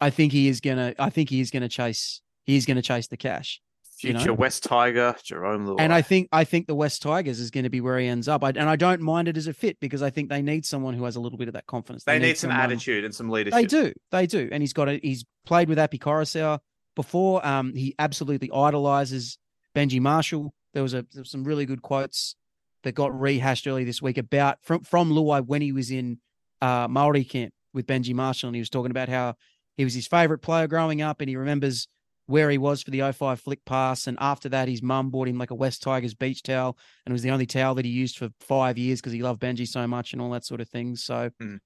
I 0.00 0.08
think 0.08 0.32
he 0.32 0.48
is 0.48 0.60
gonna, 0.60 0.94
I 0.98 1.10
think 1.10 1.28
he 1.28 1.40
is 1.40 1.50
gonna 1.50 1.68
chase, 1.68 2.22
he's 2.44 2.64
gonna 2.64 2.82
chase 2.82 3.06
the 3.06 3.18
cash. 3.18 3.60
You 4.00 4.12
know? 4.12 4.18
Future 4.18 4.34
West 4.34 4.64
Tiger, 4.64 5.14
Jarome 5.24 5.66
Luai. 5.66 5.76
And 5.78 5.92
I 5.92 6.02
think 6.02 6.28
I 6.32 6.44
think 6.44 6.66
the 6.66 6.74
West 6.74 7.00
Tigers 7.02 7.38
is 7.40 7.50
going 7.50 7.64
to 7.64 7.70
be 7.70 7.80
where 7.80 7.98
he 7.98 8.06
ends 8.06 8.28
up. 8.28 8.42
I, 8.42 8.48
and 8.50 8.68
I 8.68 8.76
don't 8.76 9.00
mind 9.00 9.28
it 9.28 9.36
as 9.36 9.46
a 9.46 9.52
fit 9.52 9.78
because 9.80 10.02
I 10.02 10.10
think 10.10 10.28
they 10.30 10.42
need 10.42 10.66
someone 10.66 10.94
who 10.94 11.04
has 11.04 11.16
a 11.16 11.20
little 11.20 11.38
bit 11.38 11.48
of 11.48 11.54
that 11.54 11.66
confidence. 11.66 12.04
they 12.04 12.18
need 12.18 12.36
some 12.36 12.50
someone- 12.50 12.64
attitude 12.72 13.04
and 13.04 13.14
some 13.14 13.30
leadership. 13.30 13.54
They 13.58 13.66
do, 13.66 13.92
they 14.10 14.26
do, 14.26 14.48
and 14.50 14.62
he's 14.62 14.72
got 14.72 14.88
a 14.88 14.98
he's 15.02 15.24
played 15.46 15.68
with 15.68 15.78
Api 15.78 15.98
Koroisau 15.98 16.58
before. 16.96 17.46
Um, 17.46 17.74
he 17.74 17.94
absolutely 17.98 18.50
idolizes 18.52 19.38
Benji 19.74 20.00
Marshall. 20.00 20.54
There 20.72 20.82
was 20.82 20.94
a 20.94 21.06
there 21.12 21.20
was 21.22 21.30
some 21.30 21.44
really 21.44 21.66
good 21.66 21.82
quotes 21.82 22.34
that 22.82 22.94
got 22.94 23.18
rehashed 23.18 23.66
early 23.66 23.84
this 23.84 24.02
week 24.02 24.18
about 24.18 24.58
from 24.62 24.82
from 24.82 25.10
Luai 25.10 25.46
when 25.46 25.62
he 25.62 25.72
was 25.72 25.90
in 25.90 26.18
uh 26.60 26.88
Maori 26.90 27.24
camp 27.24 27.52
with 27.72 27.86
Benji 27.86 28.12
Marshall, 28.14 28.48
and 28.48 28.56
he 28.56 28.60
was 28.60 28.70
talking 28.70 28.90
about 28.90 29.08
how 29.08 29.34
he 29.76 29.84
was 29.84 29.94
his 29.94 30.06
favorite 30.06 30.38
player 30.40 30.66
growing 30.66 31.00
up, 31.00 31.20
and 31.20 31.28
he 31.28 31.36
remembers 31.36 31.86
where 32.26 32.50
he 32.50 32.58
was 32.58 32.82
for 32.82 32.90
the 32.90 33.12
05 33.12 33.40
flick 33.40 33.64
pass. 33.64 34.06
And 34.06 34.16
after 34.20 34.48
that, 34.48 34.68
his 34.68 34.82
mum 34.82 35.10
bought 35.10 35.28
him 35.28 35.38
like 35.38 35.50
a 35.50 35.54
West 35.54 35.82
Tigers 35.82 36.14
beach 36.14 36.42
towel, 36.42 36.78
and 37.04 37.12
it 37.12 37.14
was 37.14 37.22
the 37.22 37.30
only 37.30 37.46
towel 37.46 37.74
that 37.74 37.84
he 37.84 37.90
used 37.90 38.16
for 38.18 38.30
five 38.40 38.78
years 38.78 39.00
because 39.00 39.12
he 39.12 39.22
loved 39.22 39.40
Benji 39.42 39.66
so 39.68 39.86
much 39.86 40.12
and 40.12 40.22
all 40.22 40.30
that 40.30 40.44
sort 40.44 40.60
of 40.60 40.68
thing. 40.68 40.96
So 40.96 41.30
Hmm. 41.40 41.56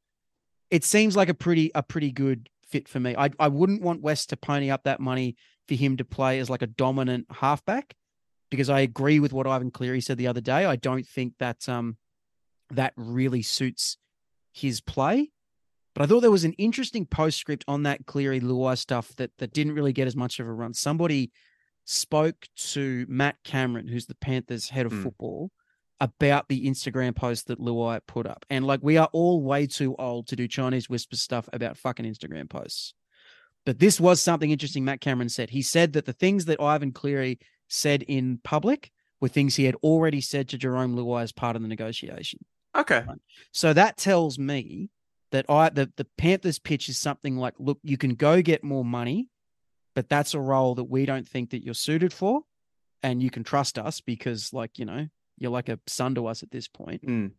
it 0.70 0.84
seems 0.84 1.16
like 1.16 1.28
a 1.28 1.34
pretty 1.34 1.70
a 1.74 1.82
pretty 1.82 2.10
good 2.12 2.48
fit 2.66 2.88
for 2.88 3.00
me. 3.00 3.14
I 3.16 3.30
I 3.38 3.48
wouldn't 3.48 3.82
want 3.82 4.02
West 4.02 4.30
to 4.30 4.36
pony 4.36 4.70
up 4.70 4.82
that 4.84 5.00
money 5.00 5.36
for 5.68 5.74
him 5.74 5.96
to 5.98 6.04
play 6.04 6.38
as 6.38 6.50
like 6.50 6.62
a 6.62 6.66
dominant 6.66 7.26
halfback 7.30 7.94
because 8.50 8.68
I 8.70 8.80
agree 8.80 9.20
with 9.20 9.32
what 9.32 9.46
Ivan 9.46 9.70
Cleary 9.70 10.00
said 10.00 10.18
the 10.18 10.26
other 10.26 10.40
day. 10.40 10.64
I 10.64 10.76
don't 10.76 11.06
think 11.06 11.34
that 11.38 11.68
um 11.68 11.96
that 12.70 12.92
really 12.96 13.42
suits 13.42 13.96
his 14.52 14.80
play. 14.80 15.30
But 15.98 16.04
I 16.04 16.06
thought 16.06 16.20
there 16.20 16.30
was 16.30 16.44
an 16.44 16.52
interesting 16.52 17.06
postscript 17.06 17.64
on 17.66 17.82
that 17.82 18.06
Cleary 18.06 18.38
Luai 18.38 18.78
stuff 18.78 19.16
that 19.16 19.32
that 19.38 19.52
didn't 19.52 19.72
really 19.72 19.92
get 19.92 20.06
as 20.06 20.14
much 20.14 20.38
of 20.38 20.46
a 20.46 20.52
run. 20.52 20.72
Somebody 20.72 21.32
spoke 21.86 22.46
to 22.56 23.04
Matt 23.08 23.34
Cameron, 23.42 23.88
who's 23.88 24.06
the 24.06 24.14
Panthers 24.14 24.68
head 24.68 24.86
of 24.86 24.92
Hmm. 24.92 25.02
football, 25.02 25.50
about 25.98 26.48
the 26.48 26.68
Instagram 26.68 27.16
post 27.16 27.48
that 27.48 27.58
Luai 27.58 27.98
put 28.06 28.28
up. 28.28 28.46
And 28.48 28.64
like 28.64 28.78
we 28.80 28.96
are 28.96 29.08
all 29.12 29.42
way 29.42 29.66
too 29.66 29.96
old 29.98 30.28
to 30.28 30.36
do 30.36 30.46
Chinese 30.46 30.88
whisper 30.88 31.16
stuff 31.16 31.48
about 31.52 31.76
fucking 31.76 32.06
Instagram 32.06 32.48
posts. 32.48 32.94
But 33.66 33.80
this 33.80 33.98
was 33.98 34.22
something 34.22 34.52
interesting 34.52 34.84
Matt 34.84 35.00
Cameron 35.00 35.28
said. 35.28 35.50
He 35.50 35.62
said 35.62 35.94
that 35.94 36.04
the 36.04 36.12
things 36.12 36.44
that 36.44 36.60
Ivan 36.60 36.92
Cleary 36.92 37.40
said 37.66 38.04
in 38.04 38.38
public 38.44 38.92
were 39.20 39.26
things 39.26 39.56
he 39.56 39.64
had 39.64 39.74
already 39.82 40.20
said 40.20 40.48
to 40.50 40.58
Jarome 40.58 40.94
Luai 40.94 41.24
as 41.24 41.32
part 41.32 41.56
of 41.56 41.62
the 41.62 41.68
negotiation. 41.68 42.38
Okay. 42.76 43.02
So 43.50 43.72
that 43.72 43.96
tells 43.96 44.38
me 44.38 44.90
that 45.30 45.46
I 45.48 45.68
the, 45.70 45.90
the 45.96 46.06
Panthers 46.16 46.58
pitch 46.58 46.88
is 46.88 46.98
something 46.98 47.36
like, 47.36 47.54
look, 47.58 47.78
you 47.82 47.96
can 47.96 48.14
go 48.14 48.40
get 48.42 48.64
more 48.64 48.84
money, 48.84 49.28
but 49.94 50.08
that's 50.08 50.34
a 50.34 50.40
role 50.40 50.74
that 50.76 50.84
we 50.84 51.06
don't 51.06 51.26
think 51.28 51.50
that 51.50 51.64
you're 51.64 51.74
suited 51.74 52.12
for. 52.12 52.42
And 53.02 53.22
you 53.22 53.30
can 53.30 53.44
trust 53.44 53.78
us 53.78 54.00
because, 54.00 54.52
like, 54.52 54.78
you 54.78 54.84
know, 54.84 55.06
you're 55.38 55.52
like 55.52 55.68
a 55.68 55.78
son 55.86 56.16
to 56.16 56.26
us 56.26 56.42
at 56.42 56.50
this 56.50 56.66
point. 56.66 57.06
Mm. 57.06 57.30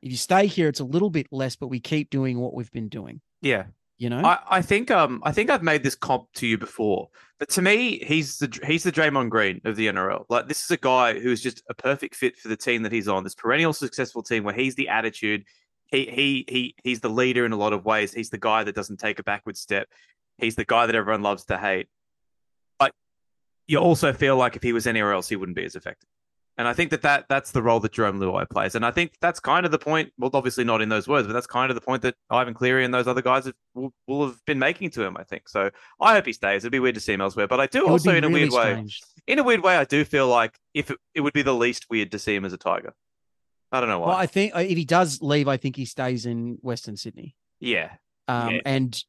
If 0.00 0.12
you 0.12 0.16
stay 0.16 0.46
here, 0.46 0.68
it's 0.68 0.78
a 0.78 0.84
little 0.84 1.10
bit 1.10 1.26
less, 1.32 1.56
but 1.56 1.66
we 1.66 1.80
keep 1.80 2.08
doing 2.08 2.38
what 2.38 2.54
we've 2.54 2.70
been 2.70 2.88
doing, 2.88 3.20
Yeah. 3.42 3.64
you 3.96 4.10
know? 4.10 4.20
I, 4.24 4.38
I 4.48 4.62
think 4.62 4.92
um 4.92 5.20
I 5.24 5.32
think 5.32 5.50
I've 5.50 5.64
made 5.64 5.82
this 5.82 5.96
comp 5.96 6.32
to 6.34 6.46
you 6.46 6.56
before, 6.56 7.08
but 7.40 7.48
to 7.50 7.62
me 7.62 7.98
he's 8.04 8.38
the 8.38 8.60
he's 8.64 8.84
the 8.84 8.92
Draymond 8.92 9.30
Green 9.30 9.60
of 9.64 9.74
the 9.74 9.88
NRL. 9.88 10.26
Like 10.28 10.46
this 10.46 10.62
is 10.62 10.70
a 10.70 10.76
guy 10.76 11.18
who 11.18 11.32
is 11.32 11.42
just 11.42 11.64
a 11.68 11.74
perfect 11.74 12.14
fit 12.14 12.36
for 12.36 12.46
the 12.46 12.56
team 12.56 12.84
that 12.84 12.92
he's 12.92 13.08
on. 13.08 13.24
This 13.24 13.34
perennial 13.34 13.72
successful 13.72 14.22
team 14.22 14.44
where 14.44 14.54
he's 14.54 14.76
the 14.76 14.88
attitude. 14.88 15.42
He 15.88 16.04
he 16.06 16.44
he 16.48 16.74
he's 16.84 17.00
the 17.00 17.08
leader 17.08 17.44
in 17.44 17.52
a 17.52 17.56
lot 17.56 17.72
of 17.72 17.84
ways. 17.84 18.12
He's 18.12 18.30
the 18.30 18.38
guy 18.38 18.64
that 18.64 18.74
doesn't 18.74 18.98
take 18.98 19.18
a 19.18 19.22
backward 19.22 19.56
step. 19.56 19.88
He's 20.36 20.54
the 20.54 20.64
guy 20.64 20.86
that 20.86 20.94
everyone 20.94 21.22
loves 21.22 21.44
to 21.46 21.58
hate. 21.58 21.88
But 22.78 22.92
you 23.66 23.78
also 23.78 24.12
feel 24.12 24.36
like 24.36 24.54
if 24.54 24.62
he 24.62 24.72
was 24.72 24.86
anywhere 24.86 25.12
else, 25.12 25.28
he 25.28 25.36
wouldn't 25.36 25.56
be 25.56 25.64
as 25.64 25.74
effective. 25.74 26.08
And 26.58 26.66
I 26.66 26.72
think 26.72 26.90
that, 26.90 27.02
that 27.02 27.26
that's 27.28 27.52
the 27.52 27.62
role 27.62 27.78
that 27.78 27.92
Jarome 27.92 28.18
Luai 28.18 28.50
plays. 28.50 28.74
And 28.74 28.84
I 28.84 28.90
think 28.90 29.12
that's 29.20 29.38
kind 29.38 29.64
of 29.64 29.70
the 29.70 29.78
point. 29.78 30.12
Well, 30.18 30.30
obviously 30.34 30.64
not 30.64 30.82
in 30.82 30.88
those 30.88 31.06
words, 31.06 31.26
but 31.28 31.32
that's 31.32 31.46
kind 31.46 31.70
of 31.70 31.76
the 31.76 31.80
point 31.80 32.02
that 32.02 32.16
Ivan 32.30 32.52
Cleary 32.52 32.84
and 32.84 32.92
those 32.92 33.06
other 33.06 33.22
guys 33.22 33.44
have, 33.44 33.54
will, 33.74 33.92
will 34.08 34.26
have 34.26 34.44
been 34.44 34.58
making 34.58 34.90
to 34.90 35.04
him. 35.04 35.16
I 35.16 35.22
think 35.22 35.48
so. 35.48 35.70
I 36.00 36.14
hope 36.14 36.26
he 36.26 36.32
stays. 36.32 36.64
It'd 36.64 36.72
be 36.72 36.80
weird 36.80 36.96
to 36.96 37.00
see 37.00 37.12
him 37.12 37.20
elsewhere, 37.20 37.46
but 37.46 37.60
I 37.60 37.66
do 37.66 37.88
also, 37.88 38.12
in 38.12 38.24
a 38.24 38.28
really 38.28 38.48
weird 38.48 38.52
way, 38.52 38.86
in 39.28 39.38
a 39.38 39.44
weird 39.44 39.62
way, 39.62 39.76
I 39.76 39.84
do 39.84 40.04
feel 40.04 40.26
like 40.26 40.58
if 40.74 40.90
it, 40.90 40.98
it 41.14 41.20
would 41.20 41.32
be 41.32 41.42
the 41.42 41.54
least 41.54 41.86
weird 41.90 42.10
to 42.10 42.18
see 42.18 42.34
him 42.34 42.44
as 42.44 42.52
a 42.52 42.58
Tiger. 42.58 42.92
I 43.70 43.80
don't 43.80 43.88
know 43.88 43.98
why. 43.98 44.08
Well, 44.08 44.16
I 44.16 44.26
think 44.26 44.54
uh, 44.54 44.60
if 44.60 44.76
he 44.76 44.84
does 44.84 45.20
leave, 45.20 45.48
I 45.48 45.56
think 45.56 45.76
he 45.76 45.84
stays 45.84 46.26
in 46.26 46.58
Western 46.62 46.96
Sydney. 46.96 47.36
yeah, 47.60 47.92
Um, 48.26 48.54
Yeah. 48.54 48.60
And 48.64 49.04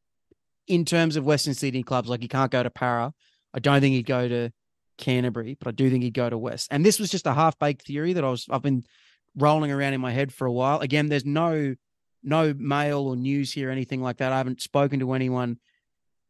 in 0.68 0.86
terms 0.86 1.16
of 1.16 1.26
Western 1.26 1.53
Sydney 1.53 1.84
clubs, 1.84 2.10
like 2.10 2.22
he 2.22 2.28
can't 2.28 2.51
go 2.51 2.62
to 2.62 2.70
Para. 2.70 3.14
I 3.53 3.60
don't 3.60 3.82
think 3.82 3.95
he'd 3.95 4.05
go 4.05 4.28
to 4.28 4.51
Canterbury, 4.97 5.57
but 5.60 5.70
I 5.70 5.72
do 5.72 5.89
think 5.89 6.03
he'd 6.03 6.14
go 6.14 6.30
to 6.30 6.38
West. 6.38 6.68
And 6.72 6.86
this 6.86 6.99
was 6.99 7.10
just 7.10 7.26
a 7.26 7.34
half 7.34 7.57
baked 7.57 7.88
theory 7.88 8.14
that 8.14 8.24
I 8.24 8.30
was 8.30 8.45
I've 8.49 8.62
been 8.62 8.84
rolling 9.36 9.72
around 9.72 9.93
in 9.93 10.01
my 10.01 10.12
head 10.12 10.34
for 10.34 10.45
a 10.45 10.51
while. 10.51 10.80
Again, 10.80 11.07
there's 11.07 11.26
no 11.26 11.76
no 12.22 12.53
mail 12.53 13.07
or 13.07 13.16
news 13.16 13.51
here, 13.53 13.70
or 13.70 13.72
anything 13.72 14.01
like 14.01 14.18
that. 14.18 14.34
I 14.34 14.38
haven't 14.38 14.62
spoken 14.62 14.99
to 14.99 15.14
anyone 15.14 15.57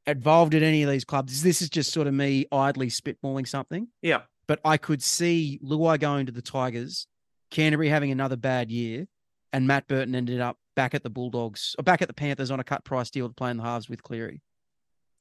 involved 0.05 0.53
in 0.53 0.63
any 0.63 0.83
of 0.83 0.89
these 0.89 1.03
clubs. 1.03 1.41
This 1.41 1.61
is 1.61 1.69
just 1.69 1.91
sort 1.91 2.07
of 2.07 2.13
me 2.13 2.45
idly 2.51 2.87
spitballing 2.87 3.47
something. 3.47 3.87
yeah. 4.01 4.21
But 4.47 4.59
I 4.65 4.77
could 4.77 5.03
see 5.03 5.59
Luai 5.63 5.99
going 5.99 6.25
to 6.25 6.31
the 6.31 6.41
Tigers, 6.41 7.05
Canterbury 7.51 7.89
having 7.89 8.11
another 8.11 8.35
bad 8.35 8.71
year, 8.71 9.07
and 9.53 9.67
Matt 9.67 9.87
Burton 9.87 10.15
ended 10.15 10.39
up 10.39 10.57
back 10.75 10.93
at 10.93 11.03
the 11.03 11.09
Bulldogs 11.09 11.75
or 11.77 11.83
back 11.83 12.01
at 12.01 12.07
the 12.07 12.13
Panthers 12.13 12.51
on 12.51 12.59
a 12.59 12.63
cut 12.63 12.83
price 12.83 13.09
deal 13.09 13.27
to 13.27 13.33
play 13.33 13.51
in 13.51 13.57
the 13.57 13.63
halves 13.63 13.89
with 13.89 14.03
Cleary. 14.03 14.41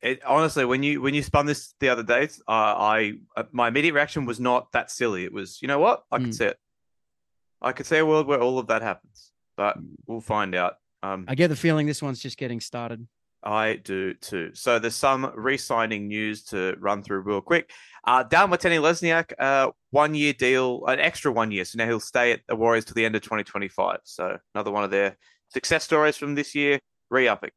It, 0.01 0.25
honestly, 0.25 0.65
when 0.65 0.83
you 0.85 1.01
when 1.03 1.15
you 1.15 1.23
spun 1.23 1.47
this 1.47 1.75
the 1.81 1.89
other 1.89 2.05
day, 2.05 2.29
uh, 2.47 2.51
I 2.53 3.15
uh, 3.37 3.45
my 3.51 3.69
immediate 3.69 3.95
reaction 3.95 4.27
was 4.27 4.39
not 4.39 4.71
that 4.73 4.91
silly. 4.93 5.25
It 5.25 5.33
was, 5.33 5.61
you 5.61 5.67
know 5.67 5.81
what? 5.81 6.05
I 6.13 6.19
Mm. 6.19 6.25
could 6.27 6.35
see 6.35 6.45
it. 6.45 6.59
I 7.61 7.73
could 7.73 7.87
see 7.87 7.97
a 7.99 8.07
world 8.07 8.29
where 8.29 8.41
all 8.41 8.61
of 8.61 8.69
that 8.69 8.83
happens, 8.83 9.33
but 9.57 9.77
Mm. 9.79 9.97
we'll 10.07 10.21
find 10.21 10.55
out. 10.55 10.77
Um, 11.03 11.25
I 11.27 11.35
get 11.35 11.49
the 11.49 11.57
feeling 11.57 11.87
this 11.89 12.01
one's 12.03 12.21
just 12.21 12.37
getting 12.39 12.61
started. 12.61 13.09
I 13.43 13.77
do 13.77 14.15
too. 14.15 14.51
So 14.55 14.79
there's 14.79 14.97
some 14.97 15.33
re-signing 15.37 16.09
news 16.09 16.45
to 16.47 16.75
run 16.81 17.03
through 17.03 17.21
real 17.21 17.41
quick. 17.41 17.71
Uh, 18.07 18.25
with 18.29 18.33
Mateni 18.33 18.81
Lesniak, 18.81 19.33
uh, 19.39 19.71
one 19.91 20.15
year 20.15 20.33
deal, 20.33 20.85
an 20.87 20.99
extra 20.99 21.31
one 21.31 21.51
year. 21.51 21.65
So 21.65 21.79
now 21.79 21.87
he'll 21.87 22.01
stay 22.01 22.33
at 22.33 22.41
the 22.49 22.57
Warriors 22.57 22.85
till 22.85 22.95
the 22.95 23.05
end 23.05 23.15
of 23.17 23.23
2025. 23.23 23.99
So 24.05 24.39
another 24.55 24.71
one 24.71 24.83
of 24.85 24.91
their 24.91 25.17
success 25.53 25.85
stories 25.85 26.17
from 26.17 26.35
this 26.35 26.55
year, 26.55 26.81
re-upping. 27.11 27.51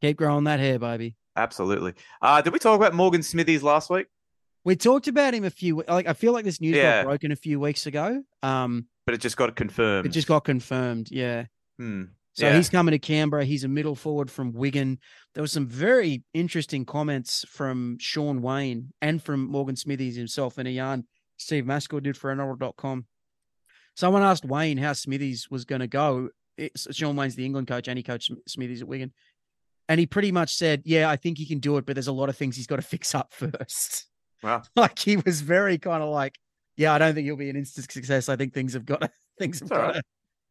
Keep 0.00 0.16
growing 0.18 0.44
that 0.44 0.60
hair, 0.60 0.78
baby. 0.78 1.16
Absolutely. 1.36 1.94
Uh, 2.20 2.42
did 2.42 2.52
we 2.52 2.58
talk 2.58 2.76
about 2.76 2.94
Morgan 2.94 3.22
Smithies 3.22 3.62
last 3.62 3.88
week? 3.90 4.06
We 4.64 4.76
talked 4.76 5.08
about 5.08 5.34
him 5.34 5.44
a 5.44 5.50
few. 5.50 5.82
Like 5.88 6.06
I 6.06 6.12
feel 6.12 6.32
like 6.32 6.44
this 6.44 6.60
news 6.60 6.76
Yeah. 6.76 7.02
got 7.02 7.08
broken 7.08 7.32
a 7.32 7.36
few 7.36 7.58
weeks 7.58 7.86
ago. 7.86 8.22
Um, 8.42 8.86
But 9.06 9.14
it 9.14 9.20
just 9.20 9.36
got 9.36 9.54
confirmed. 9.56 10.06
it 10.06 10.10
just 10.10 10.28
got 10.28 10.44
confirmed. 10.44 11.10
Yeah. 11.10 11.46
Hmm. 11.78 12.04
So 12.34 12.46
Yeah. 12.46 12.56
he's 12.56 12.70
coming 12.70 12.92
to 12.92 12.98
Canberra. 12.98 13.44
He's 13.44 13.64
a 13.64 13.68
middle 13.68 13.94
forward 13.94 14.30
from 14.30 14.52
Wigan. 14.52 14.98
There 15.34 15.42
was 15.42 15.52
some 15.52 15.66
very 15.66 16.22
interesting 16.32 16.84
comments 16.86 17.44
from 17.48 17.98
Shaun 17.98 18.40
Wane 18.40 18.92
and 19.02 19.22
from 19.22 19.46
Morgan 19.46 19.76
Smithies 19.76 20.16
himself 20.16 20.58
in 20.58 20.66
a 20.66 20.70
yarn 20.70 21.04
Steve 21.36 21.64
Mascord 21.64 22.04
did 22.04 22.16
for 22.16 22.34
NRL.com. 22.34 23.06
Someone 23.96 24.22
asked 24.22 24.44
Wane 24.44 24.78
how 24.78 24.92
Smithies 24.92 25.50
was 25.50 25.64
going 25.64 25.80
to 25.80 25.86
go. 25.86 26.28
It's, 26.56 26.86
Shaun 26.94 27.16
Wane's 27.16 27.34
the 27.34 27.44
England 27.44 27.66
coach 27.68 27.88
and 27.88 27.98
he 27.98 28.02
coached 28.02 28.30
Smithies 28.48 28.82
at 28.82 28.88
Wigan. 28.88 29.12
And 29.88 29.98
he 29.98 30.06
pretty 30.06 30.32
much 30.32 30.54
said, 30.54 30.82
Yeah, 30.84 31.10
I 31.10 31.16
think 31.16 31.38
he 31.38 31.46
can 31.46 31.58
do 31.58 31.76
it, 31.76 31.84
but 31.84 31.94
there's 31.96 32.06
a 32.06 32.12
lot 32.12 32.28
of 32.28 32.36
things 32.36 32.56
he's 32.56 32.66
got 32.66 32.76
to 32.76 32.82
fix 32.82 33.14
up 33.14 33.32
first. 33.34 34.06
Wow. 34.42 34.62
Like 34.76 34.98
he 34.98 35.16
was 35.16 35.40
very 35.40 35.76
kind 35.78 36.02
of 36.02 36.08
like, 36.08 36.38
Yeah, 36.76 36.94
I 36.94 36.98
don't 36.98 37.14
think 37.14 37.26
he'll 37.26 37.36
be 37.36 37.50
an 37.50 37.56
instant 37.56 37.90
success. 37.90 38.28
I 38.28 38.36
think 38.36 38.54
things 38.54 38.72
have 38.74 38.86
got 38.86 39.00
to 39.02 39.10
things 39.38 39.60
have 39.60 39.68
got 39.68 39.80
right. 39.80 39.94
to 39.96 40.02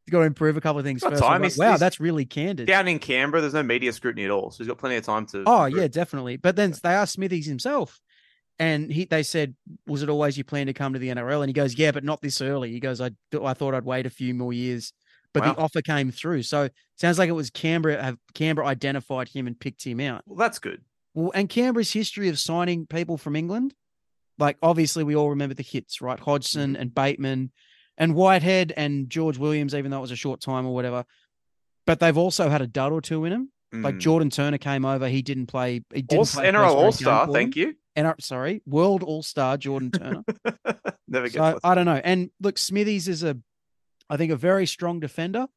got 0.09 0.19
to 0.19 0.25
improve 0.25 0.57
a 0.57 0.61
couple 0.61 0.79
of 0.79 0.85
things 0.85 1.03
first. 1.03 1.21
Time. 1.21 1.41
like, 1.41 1.57
wow, 1.57 1.77
that's 1.77 1.99
really 1.99 2.25
candid. 2.25 2.67
Down 2.67 2.87
in 2.87 2.99
Canberra, 2.99 3.41
there's 3.41 3.53
no 3.53 3.63
media 3.63 3.93
scrutiny 3.93 4.25
at 4.25 4.31
all. 4.31 4.51
So 4.51 4.57
he's 4.57 4.67
got 4.67 4.77
plenty 4.77 4.95
of 4.95 5.03
time 5.03 5.25
to. 5.27 5.43
Oh 5.45 5.65
improve. 5.65 5.81
yeah, 5.81 5.87
definitely. 5.87 6.37
But 6.37 6.55
then 6.55 6.73
they 6.83 6.89
asked 6.89 7.13
Smithies 7.13 7.45
himself, 7.45 8.01
and 8.59 8.91
he 8.91 9.05
they 9.05 9.23
said, 9.23 9.55
"Was 9.87 10.03
it 10.03 10.09
always 10.09 10.37
your 10.37 10.45
plan 10.45 10.67
to 10.67 10.73
come 10.73 10.93
to 10.93 10.99
the 10.99 11.09
NRL?" 11.09 11.41
And 11.41 11.49
he 11.49 11.53
goes, 11.53 11.75
"Yeah, 11.75 11.91
but 11.91 12.03
not 12.03 12.21
this 12.21 12.41
early." 12.41 12.71
He 12.71 12.79
goes, 12.79 13.01
"I 13.01 13.11
I 13.41 13.53
thought 13.53 13.73
I'd 13.73 13.85
wait 13.85 14.05
a 14.05 14.09
few 14.09 14.33
more 14.33 14.53
years, 14.53 14.93
but 15.33 15.43
Wow. 15.43 15.53
the 15.53 15.59
offer 15.59 15.81
came 15.81 16.11
through." 16.11 16.43
So 16.43 16.69
sounds 16.95 17.19
like 17.19 17.29
it 17.29 17.33
was 17.33 17.49
Canberra 17.49 18.01
have 18.01 18.17
Canberra 18.33 18.67
identified 18.67 19.29
him 19.29 19.47
and 19.47 19.59
picked 19.59 19.83
him 19.83 19.99
out. 19.99 20.23
Well, 20.25 20.37
that's 20.37 20.59
good. 20.59 20.81
Well, 21.13 21.31
and 21.35 21.49
Canberra's 21.49 21.91
history 21.91 22.29
of 22.29 22.39
signing 22.39 22.85
people 22.87 23.17
from 23.17 23.35
England, 23.35 23.73
like 24.37 24.57
obviously 24.61 25.03
we 25.03 25.15
all 25.15 25.29
remember 25.29 25.55
the 25.55 25.63
hits, 25.63 26.01
right? 26.01 26.19
Hodgson 26.19 26.73
mm-hmm. 26.73 26.81
and 26.81 26.95
Bateman. 26.95 27.51
And 27.97 28.15
Whitehead 28.15 28.73
and 28.75 29.09
George 29.09 29.37
Williams, 29.37 29.75
even 29.75 29.91
though 29.91 29.97
it 29.97 30.01
was 30.01 30.11
a 30.11 30.15
short 30.15 30.41
time 30.41 30.65
or 30.65 30.73
whatever. 30.73 31.05
But 31.85 31.99
they've 31.99 32.17
also 32.17 32.49
had 32.49 32.61
a 32.61 32.67
dud 32.67 32.91
or 32.91 33.01
two 33.01 33.25
in 33.25 33.31
them. 33.31 33.51
Like 33.73 33.95
Mm. 33.95 33.99
Jordan 33.99 34.29
Turner 34.29 34.57
came 34.57 34.83
over, 34.85 35.07
he 35.07 35.21
didn't 35.21 35.47
play. 35.47 35.81
He 35.93 36.01
didn't 36.01 36.19
All- 36.19 36.25
play 36.25 36.47
NRL 36.49 36.75
All 36.75 36.91
Star, 36.91 37.27
thank 37.27 37.55
you. 37.55 37.75
NR 37.97 38.15
sorry, 38.21 38.61
World 38.65 39.01
All 39.03 39.23
Star 39.23 39.55
Jordan 39.57 39.91
Turner. 39.97 40.23
Never 41.07 41.29
so. 41.29 41.59
I 41.63 41.75
don't 41.75 41.85
know. 41.85 42.01
And 42.03 42.29
look, 42.41 42.57
Smithies 42.57 43.07
is 43.07 43.23
a, 43.23 43.37
I 44.09 44.17
think 44.17 44.31
a 44.31 44.35
very 44.35 44.65
strong 44.65 44.99
defender, 44.99 45.47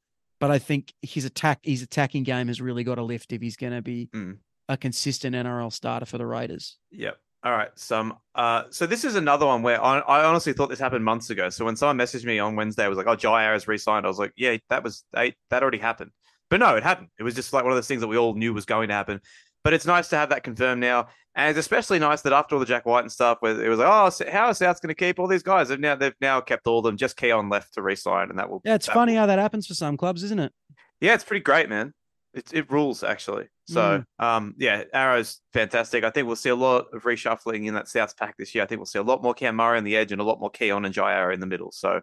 but 0.40 0.50
I 0.50 0.58
think 0.60 0.92
his 1.02 1.24
attack, 1.24 1.60
his 1.62 1.82
attacking 1.82 2.22
game 2.22 2.46
has 2.48 2.60
really 2.60 2.84
got 2.84 2.96
to 2.96 3.02
lift 3.02 3.32
if 3.32 3.40
he's 3.42 3.56
going 3.56 3.72
to 3.72 3.82
be 3.82 4.08
Mm. 4.14 4.38
a 4.68 4.76
consistent 4.76 5.34
NRL 5.34 5.72
starter 5.72 6.06
for 6.06 6.18
the 6.18 6.26
Raiders. 6.26 6.78
Yep. 6.92 7.16
All 7.44 7.52
right. 7.52 7.68
Some. 7.74 8.16
Uh. 8.34 8.64
So 8.70 8.86
this 8.86 9.04
is 9.04 9.16
another 9.16 9.44
one 9.44 9.62
where 9.62 9.82
I, 9.82 9.98
I 9.98 10.24
honestly 10.24 10.54
thought 10.54 10.70
this 10.70 10.78
happened 10.78 11.04
months 11.04 11.28
ago. 11.28 11.50
So 11.50 11.64
when 11.64 11.76
someone 11.76 11.98
messaged 11.98 12.24
me 12.24 12.38
on 12.38 12.56
Wednesday, 12.56 12.84
I 12.84 12.88
was 12.88 12.96
like, 12.96 13.06
"Oh, 13.06 13.14
Jai 13.14 13.44
Arrows 13.44 13.68
re-signed." 13.68 14.06
I 14.06 14.08
was 14.08 14.18
like, 14.18 14.32
"Yeah, 14.36 14.56
that 14.70 14.82
was 14.82 15.04
that, 15.12 15.34
that 15.50 15.62
already 15.62 15.78
happened." 15.78 16.10
But 16.48 16.60
no, 16.60 16.74
it 16.76 16.82
happened. 16.82 17.08
It 17.18 17.22
was 17.22 17.34
just 17.34 17.52
like 17.52 17.64
one 17.64 17.72
of 17.72 17.76
those 17.76 17.86
things 17.88 18.00
that 18.00 18.08
we 18.08 18.16
all 18.16 18.34
knew 18.34 18.54
was 18.54 18.64
going 18.64 18.88
to 18.88 18.94
happen. 18.94 19.20
But 19.62 19.72
it's 19.74 19.86
nice 19.86 20.08
to 20.08 20.16
have 20.16 20.28
that 20.30 20.42
confirmed 20.42 20.80
now, 20.80 21.08
and 21.34 21.50
it's 21.50 21.58
especially 21.58 21.98
nice 21.98 22.20
that 22.22 22.32
after 22.32 22.54
all 22.54 22.60
the 22.60 22.66
Jack 22.66 22.84
Wighton 22.86 23.04
and 23.04 23.12
stuff, 23.12 23.38
where 23.40 23.62
it 23.62 23.68
was 23.68 23.78
like, 23.78 23.88
"Oh, 23.90 24.08
so 24.08 24.30
how 24.30 24.48
is 24.48 24.58
South's 24.58 24.80
going 24.80 24.88
to 24.88 24.94
keep 24.94 25.18
all 25.18 25.26
these 25.26 25.42
guys?" 25.42 25.68
They've 25.68 25.80
now 25.80 25.96
they've 25.96 26.14
now 26.22 26.40
kept 26.40 26.66
all 26.66 26.78
of 26.78 26.84
them. 26.84 26.96
Just 26.96 27.16
Keon 27.16 27.50
left 27.50 27.74
to 27.74 27.82
re-sign, 27.82 28.30
and 28.30 28.38
that 28.38 28.48
will. 28.48 28.62
Yeah, 28.64 28.74
it's 28.74 28.86
funny 28.86 29.12
will- 29.12 29.20
how 29.20 29.26
that 29.26 29.38
happens 29.38 29.66
for 29.66 29.74
some 29.74 29.96
clubs, 29.98 30.22
isn't 30.22 30.38
it? 30.40 30.52
yeah, 31.00 31.12
it's 31.14 31.24
pretty 31.24 31.42
great, 31.42 31.68
man. 31.68 31.92
It 32.34 32.52
it 32.52 32.70
rules 32.70 33.02
actually. 33.04 33.46
So, 33.66 34.04
um, 34.18 34.54
yeah, 34.58 34.84
Arrow's 34.92 35.40
fantastic. 35.54 36.04
I 36.04 36.10
think 36.10 36.26
we'll 36.26 36.36
see 36.36 36.50
a 36.50 36.54
lot 36.56 36.88
of 36.92 37.04
reshuffling 37.04 37.66
in 37.66 37.74
that 37.74 37.88
South 37.88 38.14
pack 38.16 38.36
this 38.36 38.54
year. 38.54 38.62
I 38.62 38.66
think 38.66 38.78
we'll 38.80 38.86
see 38.86 38.98
a 38.98 39.02
lot 39.02 39.22
more 39.22 39.32
Cam 39.32 39.56
Murray 39.56 39.78
on 39.78 39.84
the 39.84 39.96
edge 39.96 40.12
and 40.12 40.20
a 40.20 40.24
lot 40.24 40.38
more 40.40 40.50
Keon 40.50 40.84
and 40.84 40.92
Jai 40.92 41.14
Arrow 41.14 41.32
in 41.32 41.40
the 41.40 41.46
middle. 41.46 41.72
So, 41.72 42.00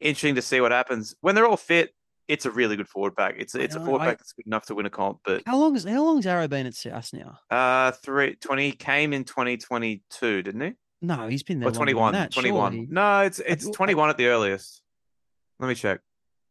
interesting 0.00 0.34
to 0.36 0.42
see 0.42 0.60
what 0.60 0.70
happens 0.72 1.14
when 1.20 1.34
they're 1.34 1.46
all 1.46 1.56
fit. 1.56 1.92
It's 2.28 2.46
a 2.46 2.50
really 2.52 2.76
good 2.76 2.86
forward 2.88 3.16
pack. 3.16 3.34
It's 3.38 3.54
it's 3.56 3.74
a 3.74 3.80
forward 3.80 4.02
I- 4.02 4.06
pack 4.10 4.18
that's 4.18 4.32
good 4.32 4.46
enough 4.46 4.66
to 4.66 4.74
win 4.76 4.86
a 4.86 4.90
comp. 4.90 5.18
But 5.24 5.42
How 5.44 5.58
long 5.58 5.74
is 5.74 5.82
how 5.84 6.04
long's 6.04 6.24
Arrow 6.26 6.46
been 6.46 6.66
at 6.66 6.74
South 6.74 7.10
now? 7.12 7.38
uh, 7.50 7.90
three 7.92 8.36
twenty 8.36 8.70
came 8.72 9.12
in 9.12 9.24
twenty 9.24 9.56
twenty 9.56 10.02
two, 10.08 10.42
didn't 10.42 10.60
he? 10.60 10.72
No, 11.02 11.26
he's 11.26 11.42
been 11.42 11.58
there 11.58 11.68
Or 11.68 11.72
twenty 11.72 11.94
one? 11.94 12.12
that, 12.12 12.30
Twenty 12.32 12.52
one. 12.52 12.72
surely. 12.72 12.86
No, 12.90 13.22
it's 13.22 13.40
it's 13.40 13.68
twenty 13.70 13.94
one 13.96 14.08
at 14.08 14.16
the 14.18 14.26
earliest. 14.26 14.82
Let 15.58 15.66
me 15.68 15.74
check. 15.74 16.00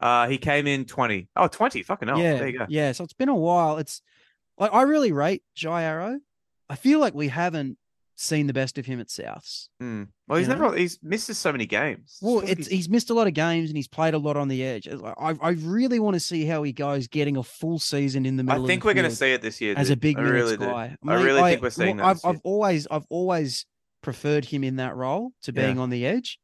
Uh, 0.02 0.28
he 0.28 0.38
came 0.38 0.68
in 0.68 0.86
twenty. 0.86 1.28
Oh, 1.36 1.48
20. 1.48 1.84
Fucking 1.84 2.08
hell. 2.08 2.20
yeah, 2.20 2.38
There 2.38 2.48
you 2.50 2.60
go. 2.60 2.66
yeah. 2.70 2.92
So 2.92 3.04
it's 3.04 3.14
been 3.14 3.30
a 3.30 3.36
while. 3.36 3.78
It's 3.78 4.02
like 4.58 4.74
I 4.74 4.82
really 4.84 5.12
rate 5.12 5.44
Jai 5.56 5.84
Arrow. 5.84 6.20
I 6.70 6.76
feel 6.76 7.00
like 7.00 7.14
we 7.14 7.28
haven't 7.28 7.78
seen 8.16 8.46
the 8.46 8.54
best 8.54 8.78
of 8.78 8.86
him 8.86 9.00
at 9.00 9.08
Souths. 9.08 9.68
Hmm. 9.80 10.04
Well, 10.28 10.38
he's 10.38 10.48
You 10.48 10.54
never. 10.56 10.76
He's 10.76 11.00
missed 11.02 11.34
so 11.34 11.52
many 11.52 11.66
games. 11.66 12.18
Well, 12.22 12.40
it's 12.46 12.68
he's 12.68 12.88
missed 12.88 13.10
a 13.10 13.14
lot 13.14 13.28
of 13.28 13.34
games 13.34 13.70
and 13.70 13.78
he's 13.78 13.88
played 13.88 14.14
a 14.14 14.18
lot 14.20 14.38
on 14.38 14.48
the 14.48 14.64
edge. 14.64 14.88
I 14.88 15.36
I 15.42 15.50
really 15.52 16.00
want 16.00 16.14
to 16.16 16.20
see 16.20 16.46
how 16.46 16.62
he 16.64 16.72
goes 16.72 17.08
getting 17.08 17.36
a 17.38 17.44
full 17.44 17.80
season 17.80 18.26
in 18.26 18.38
the 18.38 18.44
middle. 18.44 18.64
I 18.64 18.68
think 18.68 18.84
we're 18.86 18.94
going 18.94 19.10
to 19.10 19.16
see 19.16 19.32
it 19.34 19.42
this 19.42 19.60
year 19.60 19.74
as 19.76 19.90
a 19.90 19.98
big 19.98 20.18
I 20.18 20.22
really 20.22 20.56
guy. 20.58 20.98
I 21.04 21.06
Mate, 21.18 21.24
really 21.24 21.42
think 21.42 21.62
we're 21.62 21.70
seeing 21.72 21.98
that 21.98 22.06
I've. 22.06 22.22
I've 22.24 22.42
always 22.44 22.88
I've 22.92 23.06
always 23.10 23.66
preferred 24.04 24.46
him 24.46 24.64
in 24.64 24.76
that 24.78 24.96
role 24.96 25.32
to 25.44 25.52
Yeah. 25.54 25.66
being 25.66 25.80
on 25.80 25.90
the 25.90 26.06
edge. 26.06 26.40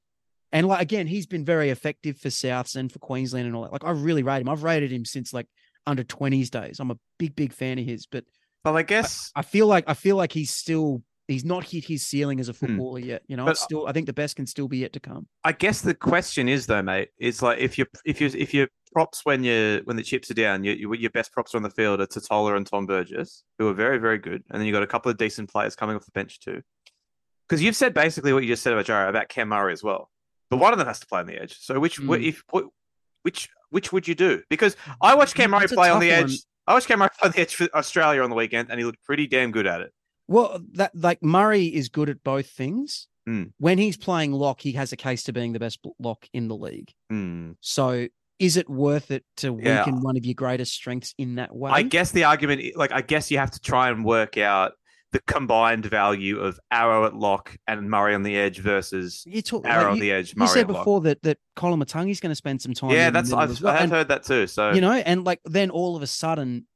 And 0.52 0.68
like 0.68 0.82
again, 0.82 1.08
he's 1.08 1.26
been 1.26 1.44
very 1.46 1.70
effective 1.70 2.18
for 2.18 2.30
Souths 2.30 2.76
and 2.76 2.92
for 2.92 3.00
Queensland 3.00 3.48
and 3.48 3.56
all 3.56 3.64
that. 3.64 3.72
Like 3.74 3.84
I 3.84 3.92
really 3.92 4.24
rate 4.24 4.42
him. 4.42 4.50
I've 4.50 4.64
rated 4.64 4.92
him 4.92 5.04
since 5.06 5.34
like 5.34 5.48
under 5.86 6.04
20s 6.04 6.50
days. 6.50 6.80
I'm 6.80 6.92
a 6.92 6.98
big, 7.18 7.36
big 7.36 7.54
fan 7.54 7.80
of 7.80 7.86
his. 7.86 8.06
But 8.06 8.24
But 8.64 8.76
I 8.76 8.84
guess 8.84 9.32
I 9.36 9.42
feel 9.42 9.68
like 9.68 9.84
I 9.88 9.94
feel 9.94 10.16
like 10.16 10.32
he's 10.32 10.52
still 10.52 11.02
he's 11.28 11.44
not 11.44 11.66
hit 11.66 11.84
his 11.84 12.06
ceiling 12.06 12.40
as 12.40 12.48
a 12.48 12.54
Hmm. 12.54 12.58
footballer 12.68 13.00
yet. 13.00 13.24
You 13.28 13.36
know, 13.36 13.46
But- 13.46 13.58
still 13.58 13.88
I 13.88 13.92
think 13.92 14.06
the 14.06 14.14
best 14.14 14.38
can 14.38 14.48
still 14.48 14.68
be 14.70 14.78
yet 14.78 14.94
to 14.94 15.00
come. 15.02 15.28
I 15.44 15.52
guess 15.52 15.82
the 15.82 15.94
question 15.94 16.48
is 16.48 16.66
though, 16.66 16.82
mate. 16.82 17.10
It's 17.18 17.42
like 17.42 17.60
if 17.60 17.78
you 17.78 17.86
if 18.06 18.22
you 18.22 18.28
if 18.34 18.54
your 18.54 18.68
props 18.94 19.26
when 19.26 19.44
you 19.44 19.82
when 19.84 19.98
the 19.98 20.04
chips 20.04 20.32
are 20.32 20.34
down, 20.34 20.64
you, 20.64 20.72
you, 20.72 20.94
your 20.96 21.10
best 21.12 21.34
props 21.34 21.54
on 21.56 21.62
the 21.62 21.70
field 21.70 22.00
are 22.00 22.08
Tatola 22.08 22.56
and 22.56 22.66
Tom 22.66 22.86
Burgess, 22.86 23.44
who 23.60 23.68
are 23.68 23.74
very 23.74 23.98
very 23.98 24.18
good, 24.18 24.44
and 24.50 24.60
then 24.62 24.66
you 24.66 24.74
have 24.74 24.80
got 24.80 24.84
a 24.84 24.88
couple 24.88 25.12
of 25.12 25.18
decent 25.18 25.50
players 25.52 25.76
coming 25.76 25.98
off 25.98 26.06
the 26.06 26.12
bench 26.12 26.40
too. 26.40 26.62
Because 27.48 27.62
you've 27.62 27.76
said 27.76 27.94
basically 27.94 28.32
what 28.34 28.44
you 28.44 28.50
just 28.50 28.64
said 28.64 28.72
about 28.74 28.86
Jaro 28.86 29.10
about 29.10 29.28
Cam 29.30 29.50
Murray 29.50 29.72
as 29.74 29.84
well, 29.84 30.10
but 30.50 30.58
one 30.58 30.74
of 30.74 30.80
them 30.80 30.88
has 30.88 31.00
to 31.00 31.08
play 31.08 31.20
on 31.20 31.28
the 31.28 31.42
edge. 31.42 31.58
So 31.60 31.80
which 31.80 32.00
Mm. 32.00 32.24
if 32.26 32.44
which 33.24 33.50
which 33.70 33.92
would 33.92 34.08
you 34.08 34.16
do? 34.16 34.42
Because 34.50 34.76
I 35.02 35.16
watched 35.16 35.36
Cam 35.36 35.52
Murray 35.52 35.68
play 35.68 35.90
on 35.90 36.00
the 36.00 36.12
edge. 36.12 36.30
one. 36.30 36.38
I 36.68 36.74
watched 36.74 36.88
Cam 36.88 37.00
Murray 37.00 37.10
play 37.20 37.28
on 37.28 37.32
the 37.34 37.40
edge 37.42 37.56
for 37.56 37.68
Australia 37.74 38.22
on 38.24 38.30
the 38.30 38.36
weekend, 38.36 38.70
and 38.70 38.80
he 38.80 38.86
looked 38.86 39.04
pretty 39.04 39.28
damn 39.28 39.52
good 39.52 39.68
at 39.68 39.82
it. 39.82 39.92
Well, 40.28 40.62
that 40.74 40.92
like 40.96 41.22
Murray 41.24 41.66
is 41.66 41.90
good 41.90 42.10
at 42.10 42.24
both 42.24 42.50
things. 42.50 43.08
Hmm. 43.26 43.46
When 43.58 43.78
he's 43.78 43.98
playing 43.98 44.32
lock, 44.32 44.62
he 44.62 44.72
has 44.74 44.92
a 44.94 44.98
case 44.98 45.24
to 45.24 45.34
being 45.34 45.52
the 45.54 45.60
best 45.60 45.80
lock 46.00 46.28
in 46.34 46.48
the 46.48 46.56
league. 46.56 46.92
Hmm. 47.10 47.52
So 47.62 48.08
is 48.40 48.56
it 48.56 48.70
worth 48.70 49.12
it 49.12 49.26
to 49.38 49.58
Yeah. 49.62 49.80
weaken 49.86 50.02
one 50.02 50.16
of 50.16 50.24
your 50.26 50.36
greatest 50.36 50.74
strengths 50.74 51.14
in 51.18 51.36
that 51.36 51.54
way? 51.56 51.72
I 51.72 51.82
guess 51.82 52.12
the 52.12 52.24
argument, 52.26 52.62
like, 52.78 52.92
I 52.94 53.02
guess 53.02 53.32
you 53.32 53.38
have 53.40 53.52
to 53.52 53.60
try 53.60 53.90
and 53.90 54.06
work 54.06 54.38
out 54.38 54.74
the 55.18 55.34
combined 55.34 55.84
value 55.86 56.40
of 56.40 56.60
Arrow 56.70 57.06
at 57.06 57.16
lock 57.16 57.58
and 57.68 57.90
Murray 57.90 58.14
on 58.14 58.22
the 58.22 58.38
edge 58.38 58.60
versus 58.60 59.24
you 59.26 59.42
talk, 59.42 59.66
Arrow 59.66 59.84
like, 59.84 59.92
on 59.92 59.96
you, 59.98 60.02
the 60.04 60.12
edge, 60.12 60.36
you 60.38 60.46
said 60.48 60.62
at 60.62 60.70
lock. 60.70 60.82
before 60.82 61.02
that 61.02 61.24
that 61.24 61.40
Koloamatangi's 61.56 62.20
going 62.20 62.30
to 62.30 62.36
spend 62.36 62.62
some 62.62 62.76
time. 62.76 62.92
Yeah, 62.92 63.10
that's 63.10 63.34
I've, 63.34 63.60
well. 63.60 63.74
I 63.74 63.78
have 63.78 63.84
And, 63.86 63.92
heard 63.92 64.10
that 64.10 64.24
too. 64.24 64.46
So 64.46 64.74
you 64.74 64.82
know, 64.82 64.92
and 64.92 65.24
like 65.24 65.42
then 65.44 65.72
all 65.72 65.96
of 65.96 66.04
a 66.04 66.08
sudden, 66.08 66.68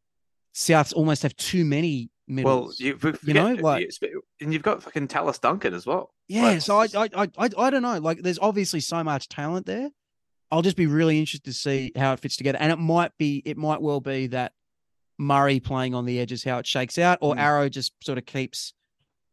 Souths 0.56 0.92
almost 0.92 1.22
have 1.22 1.36
too 1.36 1.64
many 1.64 2.10
well, 2.28 2.72
you, 2.78 2.98
forget, 2.98 3.24
you 3.24 3.34
know, 3.36 3.54
like- 3.54 3.92
and 4.40 4.54
you've 4.54 4.64
got 4.64 4.82
fucking 4.82 5.08
Tallis 5.10 5.38
Duncan 5.38 5.76
as 5.76 5.86
well. 5.86 6.14
Yeah, 6.28 6.44
Like, 6.44 6.62
so 6.62 6.78
I, 6.78 6.86
I, 6.96 7.10
I, 7.14 7.28
I, 7.38 7.50
I 7.58 7.70
don't 7.70 7.82
know. 7.82 7.98
Like, 8.00 8.22
there's 8.22 8.40
obviously 8.40 8.80
so 8.80 9.04
much 9.04 9.28
talent 9.28 9.66
there. 9.66 9.90
I'll 10.50 10.62
just 10.62 10.78
be 10.78 10.86
really 10.88 11.20
interested 11.20 11.52
to 11.52 11.54
see 11.54 11.92
how 11.96 12.14
it 12.14 12.22
fits 12.22 12.38
together, 12.38 12.58
and 12.60 12.72
it 12.72 12.80
might 12.80 13.12
be, 13.18 13.42
it 13.46 13.58
might 13.58 13.82
well 13.82 14.00
be 14.00 14.28
that 14.28 14.54
Murray 15.22 15.60
playing 15.60 15.94
on 15.94 16.06
the 16.06 16.20
edges, 16.20 16.44
how 16.44 16.58
it 16.58 16.66
shakes 16.66 16.98
out, 16.98 17.20
or 17.22 17.36
Mm. 17.36 17.40
Arrow 17.40 17.70
just 17.70 17.94
sort 18.04 18.18
of 18.18 18.26
keeps 18.26 18.74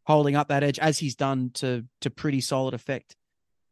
holding 0.04 0.36
up 0.36 0.48
that 0.48 0.62
edge 0.62 0.78
as 0.78 0.98
he's 0.98 1.14
done 1.16 1.50
to 1.54 1.84
to 2.02 2.10
pretty 2.10 2.40
solid 2.40 2.74
effect 2.74 3.16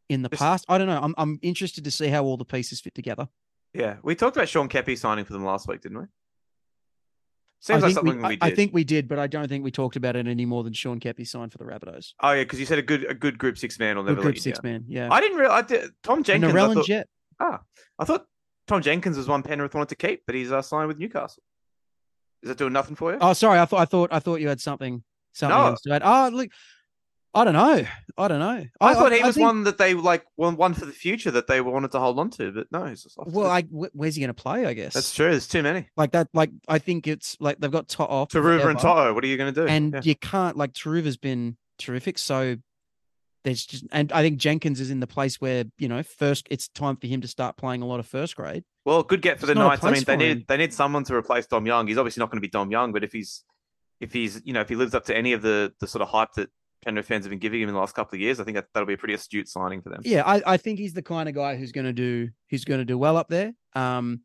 in 0.09 0.21
the 0.23 0.29
past. 0.29 0.65
I 0.67 0.77
don't 0.77 0.87
know. 0.87 0.99
I'm 1.01 1.13
I'm 1.17 1.39
interested 1.41 1.83
to 1.83 1.91
see 1.91 2.07
how 2.07 2.23
all 2.23 2.35
the 2.37 2.45
pieces 2.45 2.81
fit 2.81 2.95
together. 2.95 3.27
yeah, 3.73 3.97
we 4.03 4.15
talked 4.15 4.35
about 4.35 4.49
Sean 4.49 4.67
Keppie 4.67 4.97
signing 4.97 5.25
for 5.25 5.33
them 5.33 5.45
last 5.45 5.67
week, 5.67 5.81
didn't 5.81 5.99
we? 5.99 6.05
Seems 7.59 7.83
I 7.83 7.87
like 7.87 7.95
think 7.95 8.03
we, 8.05 8.11
something 8.11 8.27
we, 8.29 8.37
I- 8.41 8.47
I 8.47 8.55
think 8.55 8.73
we 8.73 8.83
did, 8.83 9.07
but 9.07 9.17
I 9.19 9.27
don't 9.27 9.47
think 9.47 9.63
we 9.63 9.71
talked 9.71 9.95
about 9.95 10.15
it 10.15 10.27
any 10.27 10.45
more 10.45 10.63
than 10.63 10.73
Sean 10.73 10.99
Keppie 10.99 11.27
signed 11.27 11.51
for 11.51 11.57
the 11.57 11.63
Rabbitohs. 11.65 12.13
Oh 12.21 12.31
yeah, 12.31 12.43
because 12.43 12.59
you 12.59 12.65
said 12.65 12.77
a 12.79 12.83
good 12.83 13.03
a 13.05 13.13
good 13.13 13.37
group 13.37 13.57
six 13.57 13.79
man 13.79 13.95
will 13.97 14.03
Good 14.03 14.09
never 14.11 14.21
group 14.21 14.33
let 14.33 14.35
you 14.37 14.41
six 14.41 14.59
down. 14.59 14.71
man, 14.71 14.85
yeah. 14.87 15.09
I 15.11 15.19
didn't 15.21 15.37
realize. 15.39 15.63
I 15.63 15.67
did, 15.67 15.91
Tom 16.03 16.23
Jenkins. 16.23 16.53
And 16.53 16.73
thought, 16.73 16.85
Jet. 16.85 17.07
ah, 17.39 17.61
I 17.99 18.05
thought 18.05 18.25
Tom 18.67 18.81
Jenkins 18.81 19.17
was 19.17 19.27
one 19.27 19.41
Penrith 19.43 19.73
wanted 19.73 19.89
to 19.89 19.95
keep, 19.95 20.21
but 20.25 20.35
he's 20.35 20.51
uh, 20.51 20.61
signed 20.61 20.87
with 20.87 20.99
Newcastle. 20.99 21.41
Is 22.43 22.49
that 22.49 22.57
doing 22.57 22.73
nothing 22.73 22.95
for 22.95 23.11
you? 23.11 23.17
Oh, 23.19 23.33
sorry. 23.33 23.59
I 23.59 23.65
thought 23.65 23.79
I 23.79 23.85
thought 23.85 24.09
I 24.13 24.19
thought 24.19 24.41
you 24.41 24.47
had 24.47 24.61
something 24.61 25.03
something 25.33 25.57
No. 25.57 25.65
else 25.67 25.81
to 25.81 25.93
add. 25.93 26.01
Oh, 26.03 26.29
look, 26.33 26.49
I 27.33 27.43
don't 27.43 27.53
know. 27.53 27.85
I 28.17 28.27
don't 28.27 28.39
know. 28.39 28.65
I, 28.81 28.93
thought 28.95 29.11
he 29.11 29.21
was 29.21 29.35
think- 29.35 29.45
one 29.45 29.63
that 29.65 29.77
they 29.77 29.93
like 29.93 30.25
one 30.35 30.55
one 30.55 30.73
for 30.73 30.85
the 30.85 30.91
future 30.91 31.29
that 31.31 31.47
they 31.47 31.61
wanted 31.61 31.91
to 31.91 31.99
hold 31.99 32.17
on 32.19 32.29
to, 32.31 32.51
but 32.51 32.67
no, 32.71 32.85
he's 32.85 33.03
just 33.03 33.17
off. 33.19 33.27
Well, 33.27 33.49
I, 33.49 33.61
where's 33.63 34.15
he 34.15 34.21
going 34.21 34.33
to 34.33 34.33
play? 34.41 34.65
I 34.65 34.73
guess 34.73 34.93
that's 34.93 35.13
true. 35.13 35.29
There's 35.31 35.47
too 35.47 35.61
many. 35.61 35.87
Like 35.97 36.11
that. 36.11 36.29
Like 36.33 36.51
I 36.67 36.79
think 36.79 37.05
it's 37.07 37.37
like 37.39 37.59
they've 37.59 37.71
got 37.71 37.87
Tot 37.87 38.09
off 38.09 38.29
Turuva 38.29 38.69
and 38.69 38.79
Toto. 38.79 39.13
What 39.13 39.23
are 39.23 39.27
you 39.27 39.37
going 39.37 39.53
to 39.53 39.61
do? 39.61 39.67
and 39.67 39.93
Yeah. 39.93 40.01
you 40.03 40.15
can't 40.15 40.57
like 40.57 40.73
Turuva's 40.73 41.17
been 41.17 41.57
terrific. 41.77 42.17
So 42.17 42.55
there's 43.43 43.65
just 43.65 43.85
and 43.91 44.11
I 44.11 44.21
think 44.23 44.39
Jenkins 44.39 44.79
is 44.79 44.89
in 44.89 44.99
the 44.99 45.07
place 45.07 45.39
where 45.39 45.65
you 45.77 45.87
know 45.87 46.01
first 46.03 46.47
it's 46.49 46.67
time 46.69 46.95
for 46.97 47.07
him 47.07 47.21
to 47.21 47.27
start 47.27 47.55
playing 47.57 47.81
a 47.81 47.85
lot 47.85 47.99
of 47.99 48.07
first 48.07 48.35
grade. 48.35 48.63
Well, 48.87 49.03
good 49.03 49.21
get 49.21 49.39
for 49.39 49.45
the 49.45 49.51
It's 49.51 49.59
a 49.59 49.63
Knights. 49.63 49.83
I 49.83 49.91
mean, 49.91 50.03
they 50.05 50.15
need 50.15 50.37
him. 50.37 50.45
they 50.47 50.57
need 50.57 50.73
someone 50.73 51.03
to 51.03 51.13
replace 51.15 51.45
Dom 51.45 51.65
Young. 51.65 51.87
He's 51.87 51.97
obviously 51.97 52.21
not 52.21 52.31
going 52.31 52.37
to 52.37 52.41
be 52.41 52.47
Dom 52.49 52.71
Young, 52.71 52.93
but 52.93 53.03
if 53.03 53.11
he's 53.11 53.43
if 53.99 54.13
he's 54.13 54.41
you 54.45 54.53
know 54.53 54.61
if 54.61 54.69
he 54.69 54.75
lives 54.75 54.95
up 54.95 55.05
to 55.05 55.15
any 55.15 55.33
of 55.33 55.41
the 55.41 55.73
the 55.79 55.87
sort 55.87 56.01
of 56.01 56.07
hype 56.07 56.33
that 56.33 56.49
Penrith 56.85 57.05
fans 57.07 57.25
have 57.25 57.29
been 57.31 57.39
giving 57.39 57.61
him 57.61 57.67
in 57.69 57.73
the 57.75 57.79
last 57.81 57.95
couple 57.95 58.15
of 58.15 58.21
years, 58.21 58.39
I 58.39 58.43
think 58.45 58.55
that 58.55 58.67
that'll 58.73 58.87
be 58.87 58.93
a 58.93 58.97
pretty 58.97 59.13
astute 59.13 59.49
signing 59.49 59.81
for 59.81 59.89
them. 59.89 60.01
Yeah, 60.05 60.23
I, 60.25 60.53
I 60.53 60.57
think 60.57 60.79
he's 60.79 60.93
the 60.93 61.01
kind 61.01 61.27
of 61.27 61.35
guy 61.35 61.55
who's 61.57 61.71
going 61.71 61.85
to 61.85 61.93
do 61.93 62.29
who's 62.49 62.65
going 62.65 62.79
to 62.79 62.85
do 62.85 62.97
well 62.97 63.17
up 63.17 63.27
there. 63.27 63.53
Um, 63.75 64.21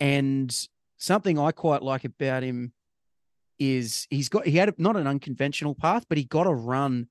and 0.00 0.54
something 0.98 1.38
I 1.38 1.52
quite 1.52 1.82
like 1.82 2.04
about 2.04 2.42
him 2.42 2.72
is 3.58 4.06
he's 4.10 4.28
got 4.28 4.46
he 4.46 4.56
had 4.58 4.68
a- 4.68 4.74
not 4.78 4.96
an 4.96 5.06
unconventional 5.06 5.74
path, 5.74 6.04
but 6.08 6.18
he 6.18 6.24
got 6.24 6.46
a 6.46 6.52
run 6.52 7.08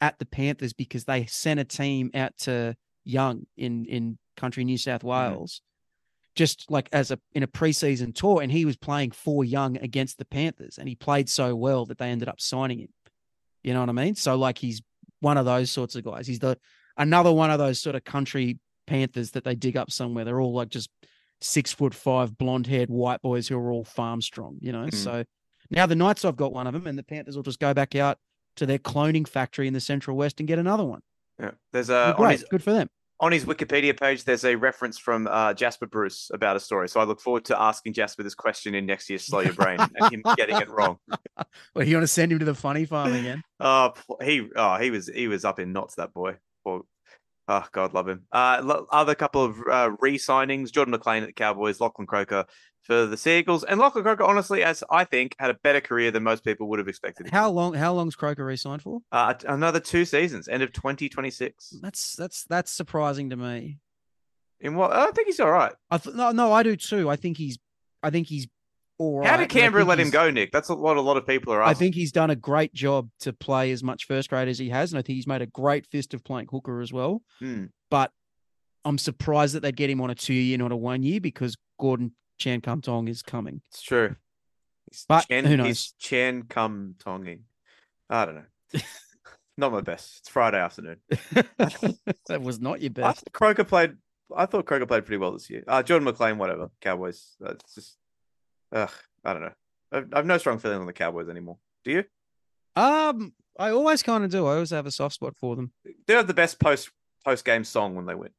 at 0.00 0.18
the 0.18 0.26
Panthers 0.26 0.72
because 0.72 1.04
they 1.04 1.26
sent 1.26 1.58
a 1.58 1.64
team 1.64 2.10
out 2.14 2.36
to 2.38 2.76
Young 3.04 3.46
in 3.56 3.86
in 3.86 4.18
country 4.36 4.64
New 4.64 4.78
South 4.78 5.02
Wales, 5.02 5.62
just 6.38 6.70
like 6.70 6.88
as 6.92 7.10
a 7.10 7.18
in 7.32 7.42
a 7.42 7.48
preseason 7.48 8.14
tour, 8.14 8.40
and 8.40 8.52
he 8.52 8.64
was 8.64 8.76
playing 8.76 9.10
for 9.10 9.44
Young 9.44 9.76
against 9.78 10.18
the 10.18 10.24
Panthers, 10.24 10.78
and 10.78 10.88
he 10.88 10.94
played 10.94 11.28
so 11.28 11.56
well 11.56 11.84
that 11.86 11.98
they 11.98 12.10
ended 12.10 12.28
up 12.28 12.40
signing 12.40 12.78
him. 12.78 12.88
You 13.64 13.74
know 13.74 13.80
what 13.80 13.88
I 13.88 13.92
mean? 13.92 14.14
So 14.14 14.36
like 14.36 14.56
he's 14.56 14.80
one 15.18 15.36
of 15.36 15.44
those 15.44 15.68
sorts 15.72 15.96
of 15.96 16.04
guys. 16.04 16.28
He's 16.28 16.38
the 16.38 16.56
another 16.96 17.32
one 17.32 17.50
of 17.50 17.58
those 17.58 17.80
sort 17.80 17.96
of 17.96 18.04
country 18.04 18.60
Panthers 18.86 19.32
that 19.32 19.42
they 19.42 19.56
dig 19.56 19.76
up 19.76 19.90
somewhere. 19.90 20.24
They're 20.24 20.40
all 20.40 20.54
like 20.54 20.68
just 20.68 20.90
six 21.40 21.72
foot 21.72 21.92
five, 21.92 22.38
blonde 22.38 22.68
haired 22.68 22.88
white 22.88 23.20
boys 23.20 23.48
who 23.48 23.58
are 23.58 23.72
all 23.72 23.84
farm 23.84 24.22
strong, 24.22 24.58
you 24.60 24.70
know? 24.70 24.86
Mm. 24.86 24.94
So 24.94 25.24
now 25.70 25.86
the 25.86 25.96
Knights 25.96 26.24
I've 26.24 26.36
got 26.36 26.52
one 26.52 26.68
of 26.68 26.72
them, 26.72 26.86
and 26.86 26.96
the 26.96 27.02
Panthers 27.02 27.34
will 27.34 27.42
just 27.42 27.58
go 27.58 27.74
back 27.74 27.96
out 27.96 28.18
to 28.56 28.64
their 28.64 28.78
cloning 28.78 29.26
factory 29.26 29.66
in 29.66 29.74
the 29.74 29.80
Central 29.80 30.16
West 30.16 30.38
and 30.38 30.46
get 30.46 30.60
another 30.60 30.84
one. 30.84 31.00
Yeah. 31.40 31.50
There's 31.72 31.90
a 31.90 32.14
Great. 32.16 32.40
his 32.40 32.44
Good 32.48 32.62
for 32.62 32.72
them. 32.72 32.88
On 33.20 33.32
his 33.32 33.44
Wikipedia 33.44 33.98
page, 33.98 34.24
there's 34.24 34.44
a 34.44 34.54
reference 34.54 34.98
from 34.98 35.26
uh, 35.26 35.52
Jasper 35.52 35.86
Bruce 35.86 36.30
about 36.32 36.56
a 36.56 36.60
story. 36.60 36.88
So 36.88 37.00
I 37.00 37.04
look 37.04 37.20
forward 37.20 37.44
to 37.46 37.60
asking 37.60 37.94
Jasper 37.94 38.22
this 38.22 38.34
question 38.34 38.74
in 38.74 38.86
next 38.86 39.10
year's 39.10 39.24
Slow 39.24 39.40
Your 39.40 39.54
Brain 39.54 39.78
and 39.80 40.12
him 40.12 40.22
getting 40.36 40.56
it 40.56 40.68
wrong. 40.68 40.98
Well, 41.74 41.86
you 41.86 41.96
want 41.96 42.04
to 42.04 42.08
send 42.08 42.30
him 42.30 42.38
to 42.38 42.44
the 42.44 42.54
funny 42.54 42.84
farm 42.84 43.14
again? 43.14 43.42
Oh, 43.60 43.92
he 44.22 44.48
oh 44.54 44.76
he 44.76 44.92
was 44.92 45.08
he 45.08 45.26
was 45.26 45.44
up 45.44 45.58
in 45.58 45.72
knots 45.72 45.96
that 45.96 46.14
boy. 46.14 46.36
Poor- 46.62 46.84
oh 47.48 47.64
God, 47.72 47.92
love 47.92 48.08
him. 48.08 48.22
Uh, 48.30 48.84
other 48.92 49.16
couple 49.16 49.44
of 49.44 49.56
uh, 49.68 49.90
re-signings: 49.98 50.70
Jordan 50.70 50.92
McLean 50.92 51.24
at 51.24 51.26
the 51.26 51.32
Cowboys, 51.32 51.80
Lachlan 51.80 52.06
Croker 52.06 52.44
for 52.88 53.04
the 53.04 53.16
Sea 53.18 53.38
Eagles, 53.38 53.64
and 53.64 53.78
Lachlan 53.78 54.02
Croker, 54.02 54.24
honestly, 54.24 54.64
as 54.64 54.82
I 54.90 55.04
think, 55.04 55.36
had 55.38 55.50
a 55.50 55.54
better 55.54 55.80
career 55.80 56.10
than 56.10 56.22
most 56.22 56.42
people 56.42 56.68
would 56.70 56.78
have 56.78 56.88
expected. 56.88 57.28
How 57.28 57.50
long? 57.50 57.74
How 57.74 57.92
long's 57.92 58.16
Croker 58.16 58.44
re-signed 58.44 58.82
for? 58.82 59.00
Uh, 59.12 59.34
another 59.46 59.78
two 59.78 60.06
seasons, 60.06 60.48
end 60.48 60.62
of 60.62 60.72
2026. 60.72 61.76
That's 61.82 62.16
that's 62.16 62.44
that's 62.44 62.72
surprising 62.72 63.30
to 63.30 63.36
me. 63.36 63.78
In 64.60 64.74
what? 64.74 64.90
I 64.90 65.10
think 65.10 65.26
he's 65.26 65.38
all 65.38 65.52
right. 65.52 65.72
I 65.90 65.98
th- 65.98 66.16
no, 66.16 66.32
no, 66.32 66.52
I 66.52 66.62
do 66.62 66.74
too. 66.74 67.10
I 67.10 67.16
think 67.16 67.36
he's, 67.36 67.58
I 68.02 68.10
think 68.10 68.26
he's 68.26 68.48
all 68.96 69.18
right. 69.18 69.28
How 69.28 69.36
did 69.36 69.50
Canberra 69.50 69.84
let 69.84 70.00
him 70.00 70.08
go, 70.08 70.30
Nick? 70.30 70.50
That's 70.50 70.70
what 70.70 70.96
a 70.96 71.00
lot 71.02 71.18
of 71.18 71.26
people 71.26 71.52
are 71.52 71.62
I 71.62 71.74
think 71.74 71.94
he's 71.94 72.10
done 72.10 72.30
a 72.30 72.36
great 72.36 72.72
job 72.72 73.10
to 73.20 73.34
play 73.34 73.70
as 73.70 73.84
much 73.84 74.06
first 74.06 74.30
grade 74.30 74.48
as 74.48 74.58
he 74.58 74.70
has, 74.70 74.92
and 74.92 74.98
I 74.98 75.02
think 75.02 75.16
he's 75.16 75.26
made 75.26 75.42
a 75.42 75.46
great 75.46 75.86
fist 75.86 76.14
of 76.14 76.24
playing 76.24 76.48
hooker 76.50 76.80
as 76.80 76.90
well. 76.90 77.22
Hmm. 77.38 77.66
But 77.90 78.12
I'm 78.84 78.96
surprised 78.96 79.54
that 79.54 79.60
they'd 79.60 79.76
get 79.76 79.90
him 79.90 80.00
on 80.00 80.08
a 80.08 80.14
two 80.14 80.32
year, 80.32 80.56
not 80.56 80.72
a 80.72 80.76
one 80.76 81.02
year, 81.02 81.20
because 81.20 81.54
Gordon 81.78 82.12
Chan 82.38 82.60
Kum 82.60 82.80
Tong 82.80 83.08
is 83.08 83.22
coming. 83.22 83.60
It's 83.68 83.82
true. 83.82 84.16
He's 84.90 85.04
But 85.08 85.28
Chan, 85.28 85.44
who 85.44 85.56
knows? 85.56 85.66
He's 85.66 85.92
Chan 85.98 86.44
come 86.44 86.94
tonging. 86.98 87.44
I 88.08 88.24
don't 88.24 88.36
know. 88.36 88.80
Not 89.56 89.72
my 89.72 89.80
best. 89.80 90.18
It's 90.20 90.28
Friday 90.28 90.58
afternoon. 90.58 90.98
that 91.08 92.40
was 92.40 92.60
not 92.60 92.80
your 92.80 92.90
best. 92.90 93.24
Croker 93.32 93.64
played. 93.64 93.96
I 94.34 94.46
thought 94.46 94.66
Croker 94.66 94.86
played 94.86 95.04
pretty 95.04 95.18
well 95.18 95.32
this 95.32 95.50
year. 95.50 95.64
Uh, 95.66 95.82
Jordan 95.82 96.04
McLean, 96.04 96.38
whatever. 96.38 96.70
Cowboys. 96.80 97.34
That's 97.40 97.74
just. 97.74 97.96
Ugh, 98.70 98.90
I 99.24 99.32
don't 99.32 99.42
know. 99.42 99.52
I've, 99.90 100.08
I've 100.12 100.26
no 100.26 100.38
strong 100.38 100.58
feeling 100.58 100.78
on 100.78 100.86
the 100.86 100.92
Cowboys 100.92 101.28
anymore. 101.28 101.58
Do 101.82 101.90
you? 101.90 102.04
Um, 102.76 103.32
I 103.58 103.70
always 103.70 104.04
kind 104.04 104.22
of 104.22 104.30
do. 104.30 104.46
I 104.46 104.52
always 104.52 104.70
have 104.70 104.86
a 104.86 104.92
soft 104.92 105.16
spot 105.16 105.34
for 105.36 105.56
them. 105.56 105.72
They 106.06 106.14
have 106.14 106.28
the 106.28 106.34
best 106.34 106.60
post 106.60 106.90
post 107.24 107.44
game 107.44 107.64
song 107.64 107.96
when 107.96 108.06
they 108.06 108.14
win. 108.14 108.30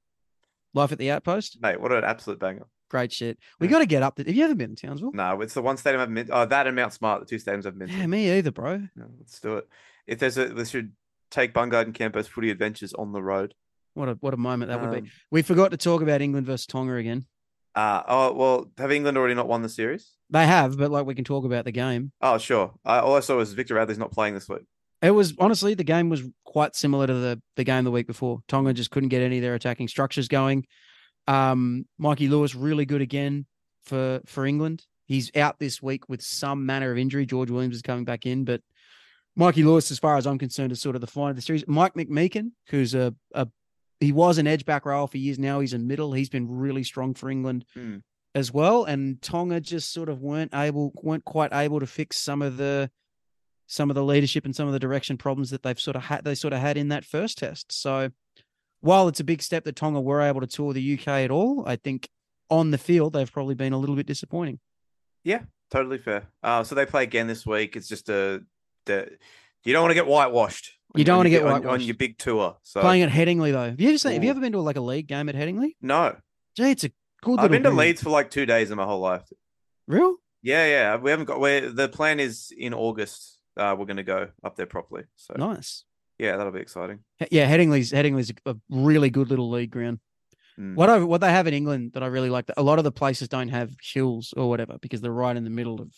Life 0.73 0.93
at 0.93 0.99
the 0.99 1.11
Outpost, 1.11 1.61
Mate, 1.61 1.81
what 1.81 1.91
an 1.91 2.05
absolute 2.05 2.39
banger. 2.39 2.67
Great 2.89 3.11
shit. 3.13 3.37
We 3.59 3.67
Yeah. 3.67 3.71
got 3.71 3.79
to 3.79 3.85
get 3.85 4.03
up. 4.03 4.15
To, 4.15 4.23
have 4.23 4.35
you 4.35 4.43
ever 4.45 4.55
been 4.55 4.75
to 4.75 4.87
Townsville? 4.87 5.11
No, 5.13 5.39
it's 5.41 5.53
the 5.53 5.61
one 5.61 5.77
stadium 5.77 6.01
I've 6.01 6.13
been. 6.13 6.29
Oh, 6.31 6.45
that 6.45 6.67
and 6.67 6.75
Mount 6.75 6.93
Smart, 6.93 7.21
the 7.21 7.25
two 7.25 7.37
stadiums 7.37 7.65
I've 7.65 7.77
been. 7.77 7.87
to. 7.87 7.93
Yeah, 7.93 8.07
me 8.07 8.31
either, 8.37 8.51
bro. 8.51 8.87
Let's 9.19 9.39
do 9.39 9.57
it. 9.57 9.67
If 10.07 10.19
there's 10.19 10.37
a, 10.37 10.47
we 10.53 10.65
should 10.65 10.91
take 11.31 11.53
Bungard 11.53 11.83
and 11.85 11.93
Campos 11.93 12.27
footy 12.27 12.49
adventures 12.49 12.93
on 12.93 13.11
the 13.11 13.21
road. 13.21 13.53
What 13.93 14.09
a 14.09 14.13
what 14.13 14.33
a 14.33 14.37
moment 14.37 14.69
that 14.69 14.81
would 14.81 14.91
be. 14.91 14.97
Um, 15.07 15.11
We 15.31 15.41
forgot 15.41 15.71
to 15.71 15.77
talk 15.77 16.01
about 16.01 16.21
England 16.21 16.45
versus 16.47 16.65
Tonga 16.67 16.95
again. 16.95 17.25
Uh, 17.75 18.01
oh 18.07 18.33
well, 18.33 18.71
have 18.77 18.91
England 18.91 19.17
already 19.17 19.35
not 19.35 19.47
won 19.47 19.61
the 19.61 19.69
series? 19.69 20.11
They 20.29 20.45
have, 20.45 20.77
but 20.77 20.89
like 20.91 21.05
we 21.05 21.15
can 21.15 21.23
talk 21.25 21.45
about 21.45 21.65
the 21.65 21.71
game. 21.71 22.11
Oh 22.21 22.37
sure. 22.37 22.73
I 22.85 22.99
all 22.99 23.15
I 23.15 23.19
saw 23.19 23.37
was 23.37 23.53
Victor 23.53 23.75
Radley's 23.75 23.97
not 23.97 24.11
playing 24.11 24.33
this 24.33 24.47
week. 24.49 24.61
It 25.01 25.11
was 25.11 25.33
honestly 25.39 25.75
the 25.75 25.83
game 25.83 26.09
was 26.09 26.23
quite 26.45 26.75
similar 26.75 27.07
to 27.07 27.13
the 27.13 27.41
the 27.55 27.63
game 27.63 27.83
the 27.83 27.91
week 27.91 28.07
before. 28.07 28.39
Tonga 28.47 28.73
just 28.73 28.91
couldn't 28.91 29.09
get 29.09 29.21
any 29.21 29.37
of 29.37 29.41
their 29.43 29.55
attacking 29.55 29.87
structures 29.87 30.27
going. 30.27 30.65
Um, 31.29 31.85
Mikey 31.97 32.27
Lewis 32.27 32.55
really 32.55 32.85
good 32.85 33.01
again 33.01 33.45
for 33.83 34.21
for 34.25 34.45
England. 34.45 34.85
He's 35.05 35.31
out 35.35 35.59
this 35.59 35.81
week 35.81 36.07
with 36.09 36.21
some 36.21 36.65
manner 36.65 36.91
of 36.91 36.97
injury. 36.97 37.25
George 37.25 37.49
Williams 37.49 37.75
is 37.75 37.81
coming 37.81 38.05
back 38.05 38.25
in, 38.25 38.45
but 38.45 38.61
Mikey 39.35 39.63
Lewis, 39.63 39.91
as 39.91 39.99
far 39.99 40.17
as 40.17 40.27
I'm 40.27 40.37
concerned, 40.37 40.71
is 40.71 40.81
sort 40.81 40.95
of 40.95 41.01
the 41.01 41.07
flying 41.07 41.31
of 41.31 41.35
the 41.35 41.41
series. 41.41 41.65
Mike 41.67 41.93
McMeeken, 41.93 42.51
who's 42.67 42.93
a, 42.93 43.13
a 43.33 43.47
he 43.99 44.11
was 44.11 44.37
an 44.37 44.47
edge 44.47 44.65
back 44.65 44.85
row 44.85 45.07
for 45.07 45.17
years 45.17 45.39
now. 45.39 45.59
He's 45.59 45.73
in 45.73 45.87
middle. 45.87 46.13
He's 46.13 46.29
been 46.29 46.47
really 46.49 46.83
strong 46.83 47.13
for 47.13 47.29
England 47.29 47.65
Hmm. 47.73 47.97
as 48.35 48.51
well. 48.53 48.85
And 48.85 49.21
Tonga 49.21 49.59
just 49.61 49.91
sort 49.93 50.09
of 50.09 50.21
weren't 50.21 50.53
able, 50.53 50.93
weren't 51.01 51.25
quite 51.25 51.53
able 51.53 51.79
to 51.79 51.87
fix 51.87 52.17
some 52.17 52.41
of 52.41 52.57
the 52.57 52.89
some 53.67 53.91
of 53.91 53.95
the 53.95 54.03
leadership 54.03 54.45
and 54.45 54.55
some 54.55 54.65
of 54.67 54.73
the 54.73 54.79
direction 54.79 55.15
problems 55.15 55.51
that 55.51 55.61
they've 55.61 55.79
sort 55.79 55.95
of 55.95 56.01
had 56.03 56.23
they 56.23 56.33
sort 56.33 56.53
of 56.53 56.59
had 56.59 56.75
in 56.75 56.87
that 56.89 57.05
first 57.05 57.37
test. 57.37 57.71
So 57.71 58.09
while 58.81 59.07
it's 59.07 59.19
a 59.19 59.23
big 59.23 59.41
step 59.41 59.63
that 59.65 59.75
Tonga 59.75 60.01
were 60.01 60.21
able 60.21 60.41
to 60.41 60.47
tour 60.47 60.73
the 60.73 60.93
UK 60.99 61.07
at 61.07 61.31
all, 61.31 61.63
I 61.67 61.75
think 61.75 62.09
on 62.49 62.71
the 62.71 62.77
field 62.77 63.13
they've 63.13 63.31
probably 63.31 63.55
been 63.55 63.73
a 63.73 63.77
little 63.77 63.95
bit 63.95 64.05
disappointing. 64.07 64.59
Yeah, 65.23 65.41
totally 65.71 65.97
fair. 65.97 66.23
Uh, 66.41 66.63
so 66.63 66.75
they 66.75 66.85
play 66.85 67.03
again 67.03 67.27
this 67.27 67.45
week. 67.45 67.75
It's 67.75 67.87
just 67.87 68.09
a 68.09 68.41
the 68.85 69.09
you 69.63 69.73
don't 69.73 69.81
want 69.83 69.91
to 69.91 69.95
get 69.95 70.07
whitewashed. 70.07 70.71
You 70.95 71.03
don't 71.03 71.17
wanna 71.17 71.29
your 71.29 71.41
get 71.41 71.51
on- 71.51 71.65
on, 71.67 71.81
your 71.81 71.93
big 71.95 72.17
tour. 72.17 72.57
So 72.63 72.81
Playing 72.81 73.03
at 73.03 73.09
Headingley 73.09 73.51
though. 73.51 73.69
Have 73.69 73.79
you 73.79 73.89
ever 73.89 73.97
seen, 73.97 74.13
have 74.13 74.23
you 74.23 74.29
ever 74.31 74.39
been 74.39 74.53
to 74.53 74.61
like 74.61 74.77
a 74.77 74.81
league 74.81 75.07
game 75.07 75.29
at 75.29 75.35
Headingley? 75.35 75.75
no, 75.81 76.15
Gee, 76.55 76.71
it's 76.71 76.83
a 76.85 76.91
good 77.21 77.39
I've 77.39 77.51
been 77.51 77.63
to. 77.63 77.69
Leeds 77.69 78.01
for 78.01 78.09
like 78.09 78.31
two 78.31 78.45
days 78.45 78.71
in 78.71 78.77
my 78.77 78.85
whole 78.85 78.99
life. 78.99 79.23
Real? 79.87 80.15
Yeah, 80.41 80.65
yeah. 80.65 80.95
We 80.95 81.11
haven't 81.11 81.25
got. 81.25 81.39
Where 81.39 81.69
the 81.69 81.87
plan 81.89 82.19
is 82.19 82.51
in 82.57 82.73
August. 82.73 83.37
Uh, 83.57 83.75
we're 83.77 83.85
going 83.85 83.97
to 83.97 84.03
go 84.03 84.29
up 84.43 84.55
there 84.55 84.65
properly. 84.65 85.03
So 85.17 85.33
Nice. 85.37 85.83
Yeah, 86.19 86.35
that'll 86.35 86.51
be 86.51 86.59
exciting. 86.59 86.99
Yeah, 87.31 87.49
Headingley's 87.49 87.91
Headingley's 87.91 88.31
a, 88.45 88.55
really 88.69 89.09
good 89.09 89.29
little 89.29 89.49
league 89.49 89.71
ground. 89.71 89.99
Mm. 90.59 90.75
What 90.75 90.89
I 90.89 90.99
what 90.99 91.21
they 91.21 91.31
have 91.31 91.47
in 91.47 91.53
England 91.53 91.93
that 91.93 92.03
I 92.03 92.07
really 92.07 92.29
like, 92.29 92.45
a 92.57 92.61
lot 92.61 92.77
of 92.77 92.83
the 92.83 92.91
places 92.91 93.29
don't 93.29 93.47
have 93.49 93.73
hills 93.81 94.33
or 94.35 94.49
whatever 94.49 94.77
because 94.81 94.99
they're 94.99 95.11
right 95.11 95.35
in 95.35 95.45
the 95.45 95.49
middle 95.49 95.81
of 95.81 95.93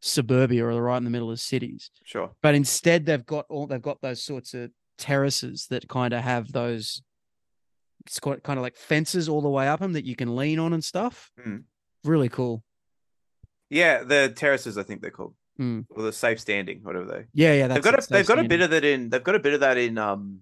suburbia 0.00 0.64
or 0.64 0.72
they're 0.72 0.82
right 0.82 0.96
in 0.96 1.04
the 1.04 1.10
middle 1.10 1.30
of 1.30 1.38
cities. 1.38 1.90
Sure. 2.04 2.30
But 2.42 2.54
instead, 2.54 3.04
they've 3.04 3.24
got 3.24 3.44
all 3.50 3.66
they've 3.66 3.82
got 3.82 4.00
those 4.00 4.22
sorts 4.22 4.54
of 4.54 4.70
terraces 4.96 5.66
that 5.68 5.88
kind 5.88 6.14
of 6.14 6.22
have 6.22 6.50
those. 6.50 7.02
It's 8.06 8.18
quite 8.18 8.42
kind 8.42 8.58
of 8.58 8.62
like 8.62 8.76
fences 8.76 9.28
all 9.28 9.42
the 9.42 9.48
way 9.48 9.68
up 9.68 9.80
them 9.80 9.92
that 9.92 10.06
you 10.06 10.16
can 10.16 10.34
lean 10.34 10.58
on 10.58 10.72
and 10.72 10.82
stuff. 10.82 11.30
Mm. 11.38 11.64
Really 12.02 12.30
cool. 12.30 12.64
Yeah, 13.68 14.02
the 14.02 14.32
terraces. 14.34 14.76
I 14.76 14.82
think 14.82 15.02
they're 15.02 15.10
called, 15.10 15.34
Mm. 15.60 15.86
or 15.90 16.02
the 16.02 16.12
safe 16.12 16.40
standing, 16.40 16.80
whatever 16.82 17.04
they. 17.04 17.24
Yeah, 17.34 17.52
yeah. 17.52 17.68
That's 17.68 17.76
they've 17.76 17.92
got 17.92 17.98
it, 17.98 18.04
a, 18.04 18.12
they've 18.12 18.26
got 18.26 18.38
a 18.38 18.44
bit 18.44 18.60
of 18.62 18.70
that 18.70 18.84
in. 18.84 19.10
They've 19.10 19.22
got 19.22 19.34
a 19.34 19.38
bit 19.38 19.54
of 19.54 19.60
that 19.60 19.76
in. 19.76 19.98
Um, 19.98 20.40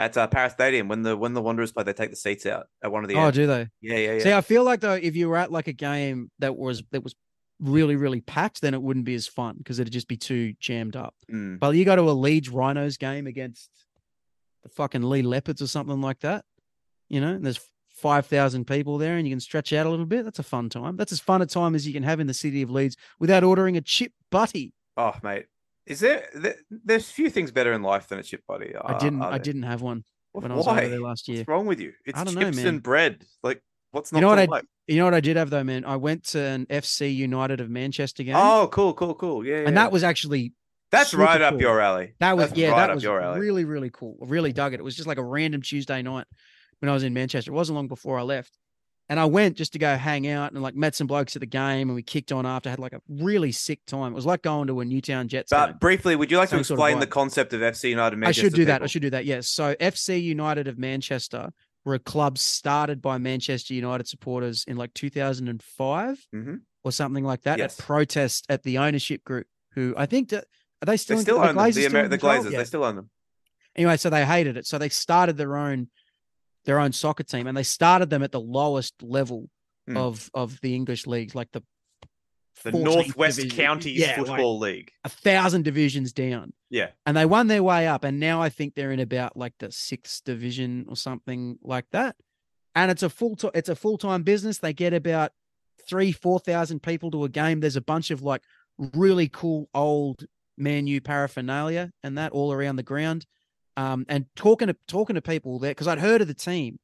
at 0.00 0.16
uh, 0.16 0.26
Paris 0.26 0.54
Stadium 0.54 0.88
when 0.88 1.02
the 1.02 1.16
when 1.16 1.34
the 1.34 1.42
Wanderers 1.42 1.72
play, 1.72 1.84
they 1.84 1.92
take 1.92 2.10
the 2.10 2.16
seats 2.16 2.46
out 2.46 2.66
at 2.82 2.90
one 2.90 3.04
of 3.04 3.08
the. 3.08 3.16
Oh, 3.16 3.26
ends. 3.26 3.36
do 3.36 3.46
they? 3.46 3.68
yeah, 3.82 3.96
yeah, 3.96 4.12
yeah. 4.14 4.22
See, 4.22 4.32
I 4.32 4.40
feel 4.40 4.64
like 4.64 4.80
though, 4.80 4.94
if 4.94 5.14
you 5.14 5.28
were 5.28 5.36
at 5.36 5.52
like 5.52 5.68
a 5.68 5.74
game 5.74 6.30
that 6.38 6.56
was 6.56 6.82
that 6.90 7.04
was 7.04 7.14
really 7.60 7.96
really 7.96 8.22
packed, 8.22 8.62
then 8.62 8.72
it 8.72 8.80
wouldn't 8.80 9.04
be 9.04 9.14
as 9.14 9.26
fun 9.26 9.56
because 9.58 9.78
it'd 9.78 9.92
just 9.92 10.08
be 10.08 10.16
too 10.16 10.54
jammed 10.58 10.96
up. 10.96 11.14
Mm. 11.30 11.58
But 11.58 11.76
you 11.76 11.84
go 11.84 11.94
to 11.94 12.02
a 12.02 12.12
Leeds 12.12 12.48
Rhinos 12.48 12.96
game 12.96 13.26
against 13.26 13.68
the 14.62 14.70
fucking 14.70 15.02
Leigh 15.02 15.22
Leopards 15.22 15.60
or 15.60 15.66
something 15.66 16.00
like 16.00 16.20
that, 16.20 16.46
you 17.10 17.20
know, 17.20 17.34
and 17.34 17.44
there's 17.44 17.60
five 18.00 18.26
thousand 18.26 18.66
people 18.66 18.98
there, 18.98 19.16
and 19.16 19.26
you 19.26 19.32
can 19.32 19.40
stretch 19.40 19.72
out 19.72 19.86
a 19.86 19.90
little 19.90 20.06
bit. 20.06 20.24
That's 20.24 20.38
a 20.38 20.42
fun 20.44 20.68
time. 20.68 20.96
That's 20.96 21.12
as 21.12 21.20
fun 21.20 21.42
a 21.42 21.46
time 21.46 21.74
as 21.74 21.86
you 21.86 21.92
can 21.92 22.02
have 22.02 22.20
in 22.20 22.26
the 22.26 22.34
city 22.34 22.62
of 22.62 22.70
Leeds 22.70 22.96
without 23.18 23.44
ordering 23.44 23.76
a 23.76 23.80
chip 23.80 24.12
butty. 24.30 24.72
Oh, 24.96 25.14
mate, 25.22 25.46
is 25.86 26.00
there, 26.00 26.28
there? 26.34 26.56
There's 26.70 27.10
few 27.10 27.30
things 27.30 27.50
better 27.50 27.72
in 27.72 27.82
life 27.82 28.08
than 28.08 28.18
a 28.18 28.22
chip 28.22 28.42
butty. 28.48 28.74
I 28.76 28.98
didn't. 28.98 29.22
Uh, 29.22 29.28
I 29.30 29.38
didn't 29.38 29.62
have 29.64 29.82
one 29.82 30.04
Wh- 30.32 30.36
when 30.42 30.52
I 30.52 30.54
was 30.56 30.66
Why? 30.66 30.80
over 30.80 30.88
there 30.88 31.00
last 31.00 31.28
year. 31.28 31.38
What's 31.38 31.48
wrong 31.48 31.66
with 31.66 31.80
you? 31.80 31.92
It's 32.04 32.18
know, 32.18 32.32
chips 32.40 32.56
man. 32.56 32.66
and 32.66 32.82
bread. 32.82 33.24
Like, 33.42 33.62
what's 33.92 34.12
not? 34.12 34.18
You 34.18 34.22
know 34.22 34.28
what 34.28 34.38
I- 34.38 34.44
like? 34.46 34.64
You 34.86 34.96
know 34.96 35.04
what 35.04 35.14
I 35.14 35.20
did 35.20 35.36
have 35.36 35.50
though, 35.50 35.62
man? 35.62 35.84
I 35.84 35.94
went 35.96 36.24
to 36.28 36.40
an 36.40 36.66
FC 36.66 37.14
United 37.14 37.60
of 37.60 37.70
Manchester 37.70 38.24
game, 38.24 38.34
Oh, 38.36 38.68
cool, 38.72 38.92
cool, 38.92 39.14
cool. 39.14 39.46
Yeah, 39.46 39.62
and 39.66 39.76
that 39.76 39.92
was 39.92 40.02
actually 40.02 40.52
that's 40.90 41.10
super 41.10 41.22
right 41.22 41.40
up 41.40 41.52
cool. 41.52 41.60
your 41.60 41.80
alley. 41.80 42.14
That 42.18 42.36
was 42.36 42.48
That's 42.48 42.58
yeah, 42.58 42.70
right 42.70 42.76
that 42.78 42.90
up 42.90 42.94
was 42.96 43.04
your 43.04 43.20
alley. 43.20 43.38
really 43.38 43.64
really 43.64 43.90
cool. 43.92 44.18
I 44.20 44.26
really 44.26 44.52
dug 44.52 44.74
it. 44.74 44.80
It 44.80 44.82
was 44.82 44.96
just 44.96 45.06
like 45.06 45.18
a 45.18 45.22
random 45.22 45.62
Tuesday 45.62 46.02
night 46.02 46.26
when 46.80 46.88
I 46.90 46.92
was 46.92 47.02
in 47.04 47.14
Manchester. 47.14 47.50
It 47.52 47.54
wasn't 47.54 47.76
long 47.76 47.88
before 47.88 48.18
I 48.18 48.22
left, 48.22 48.58
and 49.08 49.20
I 49.20 49.24
went 49.26 49.56
just 49.56 49.72
to 49.74 49.78
go 49.78 49.96
hang 49.96 50.26
out 50.26 50.52
and 50.52 50.62
like 50.62 50.74
met 50.74 50.94
some 50.94 51.06
blokes 51.06 51.36
at 51.36 51.40
the 51.40 51.46
game, 51.46 51.88
and 51.88 51.94
we 51.94 52.02
kicked 52.02 52.32
on 52.32 52.44
after. 52.46 52.68
Had 52.70 52.78
like 52.78 52.92
a 52.92 53.00
really 53.08 53.52
sick 53.52 53.80
time. 53.86 54.12
It 54.12 54.14
was 54.16 54.26
like 54.26 54.42
going 54.42 54.66
to 54.66 54.80
a 54.80 54.84
Newtown 54.84 55.28
Jets 55.28 55.50
But 55.50 55.66
game. 55.66 55.76
briefly, 55.78 56.16
would 56.16 56.30
you 56.30 56.36
like 56.38 56.48
to 56.50 56.56
Same 56.56 56.64
sort 56.64 56.80
of 56.80 56.84
explain 56.86 57.00
the 57.00 57.06
concept 57.06 57.52
of 57.52 57.60
FC 57.60 57.90
United 57.90 58.16
I 58.16 58.18
Manchester? 58.18 58.42
should 58.42 58.54
do 58.54 58.64
that. 58.66 58.82
I 58.82 58.86
should 58.86 59.02
do 59.02 59.10
that. 59.10 59.24
Yes. 59.24 59.48
So 59.48 59.74
FC 59.80 60.22
United 60.22 60.66
of 60.68 60.78
Manchester 60.78 61.50
were 61.84 61.94
a 61.94 61.98
club 61.98 62.36
started 62.38 63.00
by 63.00 63.16
Manchester 63.18 63.72
United 63.74 64.06
supporters 64.06 64.64
in 64.68 64.76
like 64.76 64.92
2005 64.94 66.26
Mhm. 66.34 66.60
or 66.84 66.92
something 66.92 67.24
like 67.24 67.42
that. 67.42 67.58
Yes. 67.58 67.78
At 67.78 67.86
protest 67.86 68.46
at 68.48 68.62
the 68.62 68.78
ownership 68.78 69.24
group, 69.24 69.46
who 69.72 69.94
I 69.96 70.06
think 70.06 70.28
that 70.30 70.44
are 70.82 70.86
they 70.86 70.96
still 70.96 71.16
They 71.16 71.20
in- 71.20 71.24
still 71.24 71.40
the 71.40 71.48
own. 71.48 71.54
Glazers 71.56 71.74
The, 71.74 71.84
Amer- 71.86 72.08
the? 72.08 72.18
Glazers. 72.18 72.50
Yeah. 72.52 72.58
They 72.58 72.64
still 72.64 72.84
own 72.84 72.96
them. 72.96 73.10
anyway, 73.76 73.96
so 73.96 74.10
they 74.10 74.24
hated 74.26 74.56
it. 74.56 74.66
So 74.66 74.78
they 74.78 74.88
started 74.88 75.36
their 75.36 75.56
own 75.56 75.88
their 76.64 76.78
own 76.78 76.92
soccer 76.92 77.22
team, 77.24 77.46
and 77.46 77.56
they 77.56 77.62
started 77.62 78.10
them 78.10 78.22
at 78.22 78.32
the 78.32 78.40
lowest 78.40 79.02
level 79.02 79.48
Hmm. 79.88 79.96
of 79.96 80.30
of 80.34 80.60
the 80.60 80.74
English 80.74 81.06
leagues, 81.06 81.34
like 81.34 81.50
the 81.52 81.62
The 82.62 82.72
Northwest 82.72 83.38
division. 83.38 83.56
Counties 83.56 83.98
Yeah, 84.00 84.08
like 84.08 84.16
Football 84.26 84.58
League. 84.58 84.92
a 85.04 85.08
thousand 85.08 85.64
divisions 85.64 86.12
down, 86.12 86.52
Yeah. 86.68 86.90
and 87.06 87.16
they 87.16 87.24
won 87.24 87.46
their 87.46 87.62
way 87.62 87.88
up, 87.88 88.04
and 88.04 88.20
now 88.20 88.42
I 88.42 88.50
think 88.50 88.74
they're 88.74 88.92
in 88.92 89.00
about 89.00 89.36
like 89.36 89.54
the 89.58 89.72
sixth 89.72 90.22
division 90.24 90.84
or 90.88 90.96
something 90.96 91.58
like 91.62 91.86
that. 91.92 92.16
And 92.74 92.90
it's 92.90 93.02
a 93.02 93.08
full 93.08 93.34
to- 93.36 93.50
it's 93.54 93.70
a 93.70 93.74
full 93.74 93.96
time 93.96 94.22
business. 94.22 94.58
They 94.58 94.74
get 94.74 94.92
about 94.92 95.32
three 95.88 96.12
four 96.12 96.38
thousand 96.38 96.82
people 96.82 97.10
to 97.12 97.24
a 97.24 97.28
game. 97.30 97.60
There's 97.60 97.76
a 97.76 97.80
bunch 97.80 98.10
of 98.10 98.22
like 98.22 98.42
really 98.78 99.28
cool 99.28 99.70
old 99.74 100.26
Man 100.58 100.86
U 100.86 101.00
paraphernalia 101.00 101.92
and 102.02 102.18
that 102.18 102.32
all 102.32 102.52
around 102.52 102.76
the 102.76 102.82
ground. 102.82 103.24
Um, 103.76 104.04
and 104.08 104.26
talking 104.36 104.68
to 104.68 104.76
talking 104.88 105.14
to 105.14 105.22
people 105.22 105.58
there 105.58 105.70
because 105.72 105.86
I'd 105.88 105.98
heard 106.00 106.20
of 106.20 106.28
the 106.28 106.34
team, 106.34 106.78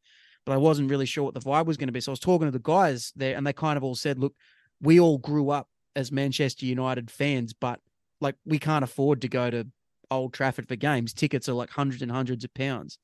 but 0.44 0.52
I 0.52 0.56
wasn't 0.56 0.90
really 0.90 1.06
sure 1.06 1.24
what 1.24 1.34
the 1.34 1.40
vibe 1.40 1.66
was 1.66 1.76
going 1.76 1.88
to 1.88 1.92
be. 1.92 2.00
So 2.00 2.12
I 2.12 2.14
was 2.14 2.20
talking 2.20 2.46
to 2.46 2.52
the 2.52 2.58
guys 2.58 3.12
there, 3.16 3.36
and 3.36 3.46
they 3.46 3.52
kind 3.52 3.76
of 3.76 3.84
all 3.84 3.94
said, 3.96 4.18
"Look, 4.18 4.34
we 4.80 4.98
all 5.00 5.18
grew 5.18 5.50
up 5.50 5.68
as 5.94 6.12
Manchester 6.12 6.64
United 6.66 7.10
fans, 7.10 7.52
but 7.52 7.80
like 8.20 8.36
we 8.44 8.58
can't 8.58 8.84
afford 8.84 9.20
to 9.22 9.28
go 9.28 9.50
to 9.50 9.66
Old 10.10 10.32
Trafford 10.32 10.68
for 10.68 10.76
games. 10.76 11.12
Tickets 11.12 11.48
are 11.48 11.54
like 11.54 11.70
hundreds 11.70 12.02
and 12.02 12.10
hundreds 12.12 12.44
of 12.44 12.54
pounds, 12.54 12.98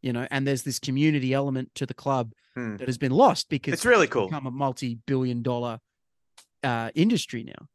you 0.00 0.12
know. 0.12 0.26
And 0.30 0.46
there's 0.46 0.62
this 0.62 0.78
community 0.78 1.32
element 1.34 1.74
to 1.74 1.86
the 1.86 1.94
club 1.94 2.32
Hmm. 2.54 2.76
that 2.76 2.86
has 2.86 2.98
been 2.98 3.10
lost 3.10 3.48
because 3.48 3.74
It's 3.74 3.84
really 3.84 4.06
cool. 4.06 4.26
become 4.28 4.46
a 4.46 4.50
multi-billion-dollar 4.52 5.80
uh, 6.62 6.90
industry 6.94 7.42
now. 7.42 7.66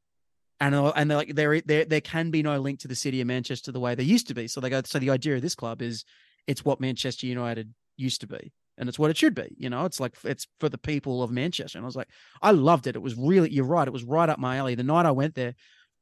And 0.62 0.76
uh, 0.76 0.92
and 0.96 1.10
they're 1.10 1.18
like 1.18 1.36
there 1.36 1.62
there 1.62 1.86
there 1.86 2.02
can 2.02 2.32
be 2.32 2.44
no 2.44 2.60
link 2.60 2.80
to 2.80 2.88
the 2.88 2.96
city 2.96 3.22
of 3.22 3.28
Manchester 3.28 3.72
the 3.72 3.80
way 3.80 3.96
they 3.96 4.04
used 4.04 4.28
to 4.28 4.34
be. 4.34 4.48
So 4.48 4.60
they 4.60 4.70
go. 4.70 4.82
So 4.86 5.00
the 5.00 5.10
idea 5.10 5.36
of 5.36 5.42
this 5.42 5.56
club 5.56 5.82
is 5.82 6.04
it's 6.48 6.66
what 6.66 6.82
Manchester 6.82 7.28
United 7.28 7.74
used 7.96 8.22
to 8.22 8.28
be, 8.28 8.52
and 8.78 8.90
it's 8.90 9.00
what 9.00 9.10
it 9.10 9.18
should 9.18 9.36
be. 9.36 9.56
You 9.58 9.70
know, 9.70 9.86
it's 9.86 10.00
like 10.02 10.16
it's 10.26 10.48
for 10.60 10.68
the 10.68 10.78
people 10.78 11.24
of 11.24 11.32
Manchester. 11.32 11.78
And 11.78 11.86
I 11.86 11.88
was 11.88 11.96
like, 11.96 12.10
I 12.42 12.52
loved 12.52 12.88
it. 12.88 12.96
It 12.98 13.02
was 13.02 13.16
really 13.16 13.50
you're 13.52 13.64
right. 13.66 13.88
It 13.88 13.94
was 13.94 14.04
right 14.04 14.28
up 14.28 14.38
my 14.40 14.58
alley. 14.58 14.76
The 14.76 14.84
night 14.84 15.06
I 15.06 15.12
went 15.12 15.36
there, 15.36 15.56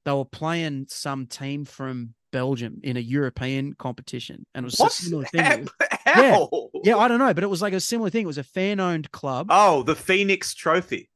they 0.05 0.11
were 0.11 0.25
playing 0.25 0.87
some 0.89 1.27
team 1.27 1.63
from 1.63 2.15
Belgium 2.31 2.79
in 2.83 2.97
a 2.97 2.99
European 3.01 3.73
competition, 3.73 4.45
and 4.55 4.63
it 4.63 4.67
was 4.67 4.77
What? 4.79 4.91
a 4.91 4.95
similar 4.95 5.25
thing. 5.25 5.69
Was- 6.05 6.69
yeah, 6.83 6.97
I 6.97 7.07
don't 7.07 7.19
know, 7.19 7.33
but 7.33 7.43
it 7.43 7.49
was 7.49 7.61
like 7.61 7.73
a 7.73 7.79
similar 7.79 8.09
thing. 8.09 8.23
It 8.23 8.27
was 8.27 8.37
a 8.37 8.43
fan-owned 8.43 9.11
club. 9.11 9.47
Oh, 9.49 9.83
the 9.83 9.95
Phoenix 9.95 10.53
Trophy. 10.53 11.09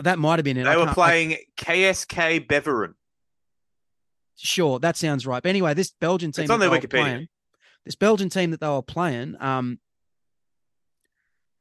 That 0.00 0.18
might 0.18 0.38
have 0.38 0.44
been 0.44 0.56
it. 0.56 0.64
They 0.64 0.70
were 0.76 0.84
can't- 0.84 0.90
I- 0.90 0.94
playing 0.94 1.36
KSK 1.56 2.46
Beveren. 2.46 2.94
Sure, 4.36 4.78
that 4.80 4.96
sounds 4.96 5.26
right. 5.26 5.42
But 5.42 5.50
anyway, 5.50 5.74
this 5.74 5.92
Belgian 6.00 6.32
team 6.32 6.44
It's 6.44 6.50
on 6.50 6.58
their 6.60 6.70
Wikipedia. 6.70 6.88
playing, 6.90 7.28
this 7.84 7.94
Belgian 7.94 8.28
team 8.28 8.50
that 8.50 8.60
they 8.60 8.68
were 8.68 8.82
playing, 8.82 9.36
um, 9.40 9.78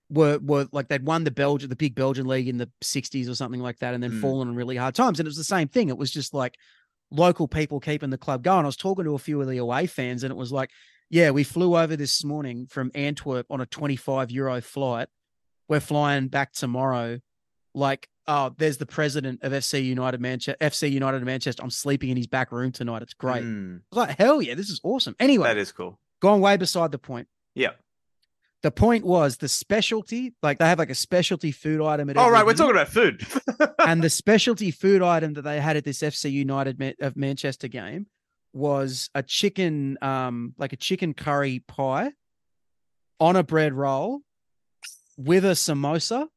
were 0.09 0.39
were 0.39 0.67
like 0.71 0.87
they'd 0.89 1.05
won 1.05 1.23
the 1.23 1.31
Belgian 1.31 1.69
the 1.69 1.75
big 1.75 1.95
Belgian 1.95 2.27
league 2.27 2.47
in 2.47 2.57
the 2.57 2.69
'60s 2.83 3.29
or 3.29 3.35
something 3.35 3.61
like 3.61 3.79
that, 3.79 3.93
and 3.93 4.03
then 4.03 4.11
Mm. 4.13 4.21
fallen 4.21 4.49
on 4.49 4.55
really 4.55 4.75
hard 4.75 4.95
times. 4.95 5.19
And 5.19 5.27
it 5.27 5.29
was 5.29 5.37
the 5.37 5.43
same 5.43 5.67
thing. 5.67 5.89
It 5.89 5.97
was 5.97 6.11
just 6.11 6.33
like 6.33 6.57
local 7.11 7.47
people 7.47 7.79
keeping 7.79 8.09
the 8.09 8.17
club 8.17 8.43
going. 8.43 8.63
I 8.63 8.67
was 8.67 8.75
talking 8.77 9.05
to 9.05 9.15
a 9.15 9.19
few 9.19 9.39
of 9.41 9.47
the 9.47 9.57
away 9.57 9.85
fans, 9.87 10.23
and 10.23 10.31
it 10.31 10.37
was 10.37 10.51
like, 10.51 10.69
yeah, 11.09 11.29
we 11.31 11.43
flew 11.43 11.77
over 11.77 11.95
this 11.95 12.23
morning 12.23 12.67
from 12.67 12.91
Antwerp 12.95 13.45
on 13.49 13.61
a 13.61 13.65
25 13.65 14.31
euro 14.31 14.61
flight. 14.61 15.07
We're 15.67 15.79
flying 15.81 16.27
back 16.29 16.51
tomorrow. 16.53 17.19
Like, 17.73 18.09
oh, 18.27 18.53
there's 18.57 18.77
the 18.77 18.85
president 18.85 19.43
of 19.43 19.51
FC 19.51 19.83
United 19.83 20.21
Manchester. 20.21 20.57
FC 20.61 20.91
United 20.91 21.23
Manchester. 21.23 21.63
I'm 21.63 21.69
sleeping 21.69 22.09
in 22.09 22.17
his 22.17 22.27
back 22.27 22.51
room 22.51 22.71
tonight. 22.71 23.01
It's 23.01 23.13
great. 23.13 23.43
I 23.43 23.79
was 23.91 23.97
like, 24.07 24.17
hell 24.17 24.41
yeah, 24.41 24.55
this 24.55 24.69
is 24.69 24.79
awesome. 24.83 25.15
Anyway, 25.19 25.47
that 25.47 25.57
is 25.57 25.71
cool. 25.71 25.99
going 26.21 26.41
way 26.41 26.57
beside 26.57 26.91
the 26.91 26.99
point. 26.99 27.27
Yeah. 27.55 27.71
The 28.61 28.71
point 28.71 29.03
was 29.03 29.37
the 29.37 29.47
specialty, 29.47 30.35
like 30.43 30.59
they 30.59 30.65
have 30.67 30.77
like 30.77 30.91
a 30.91 30.95
specialty 30.95 31.51
food 31.51 31.81
item 31.81 32.11
at 32.11 32.17
All 32.17 32.25
every 32.25 32.33
right, 32.33 32.45
we're 32.45 32.53
talking 32.53 32.75
about 32.75 32.89
food. 32.89 33.25
and 33.79 34.03
the 34.03 34.09
specialty 34.09 34.69
food 34.69 35.01
item 35.01 35.33
that 35.33 35.41
they 35.41 35.59
had 35.59 35.77
at 35.77 35.83
this 35.83 36.01
FC 36.01 36.31
United 36.31 36.95
of 36.99 37.17
Manchester 37.17 37.67
game 37.67 38.05
was 38.53 39.09
a 39.15 39.23
chicken, 39.23 39.97
um, 40.03 40.53
like 40.59 40.73
a 40.73 40.77
chicken 40.77 41.15
curry 41.15 41.63
pie 41.67 42.11
on 43.19 43.35
a 43.35 43.41
bread 43.41 43.73
roll 43.73 44.19
with 45.17 45.43
a 45.43 45.51
samosa 45.51 46.27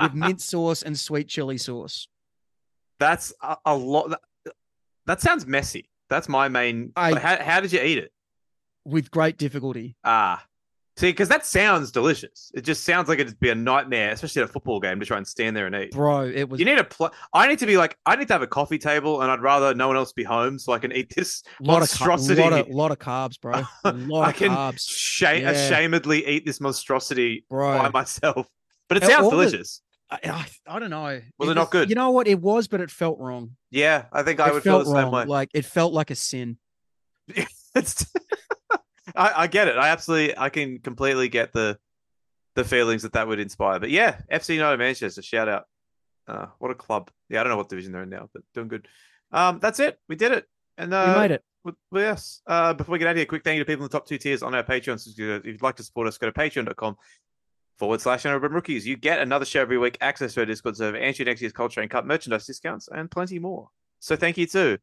with 0.00 0.14
mint 0.14 0.40
sauce 0.40 0.82
and 0.82 0.98
sweet 0.98 1.28
chili 1.28 1.58
sauce. 1.58 2.08
That's 2.98 3.32
a, 3.42 3.56
a 3.66 3.76
lot. 3.76 4.10
That, 4.10 4.20
that 5.06 5.20
sounds 5.20 5.46
messy. 5.46 5.90
That's 6.08 6.28
my 6.28 6.48
main. 6.48 6.92
I- 6.96 7.18
how, 7.18 7.42
how 7.42 7.60
did 7.60 7.72
you 7.72 7.80
eat 7.80 7.98
it? 7.98 8.10
with 8.86 9.10
great 9.10 9.38
difficulty. 9.38 9.96
Ah, 10.04 10.44
see, 10.98 11.08
because 11.08 11.30
that 11.30 11.46
sounds 11.46 11.90
delicious. 11.90 12.52
It 12.54 12.64
just 12.64 12.84
sounds 12.84 13.08
like 13.08 13.18
it'd 13.18 13.40
be 13.40 13.48
a 13.48 13.54
nightmare, 13.54 14.10
especially 14.10 14.42
at 14.42 14.50
a 14.50 14.52
football 14.52 14.78
game, 14.78 15.00
to 15.00 15.06
try 15.06 15.16
and 15.16 15.26
stand 15.26 15.56
there 15.56 15.64
and 15.66 15.74
eat. 15.74 15.92
Bro, 15.92 16.24
it 16.34 16.50
was 16.50 16.60
You 16.60 16.66
need 16.66 16.76
a 16.76 16.84
pl- 16.84 17.10
I 17.32 17.48
need 17.48 17.58
to 17.60 17.66
be 17.66 17.78
like, 17.78 17.96
I 18.04 18.14
need 18.14 18.28
to 18.28 18.34
have 18.34 18.42
a 18.42 18.46
coffee 18.46 18.76
table, 18.76 19.22
and 19.22 19.30
I'd 19.30 19.40
rather 19.40 19.74
no 19.74 19.88
one 19.88 19.96
else 19.96 20.12
be 20.12 20.22
home 20.22 20.58
so 20.58 20.74
I 20.74 20.78
can 20.78 20.92
eat 20.92 21.14
this 21.16 21.42
lot 21.60 21.78
monstrosity. 21.78 22.42
lot 22.42 22.52
of, 22.52 22.68
lot 22.68 22.90
of 22.90 22.98
carbs, 22.98 23.40
bro. 23.40 23.62
A 23.84 23.92
lot 23.92 24.26
I 24.26 24.30
of 24.32 24.36
can 24.36 24.50
carbs, 24.50 24.86
sha- 24.86 25.30
Yeah. 25.30 25.52
ashamedly 25.54 26.28
eat 26.28 26.44
this 26.44 26.60
monstrosity 26.60 27.46
bro. 27.48 27.78
by 27.78 27.88
myself. 27.88 28.46
But 28.94 29.02
it 29.02 29.06
sounds 29.06 29.24
all 29.24 29.30
the- 29.30 29.44
delicious. 29.44 29.80
I, 30.10 30.46
I, 30.66 30.78
don't 30.78 30.90
know. 30.90 31.20
Was 31.38 31.48
it 31.48 31.54
not 31.54 31.70
good? 31.70 31.88
You 31.88 31.96
know 31.96 32.10
what? 32.10 32.28
It 32.28 32.40
was, 32.40 32.68
but 32.68 32.80
it 32.80 32.90
felt 32.90 33.18
wrong. 33.18 33.56
Yeah, 33.70 34.04
I 34.12 34.22
think 34.22 34.38
I 34.38 34.48
it 34.48 34.54
would 34.54 34.62
feel 34.62 34.78
the 34.78 34.84
same 34.84 35.10
way. 35.10 35.24
Like 35.24 35.50
it 35.54 35.64
felt 35.64 35.92
like 35.92 36.10
a 36.10 36.14
sin. 36.14 36.58
It's 37.76 38.06
I, 39.16 39.32
I 39.42 39.46
get 39.48 39.66
it. 39.66 39.76
I 39.76 39.88
absolutely, 39.88 40.38
I 40.38 40.48
can 40.48 40.78
completely 40.78 41.28
get 41.28 41.52
the 41.52 41.76
the 42.54 42.62
feelings 42.62 43.02
that 43.02 43.14
that 43.14 43.26
would 43.26 43.40
inspire. 43.40 43.80
But 43.80 43.90
yeah, 43.90 44.20
FC 44.30 44.54
United 44.54 44.76
Manchester, 44.76 45.22
shout 45.22 45.48
out. 45.48 45.64
Uh, 46.28 46.46
what 46.60 46.70
a 46.70 46.76
club! 46.76 47.10
Yeah, 47.28 47.40
I 47.40 47.42
don't 47.42 47.50
know 47.50 47.56
what 47.56 47.68
division 47.68 47.90
they're 47.90 48.04
in 48.04 48.10
now, 48.10 48.28
but 48.32 48.42
doing 48.54 48.68
good. 48.68 48.86
Um, 49.32 49.58
that's 49.60 49.80
it. 49.80 49.98
We 50.08 50.14
did 50.14 50.30
it. 50.30 50.46
And 50.78 50.94
uh, 50.94 51.14
we 51.14 51.22
made 51.22 51.30
it. 51.32 51.44
Well, 51.64 51.74
yes. 51.94 52.42
Uh, 52.46 52.74
before 52.74 52.92
we 52.92 52.98
get 52.98 53.08
out 53.08 53.12
of 53.12 53.16
here, 53.16 53.26
quick 53.26 53.42
thank 53.42 53.56
you 53.56 53.64
to 53.64 53.66
people 53.66 53.84
in 53.84 53.90
the 53.90 53.98
top 53.98 54.06
two 54.06 54.18
tiers 54.18 54.42
on 54.42 54.54
our 54.54 54.62
Patreon. 54.62 55.00
So 55.00 55.10
if 55.16 55.44
you'd 55.44 55.62
like 55.62 55.76
to 55.76 55.82
support 55.82 56.06
us, 56.06 56.18
go 56.18 56.30
to 56.30 56.32
patreon.com 56.32 56.96
forward 57.78 58.00
slash 58.00 58.24
Urban 58.26 58.52
Rookies. 58.52 58.86
You 58.86 58.96
get 58.96 59.20
another 59.20 59.44
show 59.44 59.60
every 59.60 59.78
week, 59.78 59.98
access 60.00 60.34
to 60.34 60.40
our 60.40 60.46
Discord 60.46 60.76
server, 60.76 60.96
entry 60.96 61.24
next 61.24 61.40
year's 61.40 61.52
Culture 61.52 61.80
and 61.80 61.90
Cut 61.90 62.06
merchandise 62.06 62.46
discounts, 62.46 62.88
and 62.88 63.10
plenty 63.10 63.38
more. 63.38 63.68
So 64.00 64.16
thank 64.16 64.36
you 64.36 64.46
too. 64.46 64.78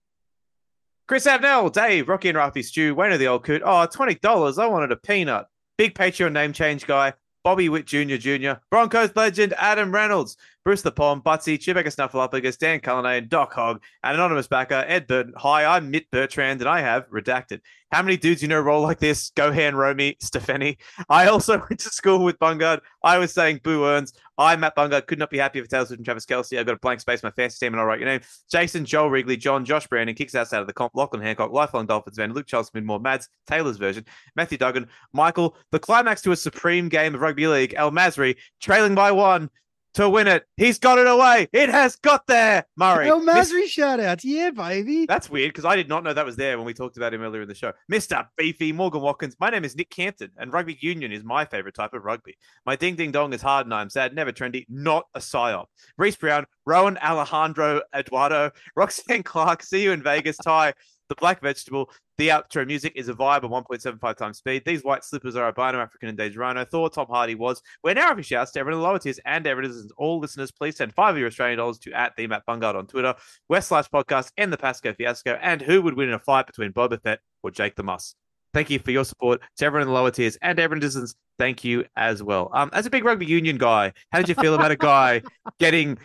Chris 1.07 1.27
Abnell, 1.27 1.69
Dave, 1.69 2.07
Rocky 2.07 2.29
and 2.29 2.37
Rafi 2.37 2.63
Stew, 2.63 2.95
Wayne 2.95 3.11
of 3.11 3.19
the 3.19 3.27
Old 3.27 3.43
Coot. 3.43 3.61
Oh, 3.65 3.87
$20. 3.87 4.57
I 4.57 4.67
wanted 4.67 4.91
a 4.91 4.95
peanut. 4.95 5.45
Big 5.77 5.93
Patreon 5.93 6.31
name 6.31 6.53
change 6.53 6.87
guy. 6.87 7.13
Bobby 7.43 7.69
Witt 7.69 7.85
Jr. 7.85 8.17
Jr., 8.17 8.51
Broncos 8.69 9.15
legend 9.15 9.53
Adam 9.57 9.91
Reynolds, 9.91 10.37
Bruce 10.63 10.83
the 10.83 10.91
Pom, 10.91 11.23
Butsy, 11.23 11.57
Chewbacca 11.57 11.87
Snuffleupagus, 11.87 12.55
Dan 12.55 12.79
Cullinane, 12.81 13.27
Doc 13.27 13.51
Hogg, 13.51 13.81
an 14.03 14.13
anonymous 14.13 14.47
backer, 14.47 14.85
Ed 14.87 15.07
Burton. 15.07 15.33
Hi, 15.37 15.65
I'm 15.65 15.89
Mitt 15.89 16.05
Bertrand, 16.11 16.61
and 16.61 16.69
I 16.69 16.81
have 16.81 17.09
redacted. 17.09 17.61
How 17.91 18.03
many 18.03 18.15
dudes 18.15 18.43
you 18.43 18.47
know 18.47 18.61
roll 18.61 18.83
like 18.83 18.99
this? 18.99 19.31
Gohan, 19.31 19.73
Romy, 19.73 20.17
Stefani. 20.19 20.77
I 21.09 21.25
also 21.29 21.57
went 21.69 21.79
to 21.79 21.89
school 21.89 22.23
with 22.23 22.37
Bungard. 22.37 22.81
I 23.03 23.17
was 23.17 23.33
saying 23.33 23.61
Boo 23.63 23.85
Earns. 23.85 24.13
I, 24.37 24.55
Matt 24.55 24.75
Bungard, 24.75 25.07
could 25.07 25.17
not 25.17 25.31
be 25.31 25.39
happier 25.39 25.63
for 25.63 25.69
Taylor 25.69 25.85
Swift 25.87 25.97
and 25.97 26.05
Travis 26.05 26.27
Kelce. 26.27 26.59
I've 26.59 26.67
got 26.67 26.75
a 26.75 26.79
blank 26.79 26.99
space, 26.99 27.23
my 27.23 27.31
fancy 27.31 27.65
team, 27.65 27.73
and 27.73 27.79
I'll 27.79 27.87
write 27.87 27.99
your 27.99 28.09
name. 28.09 28.21
Jason, 28.51 28.85
Joel 28.85 29.09
Wrigley, 29.09 29.37
John, 29.37 29.65
Josh 29.65 29.87
Brandon, 29.87 30.15
kicks 30.15 30.35
us 30.35 30.53
out 30.53 30.61
of 30.61 30.67
the 30.67 30.73
comp, 30.73 30.91
Lachlan 30.93 31.23
Hancock, 31.23 31.51
Lifelong 31.51 31.87
Dolphins 31.87 32.17
fan, 32.17 32.33
Luke 32.33 32.45
Charles 32.45 32.69
Midmore, 32.69 33.01
Mads, 33.01 33.27
Taylor's 33.47 33.77
version, 33.77 34.05
Matthew 34.35 34.59
Duggan, 34.59 34.87
Michael, 35.11 35.57
the 35.71 35.79
climax 35.79 36.21
to 36.21 36.31
a 36.33 36.35
supreme 36.35 36.87
game 36.87 37.15
of 37.15 37.21
rugby 37.21 37.47
league, 37.47 37.73
El 37.75 37.89
Masri, 37.89 38.35
trailing 38.59 38.93
by 38.93 39.11
one 39.11 39.49
to 39.95 40.09
win 40.09 40.27
it. 40.27 40.45
He's 40.57 40.79
got 40.79 40.97
it 40.97 41.07
away. 41.07 41.47
It 41.53 41.69
has 41.69 41.95
got 41.97 42.27
there. 42.27 42.65
Murray. 42.77 43.09
El 43.09 43.21
Masri 43.21 43.67
shout 43.67 43.99
outs. 43.99 44.23
Yeah, 44.23 44.51
baby. 44.51 45.05
That's 45.05 45.29
weird 45.29 45.49
because 45.49 45.65
I 45.65 45.75
did 45.75 45.89
not 45.89 46.03
know 46.03 46.13
that 46.13 46.25
was 46.25 46.35
there 46.35 46.57
when 46.57 46.65
we 46.65 46.73
talked 46.73 46.97
about 46.97 47.13
him 47.13 47.21
earlier 47.21 47.41
in 47.41 47.47
the 47.47 47.55
show. 47.55 47.73
Mr. 47.91 48.25
Beefy, 48.37 48.71
Morgan 48.71 49.01
Watkins. 49.01 49.35
My 49.39 49.49
name 49.49 49.65
is 49.65 49.75
Nick 49.75 49.89
Campton, 49.89 50.31
and 50.37 50.53
rugby 50.53 50.77
union 50.81 51.11
is 51.11 51.23
my 51.23 51.45
favorite 51.45 51.75
type 51.75 51.93
of 51.93 52.03
rugby. 52.03 52.37
My 52.65 52.75
ding 52.75 52.95
ding 52.95 53.11
dong 53.11 53.33
is 53.33 53.41
hard 53.41 53.65
and 53.65 53.73
I'm 53.73 53.89
sad, 53.89 54.15
never 54.15 54.31
trendy, 54.31 54.65
not 54.69 55.05
a 55.15 55.19
psyop. 55.19 55.65
Reese 55.97 56.15
Brown, 56.15 56.45
Rowan 56.65 56.97
Alejandro 56.99 57.81
Eduardo, 57.95 58.51
Roxanne 58.75 59.23
Clark, 59.23 59.63
see 59.63 59.83
you 59.83 59.91
in 59.91 60.03
Vegas, 60.03 60.37
Ty, 60.37 60.73
the 61.11 61.15
black 61.15 61.41
vegetable. 61.41 61.91
The 62.17 62.29
outro 62.29 62.65
music 62.65 62.93
is 62.95 63.09
a 63.09 63.13
vibe 63.13 63.43
of 63.43 63.51
1.75 63.51 64.15
times 64.15 64.37
speed. 64.37 64.63
These 64.65 64.83
white 64.83 65.03
slippers 65.03 65.35
are 65.35 65.45
albino, 65.45 65.79
African, 65.79 66.07
and 66.07 66.17
Days 66.17 66.37
Rhino. 66.37 66.63
Thor, 66.63 66.89
Tom 66.89 67.07
Hardy 67.09 67.35
was. 67.35 67.61
We're 67.83 67.95
now 67.95 68.07
happy 68.07 68.21
shouts 68.21 68.51
to 68.51 68.61
everyone 68.61 68.77
in 68.77 68.81
the 68.81 68.87
lower 68.87 68.99
tiers 68.99 69.19
and 69.25 69.45
everyone 69.45 69.89
all 69.97 70.19
listeners. 70.19 70.51
Please 70.51 70.77
send 70.77 70.93
five 70.93 71.15
of 71.15 71.19
your 71.19 71.27
Australian 71.27 71.57
dollars 71.57 71.79
to 71.79 71.91
at 71.91 72.15
the 72.15 72.27
Matt 72.27 72.45
Bungard 72.47 72.75
on 72.75 72.87
Twitter, 72.87 73.13
West 73.49 73.67
Slash 73.67 73.89
Podcast, 73.89 74.31
and 74.37 74.53
the 74.53 74.57
Pasco 74.57 74.93
Fiasco. 74.93 75.37
And 75.41 75.61
who 75.61 75.81
would 75.81 75.97
win 75.97 76.07
in 76.07 76.15
a 76.15 76.19
fight 76.19 76.47
between 76.47 76.71
Boba 76.71 77.01
Fett 77.01 77.19
or 77.43 77.51
Jake 77.51 77.75
the 77.75 77.83
Muss? 77.83 78.15
Thank 78.53 78.69
you 78.69 78.79
for 78.79 78.91
your 78.91 79.03
support 79.03 79.41
to 79.57 79.65
everyone 79.65 79.87
in 79.87 79.93
the 79.93 79.99
lower 79.99 80.11
tiers 80.11 80.37
and 80.41 80.59
everyone 80.59 80.79
distance. 80.79 81.13
Thank 81.37 81.65
you 81.65 81.83
as 81.97 82.23
well. 82.23 82.49
Um, 82.53 82.69
as 82.71 82.85
a 82.85 82.89
big 82.89 83.03
rugby 83.03 83.25
union 83.25 83.57
guy, 83.57 83.91
how 84.13 84.19
did 84.19 84.29
you 84.29 84.35
feel 84.35 84.55
about 84.55 84.71
a 84.71 84.77
guy 84.77 85.23
getting 85.59 85.97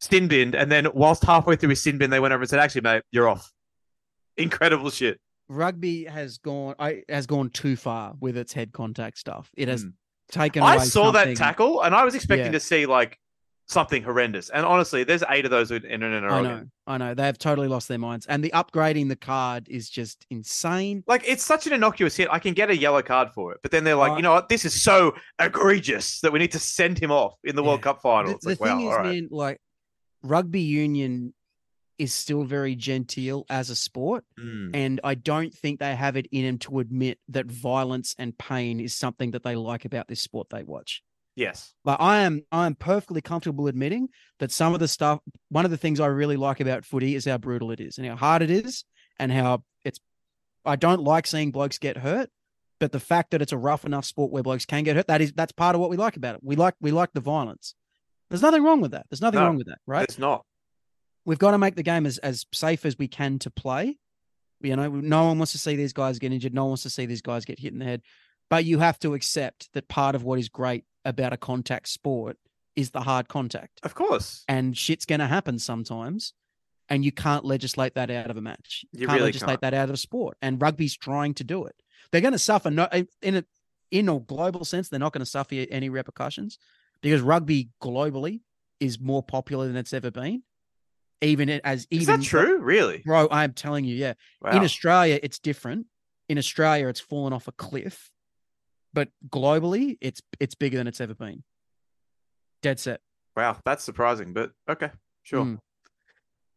sin 0.00 0.28
binned 0.28 0.54
and 0.54 0.70
then 0.70 0.86
whilst 0.94 1.24
halfway 1.24 1.56
through 1.56 1.70
his 1.70 1.82
sin 1.82 1.98
bin, 1.98 2.10
they 2.10 2.20
went 2.20 2.32
over 2.32 2.42
and 2.42 2.48
said, 2.48 2.60
"Actually, 2.60 2.82
mate, 2.82 3.02
you're 3.10 3.28
off." 3.28 3.52
Incredible 4.38 4.90
shit. 4.90 5.20
Rugby 5.48 6.04
has 6.04 6.38
gone. 6.38 6.74
I 6.78 7.02
has 7.08 7.26
gone 7.26 7.50
too 7.50 7.76
far 7.76 8.14
with 8.20 8.36
its 8.36 8.52
head 8.52 8.72
contact 8.72 9.18
stuff. 9.18 9.50
It 9.56 9.68
has 9.68 9.82
Hmm. 9.82 9.88
taken. 10.30 10.62
I 10.62 10.78
saw 10.78 11.10
that 11.12 11.36
tackle 11.36 11.82
and 11.82 11.94
I 11.94 12.04
was 12.04 12.14
expecting 12.14 12.46
Yeah. 12.46 12.52
to 12.52 12.60
see 12.60 12.86
like 12.86 13.18
something 13.66 14.02
horrendous. 14.02 14.48
And 14.50 14.64
honestly, 14.64 15.04
there's 15.04 15.22
eight 15.30 15.44
of 15.44 15.50
those 15.50 15.70
in 15.70 15.84
in 15.86 16.02
an 16.02 16.24
I 16.24 16.28
row. 16.28 16.42
know. 16.42 16.64
I 16.86 16.96
know. 16.98 17.14
They 17.14 17.24
have 17.24 17.38
totally 17.38 17.68
lost 17.68 17.88
their 17.88 17.98
minds, 17.98 18.24
and 18.26 18.42
the 18.44 18.50
upgrading 18.50 19.08
the 19.08 19.16
card 19.16 19.68
is 19.70 19.88
just 19.90 20.24
insane. 20.30 21.02
Like 21.06 21.22
it's 21.26 21.42
such 21.44 21.66
an 21.66 21.72
innocuous 21.72 22.16
hit. 22.16 22.28
I 22.30 22.38
can 22.38 22.52
get 22.54 22.68
a 22.70 22.76
yellow 22.76 23.02
card 23.02 23.30
for 23.34 23.52
it, 23.52 23.58
but 23.62 23.70
then 23.70 23.84
they're 23.84 23.94
like, 23.96 24.12
Uh, 24.12 24.16
you 24.16 24.22
know 24.22 24.32
what? 24.32 24.48
This 24.50 24.64
is 24.66 24.80
so 24.80 25.14
egregious 25.38 26.20
that 26.20 26.32
we 26.32 26.38
need 26.38 26.52
to 26.52 26.58
send 26.58 26.98
him 26.98 27.10
off 27.10 27.34
in 27.44 27.56
the 27.56 27.62
World 27.64 27.82
Cup 27.82 28.00
final. 28.02 28.30
The, 28.30 28.34
It's 28.36 28.44
the 28.44 28.50
like, 28.50 28.58
thing 28.58 28.84
wow, 28.86 28.90
is, 28.92 28.96
right. 28.98 29.04
man, 29.06 29.28
like 29.30 29.60
rugby 30.22 30.60
union 30.62 31.32
is 31.98 32.12
still 32.14 32.44
very 32.44 32.74
genteel 32.76 33.44
as 33.50 33.70
a 33.70 33.74
sport. 33.76 34.24
Mm. 34.38 34.70
And 34.74 35.00
I 35.02 35.14
don't 35.14 35.52
think 35.52 35.80
they 35.80 35.94
have 35.96 36.16
it 36.16 36.26
in 36.30 36.44
them 36.44 36.58
to 36.58 36.78
admit 36.78 37.18
that 37.28 37.46
violence 37.46 38.14
and 38.18 38.36
pain 38.38 38.80
is 38.80 38.94
something 38.94 39.32
that 39.32 39.42
they 39.42 39.56
like 39.56 39.84
about 39.84 40.08
this 40.08 40.20
sport 40.20 40.48
they 40.50 40.62
watch. 40.62 41.02
Yes. 41.34 41.72
Like 41.84 41.98
I 42.00 42.18
am, 42.18 42.42
I 42.50 42.66
am 42.66 42.74
perfectly 42.74 43.20
comfortable 43.20 43.68
admitting 43.68 44.08
that 44.38 44.50
some 44.50 44.74
of 44.74 44.80
the 44.80 44.88
stuff, 44.88 45.20
one 45.50 45.64
of 45.64 45.70
the 45.70 45.76
things 45.76 46.00
I 46.00 46.06
really 46.06 46.36
like 46.36 46.60
about 46.60 46.84
footy 46.84 47.14
is 47.14 47.24
how 47.26 47.38
brutal 47.38 47.70
it 47.70 47.80
is 47.80 47.98
and 47.98 48.06
how 48.06 48.16
hard 48.16 48.42
it 48.42 48.50
is, 48.50 48.84
and 49.20 49.30
how 49.30 49.62
it's. 49.84 50.00
I 50.64 50.74
don't 50.76 51.02
like 51.02 51.26
seeing 51.28 51.52
blokes 51.52 51.78
get 51.78 51.96
hurt, 51.98 52.28
but 52.80 52.90
the 52.90 52.98
fact 53.00 53.30
that 53.30 53.40
it's 53.40 53.52
a 53.52 53.56
rough 53.56 53.84
enough 53.84 54.04
sport 54.04 54.32
where 54.32 54.42
blokes 54.42 54.66
can 54.66 54.82
get 54.82 54.96
hurt, 54.96 55.06
that 55.06 55.20
is 55.20 55.32
that's 55.32 55.52
part 55.52 55.76
of 55.76 55.80
what 55.80 55.90
we 55.90 55.96
like 55.96 56.16
about 56.16 56.34
it. 56.34 56.40
We 56.42 56.56
like 56.56 56.74
we 56.80 56.90
like 56.90 57.12
the 57.12 57.20
violence. 57.20 57.74
There's 58.30 58.42
nothing 58.42 58.64
wrong 58.64 58.80
with 58.80 58.90
that. 58.90 59.06
There's 59.08 59.22
nothing 59.22 59.38
No. 59.38 59.46
wrong 59.46 59.56
with 59.58 59.68
that, 59.68 59.78
right? 59.86 60.04
It's 60.04 60.18
not. 60.18 60.44
We've 61.28 61.38
got 61.38 61.50
to 61.50 61.58
make 61.58 61.76
the 61.76 61.82
game 61.82 62.06
as 62.06 62.16
as 62.16 62.46
safe 62.54 62.86
as 62.86 62.96
we 62.96 63.06
can 63.06 63.38
to 63.40 63.50
play. 63.50 63.98
You 64.62 64.76
know, 64.76 64.88
no 64.88 65.26
one 65.26 65.38
wants 65.38 65.52
to 65.52 65.58
see 65.58 65.76
these 65.76 65.92
guys 65.92 66.18
get 66.18 66.32
injured. 66.32 66.54
No 66.54 66.62
one 66.62 66.70
wants 66.70 66.84
to 66.84 66.90
see 66.90 67.04
these 67.04 67.20
guys 67.20 67.44
get 67.44 67.58
hit 67.58 67.70
in 67.70 67.78
the 67.78 67.84
head. 67.84 68.00
But 68.48 68.64
you 68.64 68.78
have 68.78 68.98
to 69.00 69.12
accept 69.12 69.68
that 69.74 69.88
part 69.88 70.14
of 70.14 70.24
what 70.24 70.38
is 70.38 70.48
great 70.48 70.84
about 71.04 71.34
a 71.34 71.36
contact 71.36 71.90
sport 71.90 72.38
is 72.76 72.92
the 72.92 73.02
hard 73.02 73.28
contact. 73.28 73.78
Of 73.82 73.94
course. 73.94 74.42
And 74.48 74.74
shit's 74.74 75.04
going 75.04 75.20
to 75.20 75.26
happen 75.26 75.58
sometimes. 75.58 76.32
And 76.88 77.04
you 77.04 77.12
can't 77.12 77.44
legislate 77.44 77.96
that 77.96 78.10
out 78.10 78.30
of 78.30 78.38
a 78.38 78.40
match. 78.40 78.86
You 78.92 79.06
can't 79.06 79.18
really 79.18 79.26
legislate 79.26 79.60
can't. 79.60 79.60
that 79.60 79.74
out 79.74 79.90
of 79.90 79.94
a 79.94 79.98
sport. 79.98 80.38
And 80.40 80.62
rugby's 80.62 80.96
trying 80.96 81.34
to 81.34 81.44
do 81.44 81.66
it. 81.66 81.76
They're 82.10 82.22
going 82.22 82.32
to 82.32 82.38
suffer 82.38 82.70
no 82.70 82.88
in 83.20 83.36
a 83.36 83.44
in 83.90 84.08
a 84.08 84.18
global 84.18 84.64
sense. 84.64 84.88
They're 84.88 84.98
not 84.98 85.12
going 85.12 85.20
to 85.20 85.30
suffer 85.30 85.66
any 85.70 85.90
repercussions 85.90 86.58
because 87.02 87.20
rugby 87.20 87.68
globally 87.82 88.40
is 88.80 88.98
more 88.98 89.22
popular 89.22 89.66
than 89.66 89.76
it's 89.76 89.92
ever 89.92 90.10
been. 90.10 90.42
Even 91.20 91.48
it- 91.48 91.62
as 91.64 91.86
Is 91.90 92.02
even 92.02 92.20
that 92.20 92.26
true? 92.26 92.58
Really? 92.58 93.02
bro. 93.04 93.28
I'm 93.30 93.52
telling 93.52 93.84
you, 93.84 93.96
yeah. 93.96 94.14
Wow. 94.40 94.52
In 94.52 94.62
Australia, 94.62 95.18
it's 95.22 95.38
different. 95.38 95.86
In 96.28 96.38
Australia, 96.38 96.88
it's 96.88 97.00
fallen 97.00 97.32
off 97.32 97.48
a 97.48 97.52
cliff, 97.52 98.10
but 98.92 99.08
globally, 99.28 99.96
it's 100.00 100.20
it's 100.38 100.54
bigger 100.54 100.76
than 100.76 100.86
it's 100.86 101.00
ever 101.00 101.14
been. 101.14 101.42
Dead 102.62 102.78
set. 102.78 103.00
Wow, 103.36 103.56
that's 103.64 103.84
surprising, 103.84 104.32
but 104.34 104.50
okay, 104.68 104.90
sure. 105.22 105.44
Mm. 105.44 105.58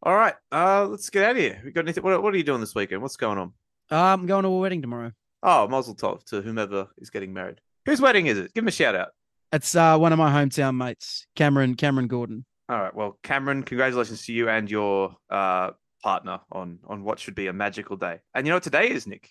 All 0.04 0.16
right, 0.16 0.34
uh, 0.52 0.88
let's 0.88 1.10
get 1.10 1.24
out 1.24 1.32
of 1.32 1.38
here. 1.38 1.62
We 1.64 1.72
got 1.72 1.86
anything? 1.86 2.04
What, 2.04 2.22
what 2.22 2.34
are 2.34 2.38
you 2.38 2.44
doing 2.44 2.60
this 2.60 2.74
weekend? 2.76 3.02
What's 3.02 3.18
going 3.18 3.38
on? 3.38 3.54
I'm 3.90 4.26
going 4.26 4.44
to 4.44 4.50
a 4.50 4.60
wedding 4.60 4.82
tomorrow. 4.82 5.12
Oh, 5.44 5.68
Mazel 5.68 5.96
Tov 5.96 6.24
to 6.26 6.42
whomever 6.42 6.88
is 6.98 7.10
getting 7.10 7.34
married. 7.34 7.62
Whose 7.86 8.02
wedding 8.02 8.28
is 8.28 8.38
it? 8.38 8.54
Give 8.54 8.64
him 8.64 8.68
a 8.68 8.72
shout 8.72 8.96
out. 8.96 9.10
It's 9.54 9.76
uh, 9.76 9.98
one 9.98 10.12
of 10.14 10.20
my 10.20 10.32
hometown 10.32 10.76
mates, 10.76 11.28
Cameron 11.36 11.76
Cameron 11.76 12.08
Gordon. 12.08 12.46
All 12.70 12.80
right, 12.80 12.96
well, 12.96 13.18
Cameron, 13.24 13.64
congratulations 13.64 14.26
to 14.26 14.34
you 14.34 14.50
and 14.50 14.70
your 14.70 15.16
uh 15.30 15.72
partner 16.04 16.40
on 16.52 16.80
on 16.88 17.04
what 17.04 17.20
should 17.20 17.36
be 17.36 17.48
a 17.48 17.54
magical 17.54 17.98
day. 17.98 18.20
And 18.34 18.46
you 18.46 18.52
know 18.52 18.56
what 18.56 18.64
today 18.64 18.90
is, 18.90 19.08
Nick? 19.08 19.30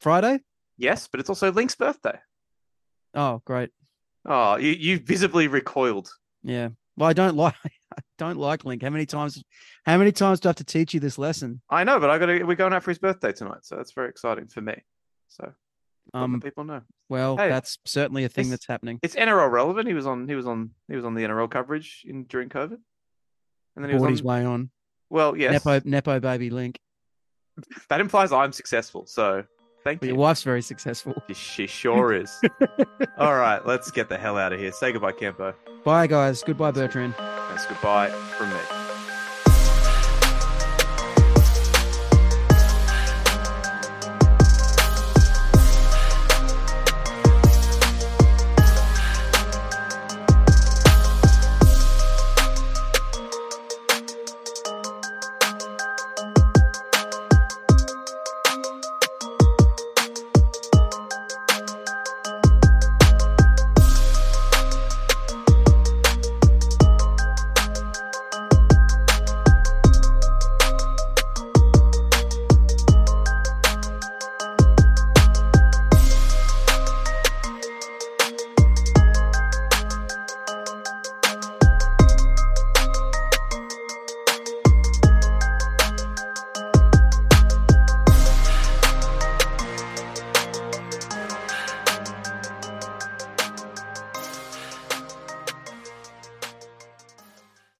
Friday. 0.00 0.40
Yes, 0.76 1.08
but 1.08 1.20
it's 1.20 1.28
also 1.28 1.52
Link's 1.52 1.74
birthday. 1.74 2.18
Oh, 3.14 3.42
great. 3.44 3.70
Oh, 4.24 4.56
you 4.56 4.72
you 4.72 4.98
visibly 4.98 5.48
recoiled. 5.48 6.10
Yeah. 6.42 6.70
Well, 6.96 7.08
I 7.08 7.12
don't 7.12 7.36
like 7.46 7.54
I 7.64 8.02
don't 8.18 8.38
like 8.38 8.64
Link. 8.64 8.82
How 8.82 8.90
many 8.90 9.06
times? 9.06 9.42
How 9.86 9.98
many 9.98 10.12
times 10.12 10.40
do 10.40 10.48
I 10.48 10.50
have 10.50 10.56
to 10.56 10.64
teach 10.64 10.94
you 10.94 11.00
this 11.00 11.18
lesson? 11.18 11.60
I 11.70 11.84
know, 11.84 12.00
but 12.00 12.10
I 12.10 12.18
got 12.18 12.26
to. 12.26 12.42
We're 12.44 12.54
going 12.54 12.72
out 12.72 12.82
for 12.82 12.90
his 12.90 12.98
birthday 12.98 13.32
tonight, 13.32 13.60
so 13.62 13.76
that's 13.76 13.92
very 13.92 14.08
exciting 14.08 14.48
for 14.48 14.60
me. 14.60 14.74
So 15.28 15.52
Um. 16.14 16.40
people 16.40 16.64
know. 16.64 16.82
Well, 17.08 17.36
Hey, 17.36 17.48
that's 17.48 17.78
certainly 17.84 18.24
a 18.24 18.28
thing 18.28 18.50
that's 18.50 18.66
happening. 18.66 18.98
It's 19.02 19.14
NRL 19.14 19.50
relevant. 19.50 19.88
He 19.88 19.94
was 19.94 20.06
on. 20.06 20.28
He 20.28 20.34
was 20.34 20.46
on. 20.46 20.70
He 20.88 20.96
was 20.96 21.04
on 21.04 21.14
the 21.14 21.22
NRL 21.22 21.50
coverage 21.50 22.04
in 22.06 22.24
during 22.24 22.48
COVID, 22.48 22.78
and 23.76 23.84
then 23.84 23.88
he 23.88 23.94
was 23.94 24.02
on. 24.02 24.10
his 24.10 24.22
way 24.22 24.44
on. 24.44 24.70
Well, 25.08 25.36
yes, 25.36 25.52
Nepo 25.64 25.80
Nepo 25.88 26.20
baby 26.20 26.50
Link. 26.50 26.78
that 27.88 28.00
implies 28.00 28.32
I'm 28.32 28.52
successful. 28.52 29.06
So 29.06 29.44
thank 29.84 30.00
But 30.00 30.08
your 30.08 30.16
wife's 30.16 30.42
very 30.42 30.62
successful. 30.62 31.14
She 31.32 31.66
sure 31.66 32.12
is. 32.12 32.40
All 33.18 33.34
right, 33.34 33.64
let's 33.66 33.90
get 33.90 34.08
the 34.08 34.18
hell 34.18 34.38
out 34.38 34.52
of 34.52 34.60
here. 34.60 34.72
Say 34.72 34.92
goodbye, 34.92 35.12
Campo. 35.12 35.54
Bye, 35.84 36.06
guys. 36.06 36.42
Goodbye, 36.42 36.70
Bertrand. 36.70 37.14
That's 37.18 37.66
goodbye 37.66 38.10
from 38.10 38.50
me. 38.50 38.79